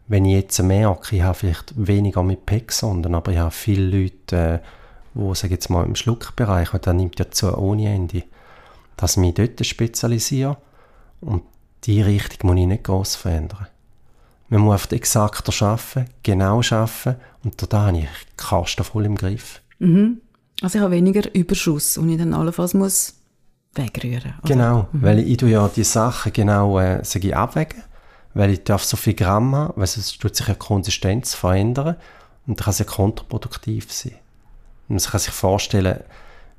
Wenn 0.08 0.23
ich 0.23 0.34
jetzt 0.34 0.63
merke, 0.63 1.17
ich 1.17 1.21
habe 1.21 1.36
vielleicht 1.36 1.73
weniger 1.75 2.23
mit 2.23 2.45
PEC-Sonden, 2.45 3.13
aber 3.13 3.34
ich 3.34 3.38
habe 3.38 3.52
viele 3.52 3.99
Leute, 4.02 4.36
äh, 4.36 4.60
wo, 5.13 5.34
sage 5.34 5.47
ich 5.47 5.58
jetzt 5.58 5.69
mal, 5.69 5.86
im 5.86 5.95
Schluckbereich, 5.95 6.73
und 6.73 6.86
der 6.86 6.93
nimmt 6.93 7.19
ja 7.19 7.30
zu 7.30 7.56
ohne 7.58 7.93
Ende, 7.93 8.23
dass 8.95 9.17
ich 9.17 9.17
mich 9.17 9.34
dort 9.34 9.65
spezialisiere 9.65 10.58
und 11.19 11.43
die 11.84 12.02
Richtung 12.02 12.49
muss 12.49 12.60
ich 12.60 12.67
nicht 12.67 12.84
gross 12.86 13.15
verändern. 13.15 13.67
Man 14.47 14.62
muss 14.62 14.75
oft 14.75 14.93
exakter 14.93 15.65
arbeiten, 15.65 16.10
genau 16.23 16.62
arbeiten 16.62 17.17
und 17.43 17.73
da 17.73 17.88
habe 17.88 17.99
ich 17.99 18.06
die 18.06 18.38
Kasten 18.38 18.84
voll 18.84 19.06
im 19.06 19.15
Griff. 19.15 19.62
Also 20.62 20.78
ich 20.78 20.84
habe 20.84 20.95
weniger 20.95 21.34
Überschuss 21.36 21.97
und 21.97 22.10
ich 22.10 22.17
dann 22.17 22.34
allenfalls 22.34 22.73
muss 22.73 23.18
wegrühren. 23.75 24.34
Oder? 24.43 24.53
Genau, 24.53 24.88
weil 24.91 25.19
ich 25.19 25.38
tue 25.38 25.49
ja 25.49 25.67
die 25.67 25.84
Sachen 25.84 26.34
genau 26.34 26.79
äh, 26.79 27.01
ich, 27.01 27.36
abwägen, 27.36 27.84
weil 28.34 28.51
ich 28.51 28.63
darf 28.63 28.84
so 28.84 28.97
viel 28.97 29.13
Gramm 29.13 29.55
haben, 29.55 29.73
weil 29.75 29.88
sonst 29.88 30.19
tut 30.19 30.36
sich 30.36 30.47
ja 30.47 30.55
Konsistenz 30.55 31.34
verändern 31.34 31.95
und 32.47 32.60
dann 32.60 32.65
kann 32.65 32.71
es 32.71 32.79
ja 32.79 32.86
kontraproduktiv 32.86 33.91
sein. 33.91 34.15
Man 34.88 34.99
kann 34.99 35.19
sich 35.19 35.34
vorstellen, 35.34 35.99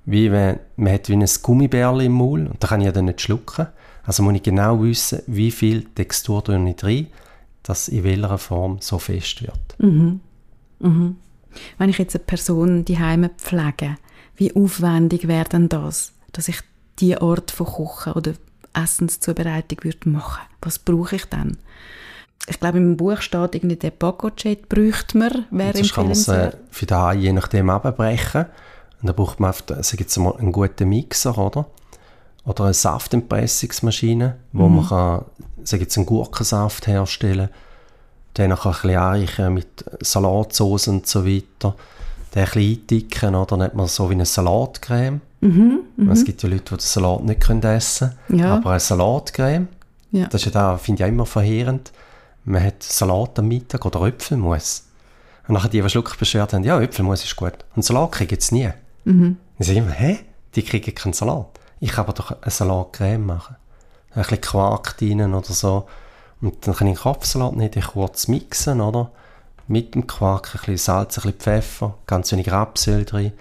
wie 0.07 0.31
wenn 0.31 0.61
man 0.77 0.95
hat 0.95 1.09
wie 1.09 1.17
ein 1.17 1.27
Gummibärli 1.43 2.07
im 2.07 2.13
Maul 2.13 2.47
und 2.47 2.63
da 2.63 2.69
kann 2.69 2.81
ich 2.81 2.87
ja 2.87 2.93
dann 2.93 3.07
nicht 3.07 3.21
schlucken. 3.21 3.67
Also 4.05 4.23
muss 4.23 4.35
ich 4.35 4.43
genau 4.43 4.83
wissen, 4.83 5.23
wie 5.27 5.51
viel 5.51 5.85
Textur 5.85 6.43
tue 6.43 6.57
ich 6.69 6.85
rein, 6.85 7.09
dass 7.63 7.89
in 7.89 8.05
welcher 8.05 8.39
Form 8.39 8.79
so 8.81 8.99
fest 8.99 9.43
wird. 9.43 9.77
Wenn 11.79 11.89
ich 11.89 11.99
jetzt 11.99 12.17
eine 12.17 12.25
Person 12.25 12.85
die 12.85 12.99
Heime 12.99 13.31
pflege, 13.31 13.97
wie 14.37 14.55
aufwendig 14.55 15.29
wäre 15.29 15.49
denn 15.49 15.69
das, 15.69 16.13
dass 16.33 16.49
ich 16.49 16.61
die 17.01 17.17
Art 17.17 17.51
von 17.51 17.67
Kochen 17.67 18.13
oder 18.13 18.33
Essenszubereitung 18.73 19.79
würde 19.83 20.09
machen? 20.09 20.43
Was 20.63 20.79
brauche 20.79 21.17
ich 21.17 21.25
dann? 21.27 21.59
Ich 22.49 22.59
glaube, 22.59 22.79
im 22.79 22.97
Buch 22.97 23.21
steht 23.21 23.55
irgendwie 23.55 23.77
der 23.77 23.91
Pacojet 23.91 24.69
bräuchte 24.69 25.19
man, 25.19 25.45
wäre 25.51 25.77
Sonst 25.77 25.95
kann 25.95 26.05
man 26.05 26.13
es 26.13 26.29
äh, 26.29 26.53
für 26.71 26.87
daheim 26.87 27.21
je 27.21 27.33
nachdem 27.33 27.71
abbrechen. 27.71 28.47
Und 29.01 29.07
dann 29.07 29.17
braucht 29.17 29.41
man 29.41 29.53
sag 29.53 29.95
ich 29.95 30.01
jetzt 30.01 30.17
mal, 30.19 30.37
einen 30.37 30.53
guten 30.53 30.89
Mixer, 30.89 31.37
oder? 31.37 31.67
Oder 32.45 32.65
eine 32.65 32.75
Saftentpressungsmaschine, 32.75 34.37
wo 34.53 34.69
man 34.69 34.87
kann, 34.87 35.25
ich 35.63 35.73
jetzt, 35.73 35.97
einen 35.97 36.07
Gurkensaft 36.07 36.87
herstellen 36.87 37.51
Dann 38.35 38.51
noch 38.51 38.67
ein 38.67 38.73
bisschen 38.73 38.97
anreichen 38.97 39.55
mit 39.55 39.85
Salatsauce 40.01 40.89
und 40.89 41.07
so 41.07 41.27
weiter. 41.27 41.77
Den 42.35 42.43
ein 42.43 42.45
bisschen 42.45 42.81
eindicken, 42.81 43.35
oder? 43.35 43.47
Dann 43.47 43.63
hat 43.63 43.75
man 43.75 43.87
so 43.87 44.09
wie 44.09 44.15
eine 44.15 44.27
Salatcreme. 44.27 45.21
Es 46.11 46.25
gibt 46.25 46.43
ja 46.43 46.49
Leute, 46.49 46.65
die 46.65 46.71
den 46.71 46.81
Salat 46.81 47.25
nicht 47.25 47.41
können 47.41 47.63
essen 47.63 48.13
können. 48.27 48.41
Ja. 48.41 48.55
Aber 48.57 48.71
eine 48.71 48.81
Salatcreme, 48.81 49.69
Ja. 50.11 50.27
das 50.27 50.43
ist 50.43 50.47
ja 50.47 50.51
da, 50.53 50.77
finde 50.77 51.03
ich 51.05 51.09
immer 51.09 51.25
verheerend. 51.27 51.93
Man 52.45 52.63
hat 52.63 52.83
Salat 52.83 53.39
am 53.39 53.49
Mittag 53.49 53.85
oder 53.87 54.03
Äpfelmus. 54.07 54.85
Und 55.49 55.55
nachher 55.55 55.69
die, 55.69 55.81
die 55.81 55.89
Schluckbeschwerde 55.89 56.57
haben, 56.57 56.65
ja, 56.65 56.81
Äpfelmus 56.81 57.25
ist 57.25 57.37
gut. 57.37 57.55
Und 57.75 57.85
Salat 57.85 58.13
kriegen 58.13 58.39
sie 58.41 58.55
nie. 58.55 58.71
Mhm. 59.05 59.37
Ich 59.59 59.67
sage 59.67 59.79
immer, 59.79 59.91
hä? 59.93 60.19
Die 60.55 60.63
kriegen 60.63 60.95
keinen 60.95 61.13
Salat. 61.13 61.47
Ich 61.81 61.93
kann 61.93 62.05
aber 62.05 62.13
doch 62.13 62.31
eine 62.43 62.51
Salatcreme 62.51 63.25
machen. 63.25 63.57
Ein 64.15 64.23
bisschen 64.23 64.41
Quark 64.41 64.97
rein 65.01 65.33
oder 65.35 65.53
so. 65.53 65.87
Und 66.41 66.67
dann 66.67 66.75
kann 66.75 66.87
ich 66.89 66.97
einen 66.97 67.03
Kopfsalat 67.03 67.55
den 67.75 67.83
kurz 67.83 68.29
mixen, 68.29 68.81
oder? 68.81 69.11
Mit 69.69 69.95
dem 69.95 70.07
Quark, 70.07 70.49
ein 70.55 70.59
bisschen 70.59 70.77
Salz, 70.77 71.19
ein 71.19 71.23
bisschen 71.23 71.39
Pfeffer, 71.41 71.95
ganz 72.07 72.33
wenig 72.33 72.51
Rapsöl 72.51 73.05
drin. 73.05 73.33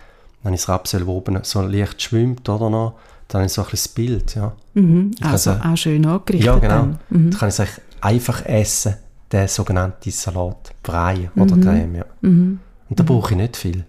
Dann 0.43 0.53
ist 0.53 0.69
Rapsöl, 0.69 1.01
das 1.01 1.07
oben 1.09 1.39
so 1.43 1.61
leicht 1.61 2.01
schwimmt, 2.01 2.47
oder 2.49 2.69
noch? 2.69 2.93
Dann 3.27 3.43
ist 3.45 3.53
so 3.55 3.61
ein 3.61 3.69
bisschen 3.69 3.85
das 3.85 3.87
Bild, 3.95 4.35
ja. 4.35 4.53
Mhm. 4.73 5.11
Also 5.21 5.51
auch 5.51 5.75
schön 5.75 6.05
angerichtet. 6.05 6.45
Ja, 6.47 6.55
genau. 6.57 6.69
Dann. 6.75 6.99
Mhm. 7.09 7.31
Da 7.31 7.37
kann 7.37 7.49
ich 7.49 7.59
es 7.59 7.81
einfach 8.01 8.45
essen, 8.45 8.95
den 9.31 9.47
sogenannten 9.47 10.09
Salat, 10.11 10.73
Brei 10.81 11.29
oder 11.35 11.55
Mhm. 11.55 11.61
Creme. 11.61 11.95
Ja. 11.95 12.05
Und 12.21 12.59
da 12.89 13.03
brauche 13.03 13.31
ich 13.33 13.37
nicht 13.37 13.57
viel 13.57 13.85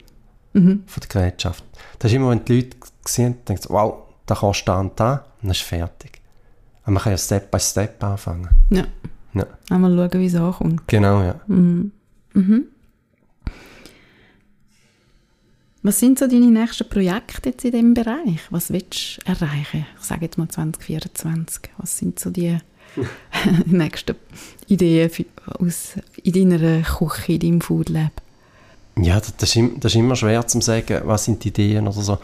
Mhm. 0.53 0.83
von 0.87 1.01
der 1.01 1.09
Gerätschaft. 1.09 1.65
Das 1.99 2.11
ist 2.11 2.17
immer, 2.17 2.31
wenn 2.31 2.45
die 2.45 2.57
Leute 2.57 2.77
sehen, 3.07 3.37
denken 3.49 3.63
sie, 3.63 3.71
wow, 3.71 3.95
da 4.27 4.35
kannst 4.35 4.61
du 4.63 4.65
da 4.67 4.81
und 4.81 4.99
da, 5.01 5.13
und 5.15 5.23
dann 5.43 5.51
ist 5.53 5.63
fertig. 5.63 6.21
Aber 6.83 6.93
man 6.93 7.03
kann 7.03 7.13
ja 7.13 7.19
Step 7.19 7.51
by 7.51 7.61
Step 7.61 8.03
anfangen. 8.05 8.49
Ja. 8.71 8.85
Ja. 9.33 9.47
Einmal 9.71 9.95
schauen, 9.97 10.21
wie 10.21 10.27
es 10.27 10.35
ankommt. 10.35 10.83
Genau, 10.89 11.23
ja. 11.23 11.37
Was 15.83 15.99
sind 15.99 16.19
so 16.19 16.27
deine 16.27 16.51
nächsten 16.51 16.87
Projekte 16.91 17.49
jetzt 17.49 17.65
in 17.65 17.73
diesem 17.73 17.95
Bereich? 17.95 18.41
Was 18.51 18.71
willst 18.71 19.19
du 19.25 19.31
erreichen? 19.31 19.87
Ich 19.99 20.05
sage 20.05 20.27
jetzt 20.27 20.37
mal 20.37 20.49
2024. 20.49 21.63
Was 21.79 21.97
sind 21.97 22.19
so 22.19 22.29
die 22.29 22.59
nächsten 23.65 24.17
Ideen 24.67 25.09
für, 25.09 25.25
aus, 25.59 25.95
in 26.23 26.51
deiner 26.51 26.83
Küche, 26.83 27.33
in 27.33 27.41
deinem 27.41 27.61
Food 27.63 27.89
Lab? 27.89 28.13
Ja, 28.99 29.19
das, 29.21 29.35
das, 29.39 29.57
ist, 29.57 29.71
das 29.79 29.93
ist 29.93 29.99
immer 29.99 30.17
schwer 30.17 30.47
zu 30.47 30.61
sagen, 30.61 31.01
was 31.05 31.25
sind 31.25 31.43
die 31.45 31.49
Ideen 31.49 31.89
oder 31.89 32.03
so. 32.03 32.19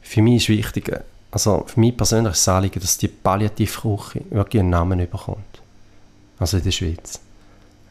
Für 0.00 0.22
mich 0.22 0.44
ist 0.44 0.48
wichtig, 0.50 0.92
also 1.32 1.64
für 1.66 1.80
mich 1.80 1.96
persönlich 1.96 2.34
ist 2.34 2.46
das 2.46 2.54
Anliegen, 2.54 2.78
dass 2.78 2.96
die 2.98 3.08
Palliativküche 3.08 4.20
wirklich 4.30 4.60
einen 4.60 4.70
Namen 4.70 5.00
bekommt. 5.00 5.38
Also 6.38 6.58
in 6.58 6.62
der 6.62 6.70
Schweiz. 6.70 7.18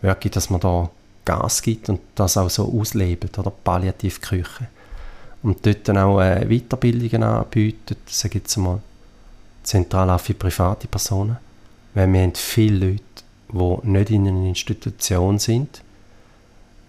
Wirklich, 0.01 0.31
dass 0.31 0.49
man 0.49 0.61
da 0.61 0.89
Gas 1.25 1.61
gibt 1.61 1.89
und 1.89 1.99
das 2.15 2.37
auch 2.37 2.49
so 2.49 2.73
auslebt, 2.79 3.37
oder? 3.37 3.51
Palliativküche. 3.51 4.67
Und 5.43 5.65
dort 5.65 5.87
dann 5.87 5.97
auch 5.97 6.21
äh, 6.21 6.45
Weiterbildungen 6.47 7.23
anbietet, 7.23 7.99
sage 8.07 8.37
ich 8.37 8.43
jetzt 8.43 8.57
mal, 8.57 8.79
zentral 9.63 10.09
auch 10.09 10.19
für 10.19 10.33
private 10.33 10.87
Personen. 10.87 11.37
Weil 11.93 12.11
wir 12.11 12.21
haben 12.21 12.33
viele 12.33 12.87
Leute, 12.87 13.03
die 13.51 13.87
nicht 13.87 14.09
in 14.09 14.27
einer 14.27 14.47
Institution 14.47 15.37
sind, 15.37 15.81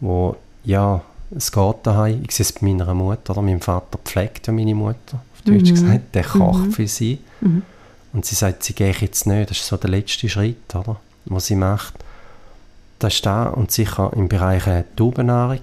wo, 0.01 0.37
ja, 0.65 1.03
es 1.37 1.51
geht 1.51 1.77
daheim. 1.83 2.23
Ich 2.25 2.33
sehe 2.33 2.45
es 2.45 2.53
bei 2.53 2.67
meiner 2.67 2.95
Mutter, 2.95 3.33
oder? 3.33 3.43
Mein 3.43 3.61
Vater 3.61 3.99
pflegt 4.05 4.47
ja 4.47 4.53
meine 4.53 4.75
Mutter, 4.75 5.21
auf 5.35 5.43
Deutsch 5.45 5.71
gesagt. 5.71 6.15
Der 6.15 6.25
kocht 6.25 6.73
für 6.73 6.87
sie. 6.87 7.19
Und 8.13 8.25
sie 8.25 8.37
sagt, 8.37 8.63
sie 8.63 8.75
gehe 8.75 8.93
jetzt 8.93 9.27
nicht. 9.27 9.51
Das 9.51 9.59
ist 9.59 9.67
so 9.67 9.77
der 9.77 9.91
letzte 9.91 10.29
Schritt, 10.29 10.75
oder? 10.75 11.01
Was 11.25 11.47
sie 11.47 11.57
macht. 11.57 11.95
Das 13.01 13.15
ist 13.15 13.27
da 13.27 13.49
und 13.49 13.73
sicher 13.73 14.13
im 14.15 14.29
Bereich 14.29 14.67
äh, 14.67 14.85
Taubennahrung, 14.95 15.61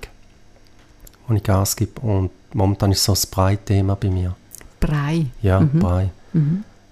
wo 1.28 1.34
ich 1.34 1.44
Gas 1.44 1.76
gebe. 1.76 2.02
Und 2.02 2.30
momentan 2.54 2.92
ist 2.92 3.04
so 3.04 3.14
das 3.14 3.26
Brei-Thema 3.26 3.96
bei 3.96 4.10
mir. 4.10 4.36
Brei. 4.80 5.28
Ja, 5.42 5.60
Brei. 5.60 6.10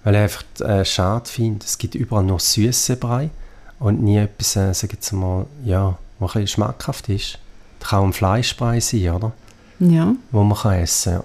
Weil 0.04 0.14
ich 0.14 0.20
einfach 0.20 0.44
äh, 0.60 0.84
schade 0.84 1.28
finde, 1.28 1.64
es 1.66 1.76
gibt 1.78 1.94
überall 1.94 2.22
nur 2.24 2.38
süße 2.40 2.96
Brei 2.96 3.30
und 3.78 4.02
nie 4.02 4.18
etwas, 4.18 4.56
äh, 4.56 4.72
sag 4.72 4.90
ich 4.90 4.96
jetzt 4.96 5.12
mal, 5.12 5.46
ja, 5.64 5.98
was 6.18 6.30
ein 6.30 6.42
bisschen 6.42 6.46
schmackhaft 6.48 7.08
ist. 7.08 7.38
Das 7.80 7.90
kann 7.90 8.00
auch 8.00 8.04
ein 8.04 8.12
Fleischbrei 8.12 8.80
sein, 8.80 9.10
oder? 9.10 9.32
Ja. 9.78 10.14
Wo 10.30 10.42
man 10.44 10.58
kann 10.58 10.74
essen 10.74 11.14
kann. 11.14 11.22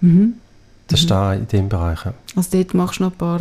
Mhm. 0.00 0.34
Das 0.88 1.00
ist 1.00 1.10
da 1.10 1.34
in 1.34 1.46
dem 1.46 1.68
Bereich. 1.68 2.04
Ja, 2.04 2.14
Also 2.34 2.48
dort 2.52 2.74
machst 2.74 2.98
du 2.98 3.04
noch 3.04 3.12
ein 3.12 3.18
paar, 3.18 3.40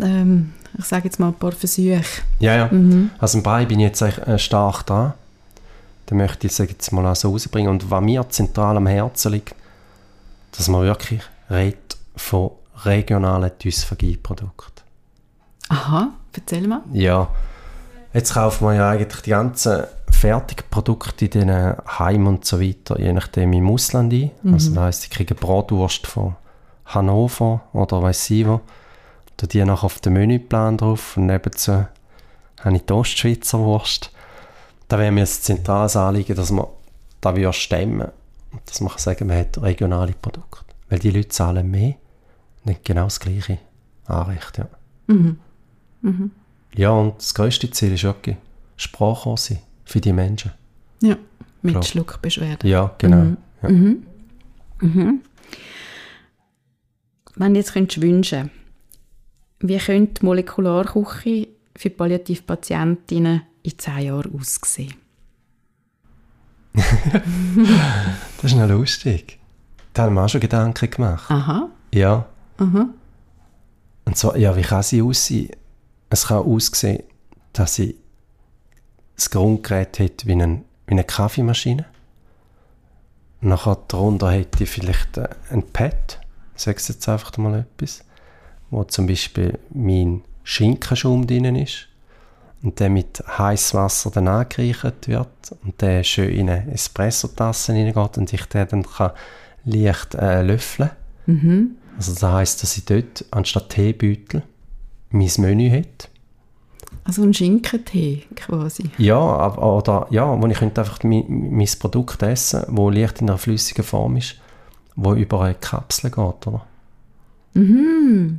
ähm, 0.00 0.52
ich 0.78 0.84
sage 0.84 1.04
jetzt 1.04 1.18
mal 1.18 1.28
ein 1.28 1.34
paar 1.34 1.52
Versuche. 1.52 2.02
ja. 2.38 2.56
ja. 2.56 2.68
Mhm. 2.70 3.10
Also 3.18 3.38
im 3.38 3.42
Brei 3.44 3.64
bin 3.64 3.80
ich 3.80 3.86
jetzt 3.86 4.02
eigentlich, 4.02 4.26
äh, 4.26 4.38
stark 4.38 4.84
dran. 4.86 5.14
Da 6.12 6.18
möchte 6.18 6.46
ich 6.46 6.60
ich 6.60 6.68
jetzt 6.68 6.92
mal 6.92 7.06
auch 7.06 7.16
so 7.16 7.30
rausbringen. 7.30 7.70
Und 7.70 7.90
was 7.90 8.02
mir 8.02 8.28
zentral 8.28 8.76
am 8.76 8.86
Herzen 8.86 9.32
liegt, 9.32 9.54
dass 10.54 10.68
man 10.68 10.82
wirklich 10.82 11.22
redet 11.48 11.96
von 12.16 12.50
regionalen 12.84 13.50
Dysphagie-Produkten. 13.58 14.82
Aha, 15.70 16.10
erzähl 16.34 16.68
mal. 16.68 16.82
Ja, 16.92 17.28
jetzt 18.12 18.34
kauft 18.34 18.60
man 18.60 18.76
ja 18.76 18.90
eigentlich 18.90 19.22
die 19.22 19.30
ganzen 19.30 19.84
Fertigprodukte 20.10 21.24
in 21.24 21.30
diesen 21.30 21.76
Heimen 21.98 22.26
und 22.26 22.44
so 22.44 22.60
weiter, 22.60 23.00
je 23.00 23.14
nachdem 23.14 23.54
im 23.54 23.70
Ausland 23.70 24.12
ein. 24.12 24.32
Also 24.52 24.74
das 24.74 24.84
heisst, 24.84 25.04
ich 25.04 25.10
kriege 25.10 25.34
Bratwurst 25.34 26.06
von 26.06 26.36
Hannover 26.84 27.62
oder 27.72 28.02
weiss 28.02 28.28
ich 28.28 28.46
wo. 28.46 28.60
Da 29.38 29.46
die 29.46 29.64
nachher 29.64 29.84
auf 29.84 29.98
den 30.00 30.12
Menüplan 30.12 30.76
drauf 30.76 31.16
und 31.16 31.24
nebenzu 31.24 31.86
habe 32.60 32.76
ich 32.76 32.84
die 32.84 32.92
Ostschweizer 32.92 33.60
Wurst. 33.60 34.12
Da 34.92 34.98
wäre 34.98 35.10
mir 35.10 35.22
ein 35.22 35.26
zentrales 35.26 35.96
Anliegen, 35.96 36.36
dass 36.36 36.50
man 36.50 36.66
da 37.22 37.34
wieder 37.34 37.54
stemmen 37.54 38.10
und 38.50 38.60
dass 38.66 38.82
man 38.82 38.90
kann 38.90 38.98
sagen, 38.98 39.26
man 39.26 39.38
hat 39.38 39.62
regionale 39.62 40.12
Produkte. 40.12 40.66
Weil 40.90 40.98
die 40.98 41.08
Leute 41.08 41.28
zahlen 41.28 41.70
mehr 41.70 41.94
und 42.62 42.74
haben 42.74 42.80
genau 42.84 43.04
das 43.04 43.18
gleiche 43.18 43.56
Anrecht. 44.04 44.58
Ja. 44.58 44.68
Ja, 46.74 46.90
und 46.90 47.16
das 47.16 47.32
grösste 47.32 47.70
Ziel 47.70 47.94
ist 47.94 48.04
wirklich 48.04 48.36
Sprache 48.76 49.34
sein 49.38 49.60
für 49.86 50.02
die 50.02 50.12
Menschen. 50.12 50.50
Ja, 51.00 51.16
mit 51.62 51.72
Klar. 51.72 51.84
Schluckbeschwerden. 51.84 52.68
Ja, 52.68 52.94
genau. 52.98 53.34
Ja. 53.62 53.70
Wenn 57.36 57.54
du 57.54 57.58
jetzt 57.58 57.72
könntest 57.72 58.02
wünschen 58.02 58.50
wie 59.60 59.78
könnte 59.78 60.20
die 60.20 60.26
Molekularküche 60.26 61.48
für 61.74 61.88
Palliativpatientinnen 61.88 63.40
in 63.62 63.78
10 63.78 63.98
Jahren 64.00 64.38
aussehen? 64.38 64.94
Das 68.40 68.50
ist 68.50 68.56
noch 68.56 68.68
lustig. 68.68 69.38
Da 69.92 70.04
haben 70.04 70.14
wir 70.14 70.24
auch 70.24 70.28
schon 70.28 70.40
Gedanken 70.40 70.90
gemacht. 70.90 71.30
Aha. 71.30 71.68
Ja. 71.94 72.26
Und 74.04 74.16
zwar, 74.16 74.36
ja, 74.36 74.56
wie 74.56 74.62
kann 74.62 74.82
sie 74.82 75.00
aussehen? 75.00 75.50
Es 76.10 76.26
kann 76.26 76.38
aussehen, 76.38 77.04
dass 77.52 77.76
sie 77.76 77.96
das 79.14 79.30
Grundgerät 79.30 80.00
hat 80.00 80.26
wie, 80.26 80.32
ein, 80.32 80.64
wie 80.86 80.92
eine 80.92 81.04
Kaffeemaschine. 81.04 81.86
Nachher 83.40 83.78
darunter 83.88 84.30
hätte 84.30 84.64
ich 84.64 84.70
vielleicht 84.70 85.18
äh, 85.18 85.28
ein 85.50 85.62
Pad, 85.72 86.20
sag's 86.54 86.88
jetzt 86.88 87.08
einfach 87.08 87.36
mal 87.38 87.60
etwas, 87.60 88.04
wo 88.70 88.84
zum 88.84 89.06
Beispiel 89.06 89.58
mein 89.70 90.22
Schinkenschaum 90.44 91.26
drin 91.26 91.56
ist 91.56 91.88
und 92.62 92.78
der 92.80 92.90
mit 92.90 93.22
heißem 93.38 93.80
Wasser 93.80 94.10
dann 94.10 94.28
angereichert 94.28 95.08
wird 95.08 95.28
und 95.64 95.80
der 95.80 96.02
schön 96.04 96.30
in 96.30 96.50
eine 96.50 96.72
Espressotasse 96.72 97.72
hineingeht 97.72 98.18
und 98.18 98.32
ich 98.32 98.44
den 98.46 98.68
dann 98.68 98.82
kann 98.84 99.10
leicht 99.64 100.14
äh, 100.14 100.42
löffeln 100.42 100.90
Also 101.98 102.12
das 102.14 102.22
heisst, 102.22 102.62
dass 102.62 102.76
ich 102.76 102.84
dort 102.84 103.24
anstatt 103.30 103.70
Teebeutel 103.70 104.42
mein 105.10 105.30
Menü 105.38 105.68
hätte. 105.70 106.08
Also 107.04 107.22
ein 107.22 107.34
Schinkentee 107.34 108.22
quasi. 108.36 108.90
Ja, 108.96 109.18
aber, 109.18 109.76
oder, 109.76 110.06
ja, 110.10 110.40
wo 110.40 110.46
ich 110.46 110.58
könnte 110.58 110.80
einfach 110.80 111.02
mein, 111.02 111.24
mein 111.28 111.68
Produkt 111.78 112.22
essen, 112.22 112.62
wo 112.68 112.90
leicht 112.90 113.20
in 113.20 113.28
einer 113.28 113.38
flüssigen 113.38 113.84
Form 113.84 114.16
ist, 114.16 114.36
wo 114.94 115.14
über 115.14 115.42
eine 115.42 115.54
Kapsel 115.54 116.10
geht, 116.10 116.46
oder? 116.46 116.66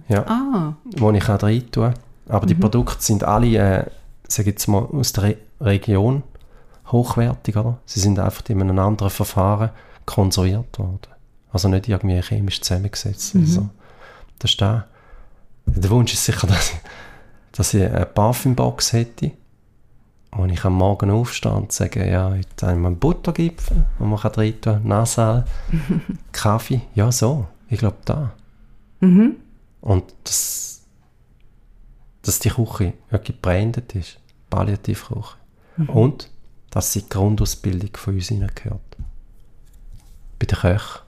Ja, 0.08 0.26
Ah, 0.28 0.74
wo 0.98 1.12
ich 1.12 1.30
auch 1.30 1.44
rein 1.44 1.64
tue. 1.72 1.94
Aber 2.30 2.46
die 2.46 2.56
Produkte 2.56 3.04
sind 3.04 3.24
alle, 3.24 3.58
äh, 3.58 3.86
sag 4.28 4.48
ich 4.48 4.54
jetzt 4.54 4.68
mal, 4.68 4.84
aus 4.84 5.14
der 5.14 5.24
Re 5.24 5.38
Region 5.62 6.24
hochwertig, 6.92 7.56
oder? 7.56 7.80
Sie 7.86 8.00
sind 8.00 8.20
einfach 8.20 8.44
in 8.50 8.62
einem 8.62 8.78
anderen 8.80 9.10
Verfahren 9.10 9.70
konserviert 10.06 10.78
worden. 10.78 11.08
Also 11.52 11.70
nicht 11.70 11.88
irgendwie 11.88 12.22
chemisch 12.22 12.62
zusammengesetzt. 12.62 13.36
oder 13.36 13.46
so. 13.46 13.70
Das 14.40 14.52
ist 14.52 14.62
da. 14.62 14.86
Der 15.66 15.90
Wunsch 15.90 16.14
ist 16.14 16.26
sicher, 16.26 16.48
dass 16.48 16.72
ich, 16.72 16.80
dass 17.54 17.74
ich 17.74 17.84
eine 17.84 18.06
Parfümbox 18.06 18.94
hätte, 18.94 19.32
wo 20.32 20.46
ich 20.46 20.66
am 20.66 20.74
Morgen 20.74 21.12
aufstehe 21.12 21.54
und 21.54 21.72
sage, 21.72 22.10
ja, 22.10 22.32
heute 22.32 22.68
haben 22.68 22.82
wir 22.82 22.88
einen 22.88 23.00
Buttergipfel, 23.00 23.86
wo 24.00 24.06
man 24.06 24.20
rein 24.20 24.60
tun 24.60 24.74
kann, 24.74 24.88
Nasal, 24.88 25.46
Kaffee, 26.32 26.82
ja 26.96 27.12
so, 27.12 27.46
ich 27.70 27.80
glaube 27.80 27.98
da. 28.06 28.32
Und 29.82 30.04
das, 30.24 30.83
dass 32.24 32.40
die 32.40 32.50
Küche 32.50 32.94
wirklich 33.10 33.36
gebrandet 33.38 33.96
ist, 33.96 34.20
Palliativküche. 34.50 35.36
Und 35.88 36.30
dass 36.72 36.94
sie 36.94 37.02
die 37.04 37.10
Grundausbildung 37.10 37.92
von 37.96 38.16
uns 38.16 38.30
hineingehört. 38.30 38.82
Bei 40.40 40.46
den 40.46 40.58
Köchen 40.58 41.02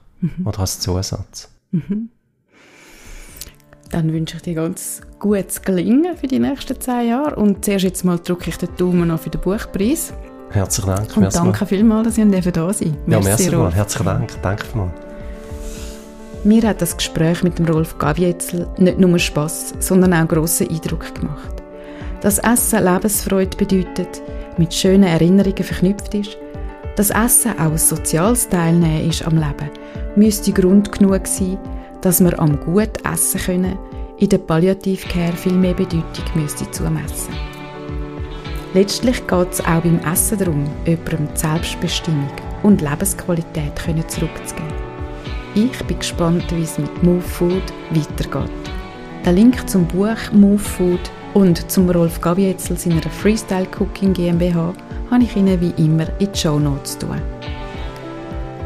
oder 0.44 0.60
als 0.60 0.80
Zusatz. 0.80 1.50
dann 3.90 4.12
wünsche 4.12 4.36
ich 4.36 4.42
dir 4.42 4.54
ganz 4.54 5.00
gutes 5.18 5.62
Gelingen 5.62 6.16
für 6.16 6.26
die 6.26 6.38
nächsten 6.38 6.80
10 6.80 7.08
Jahre. 7.08 7.36
Und 7.36 7.64
zuerst 7.64 7.84
jetzt 7.84 8.04
mal 8.04 8.18
drücke 8.18 8.50
ich 8.50 8.58
den 8.58 8.74
Daumen 8.76 9.08
noch 9.08 9.20
für 9.20 9.30
den 9.30 9.40
Buchpreis. 9.40 10.12
Herzlichen 10.50 10.88
Dank. 10.88 11.16
Und 11.16 11.34
danke 11.34 11.66
vielmals, 11.66 12.08
dass 12.08 12.18
ihr 12.18 12.52
da 12.52 12.72
sein 12.72 12.96
Ja, 13.06 13.20
merci 13.20 13.50
mal. 13.50 13.74
Herzlichen 13.74 14.06
Dank. 14.06 14.42
Danke 14.42 14.76
mal. 14.76 15.05
Mir 16.46 16.62
hat 16.62 16.80
das 16.80 16.96
Gespräch 16.96 17.42
mit 17.42 17.58
dem 17.58 17.66
Rolf 17.66 17.98
Gavietzel 17.98 18.68
nicht 18.78 19.00
nur 19.00 19.18
Spass, 19.18 19.74
sondern 19.80 20.14
auch 20.14 20.28
grossen 20.28 20.68
Eindruck 20.70 21.12
gemacht. 21.12 21.60
Dass 22.20 22.38
Essen 22.38 22.84
Lebensfreude 22.84 23.56
bedeutet, 23.56 24.22
mit 24.56 24.72
schönen 24.72 25.02
Erinnerungen 25.02 25.64
verknüpft 25.64 26.14
ist, 26.14 26.38
dass 26.94 27.10
Essen 27.10 27.58
auch 27.58 27.72
ein 27.72 27.78
soziales 27.78 28.48
Teilnehmen 28.48 29.10
ist 29.10 29.26
am 29.26 29.34
Leben, 29.34 29.70
müsste 30.14 30.52
Grund 30.52 30.92
genug 30.92 31.26
sein, 31.26 31.58
dass 32.00 32.22
wir 32.22 32.38
am 32.38 32.60
gut 32.60 33.04
essen 33.04 33.40
können, 33.40 33.76
in 34.18 34.28
der 34.28 34.38
Palliativcare 34.38 35.32
viel 35.32 35.54
mehr 35.54 35.74
Bedeutung 35.74 36.24
müsste 36.36 36.70
zumessen. 36.70 37.34
Letztlich 38.72 39.26
geht 39.26 39.52
es 39.52 39.60
auch 39.62 39.82
beim 39.82 39.98
Essen 39.98 40.38
darum, 40.38 40.64
jemandem 40.84 41.26
Selbstbestimmung 41.34 42.30
und 42.62 42.82
Lebensqualität 42.82 43.72
zurückzugeben. 44.06 44.85
Ich 45.56 45.82
bin 45.86 45.98
gespannt, 45.98 46.44
wie 46.54 46.64
es 46.64 46.76
mit 46.76 47.02
Move 47.02 47.22
Food 47.22 47.62
weitergeht. 47.88 48.50
Den 49.24 49.36
Link 49.36 49.66
zum 49.66 49.86
Buch 49.86 50.30
Move 50.32 50.58
Food 50.58 51.00
und 51.32 51.70
zum 51.70 51.88
Rolf 51.88 52.20
Gabietzel 52.20 52.76
seiner 52.76 53.00
Freestyle 53.00 53.66
Cooking 53.80 54.12
GmbH 54.12 54.74
habe 55.10 55.22
ich 55.22 55.34
Ihnen 55.34 55.58
wie 55.58 55.72
immer 55.82 56.06
in 56.18 56.30
die 56.30 56.38
Show 56.38 56.58
Notes 56.58 56.98
tun. 56.98 57.22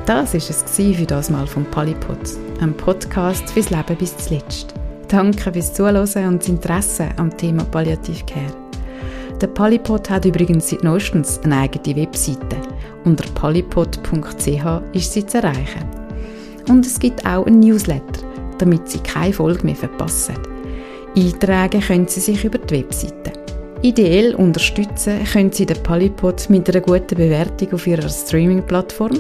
Das 0.05 0.34
war 0.34 0.41
es 0.41 0.97
für 0.97 1.07
das 1.07 1.30
Mal 1.30 1.47
vom 1.47 1.64
Polypod, 1.66 2.18
einem 2.61 2.76
Podcast 2.76 3.49
fürs 3.51 3.70
Leben 3.70 3.97
bis 3.97 4.16
zuletzt. 4.16 4.74
Danke 5.07 5.53
fürs 5.53 5.72
Zuhören 5.72 6.26
und 6.26 6.43
das 6.43 6.49
Interesse 6.49 7.11
am 7.18 7.36
Thema 7.36 7.62
Palliative 7.66 8.24
Care. 8.26 9.38
Der 9.41 9.47
Polypod 9.47 10.11
hat 10.11 10.24
übrigens 10.24 10.70
seit 10.70 10.82
neuestens 10.82 11.38
eine 11.45 11.59
eigene 11.59 12.03
Webseite. 12.03 12.57
Unter 13.05 13.30
polypod.ch 13.34 14.82
ist 14.93 15.12
sie 15.12 15.24
zu 15.24 15.38
erreichen. 15.38 16.00
Und 16.69 16.87
es 16.87 16.99
gibt 16.99 17.25
auch 17.27 17.47
ein 17.47 17.61
Newsletter, 17.61 18.23
damit 18.59 18.89
Sie 18.89 18.99
keine 18.99 19.33
Folge 19.33 19.65
mehr 19.65 19.77
verpassen. 19.77 20.37
Eintragen 21.17 21.81
können 21.81 22.09
Sie 22.09 22.21
sich 22.21 22.45
über 22.45 22.59
die 22.59 22.79
Webseite. 22.79 23.33
Ideell 23.83 24.35
unterstützen 24.35 25.25
können 25.25 25.53
Sie 25.53 25.67
den 25.67 25.83
Polypod 25.83 26.51
mit 26.51 26.69
einer 26.69 26.81
guten 26.81 27.17
Bewertung 27.17 27.73
auf 27.73 27.87
Ihrer 27.87 28.09
Streaming-Plattform 28.09 29.19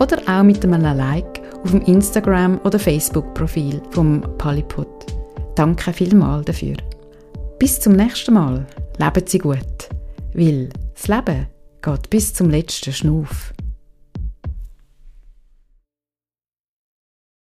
oder 0.00 0.18
auch 0.26 0.44
mit 0.44 0.64
einem 0.64 0.80
Like 0.80 1.42
auf 1.64 1.72
dem 1.72 1.82
Instagram- 1.82 2.60
oder 2.64 2.78
Facebook-Profil 2.78 3.82
vom 3.90 4.22
Polypod. 4.38 4.86
Danke 5.56 5.92
vielmals 5.92 6.44
dafür. 6.44 6.76
Bis 7.58 7.80
zum 7.80 7.94
nächsten 7.94 8.34
Mal. 8.34 8.64
Leben 8.98 9.26
Sie 9.26 9.38
gut. 9.38 9.88
Weil 10.34 10.68
das 10.94 11.08
Leben 11.08 11.46
geht 11.82 12.10
bis 12.10 12.32
zum 12.34 12.50
letzten 12.50 12.92
Schnuff. 12.92 13.52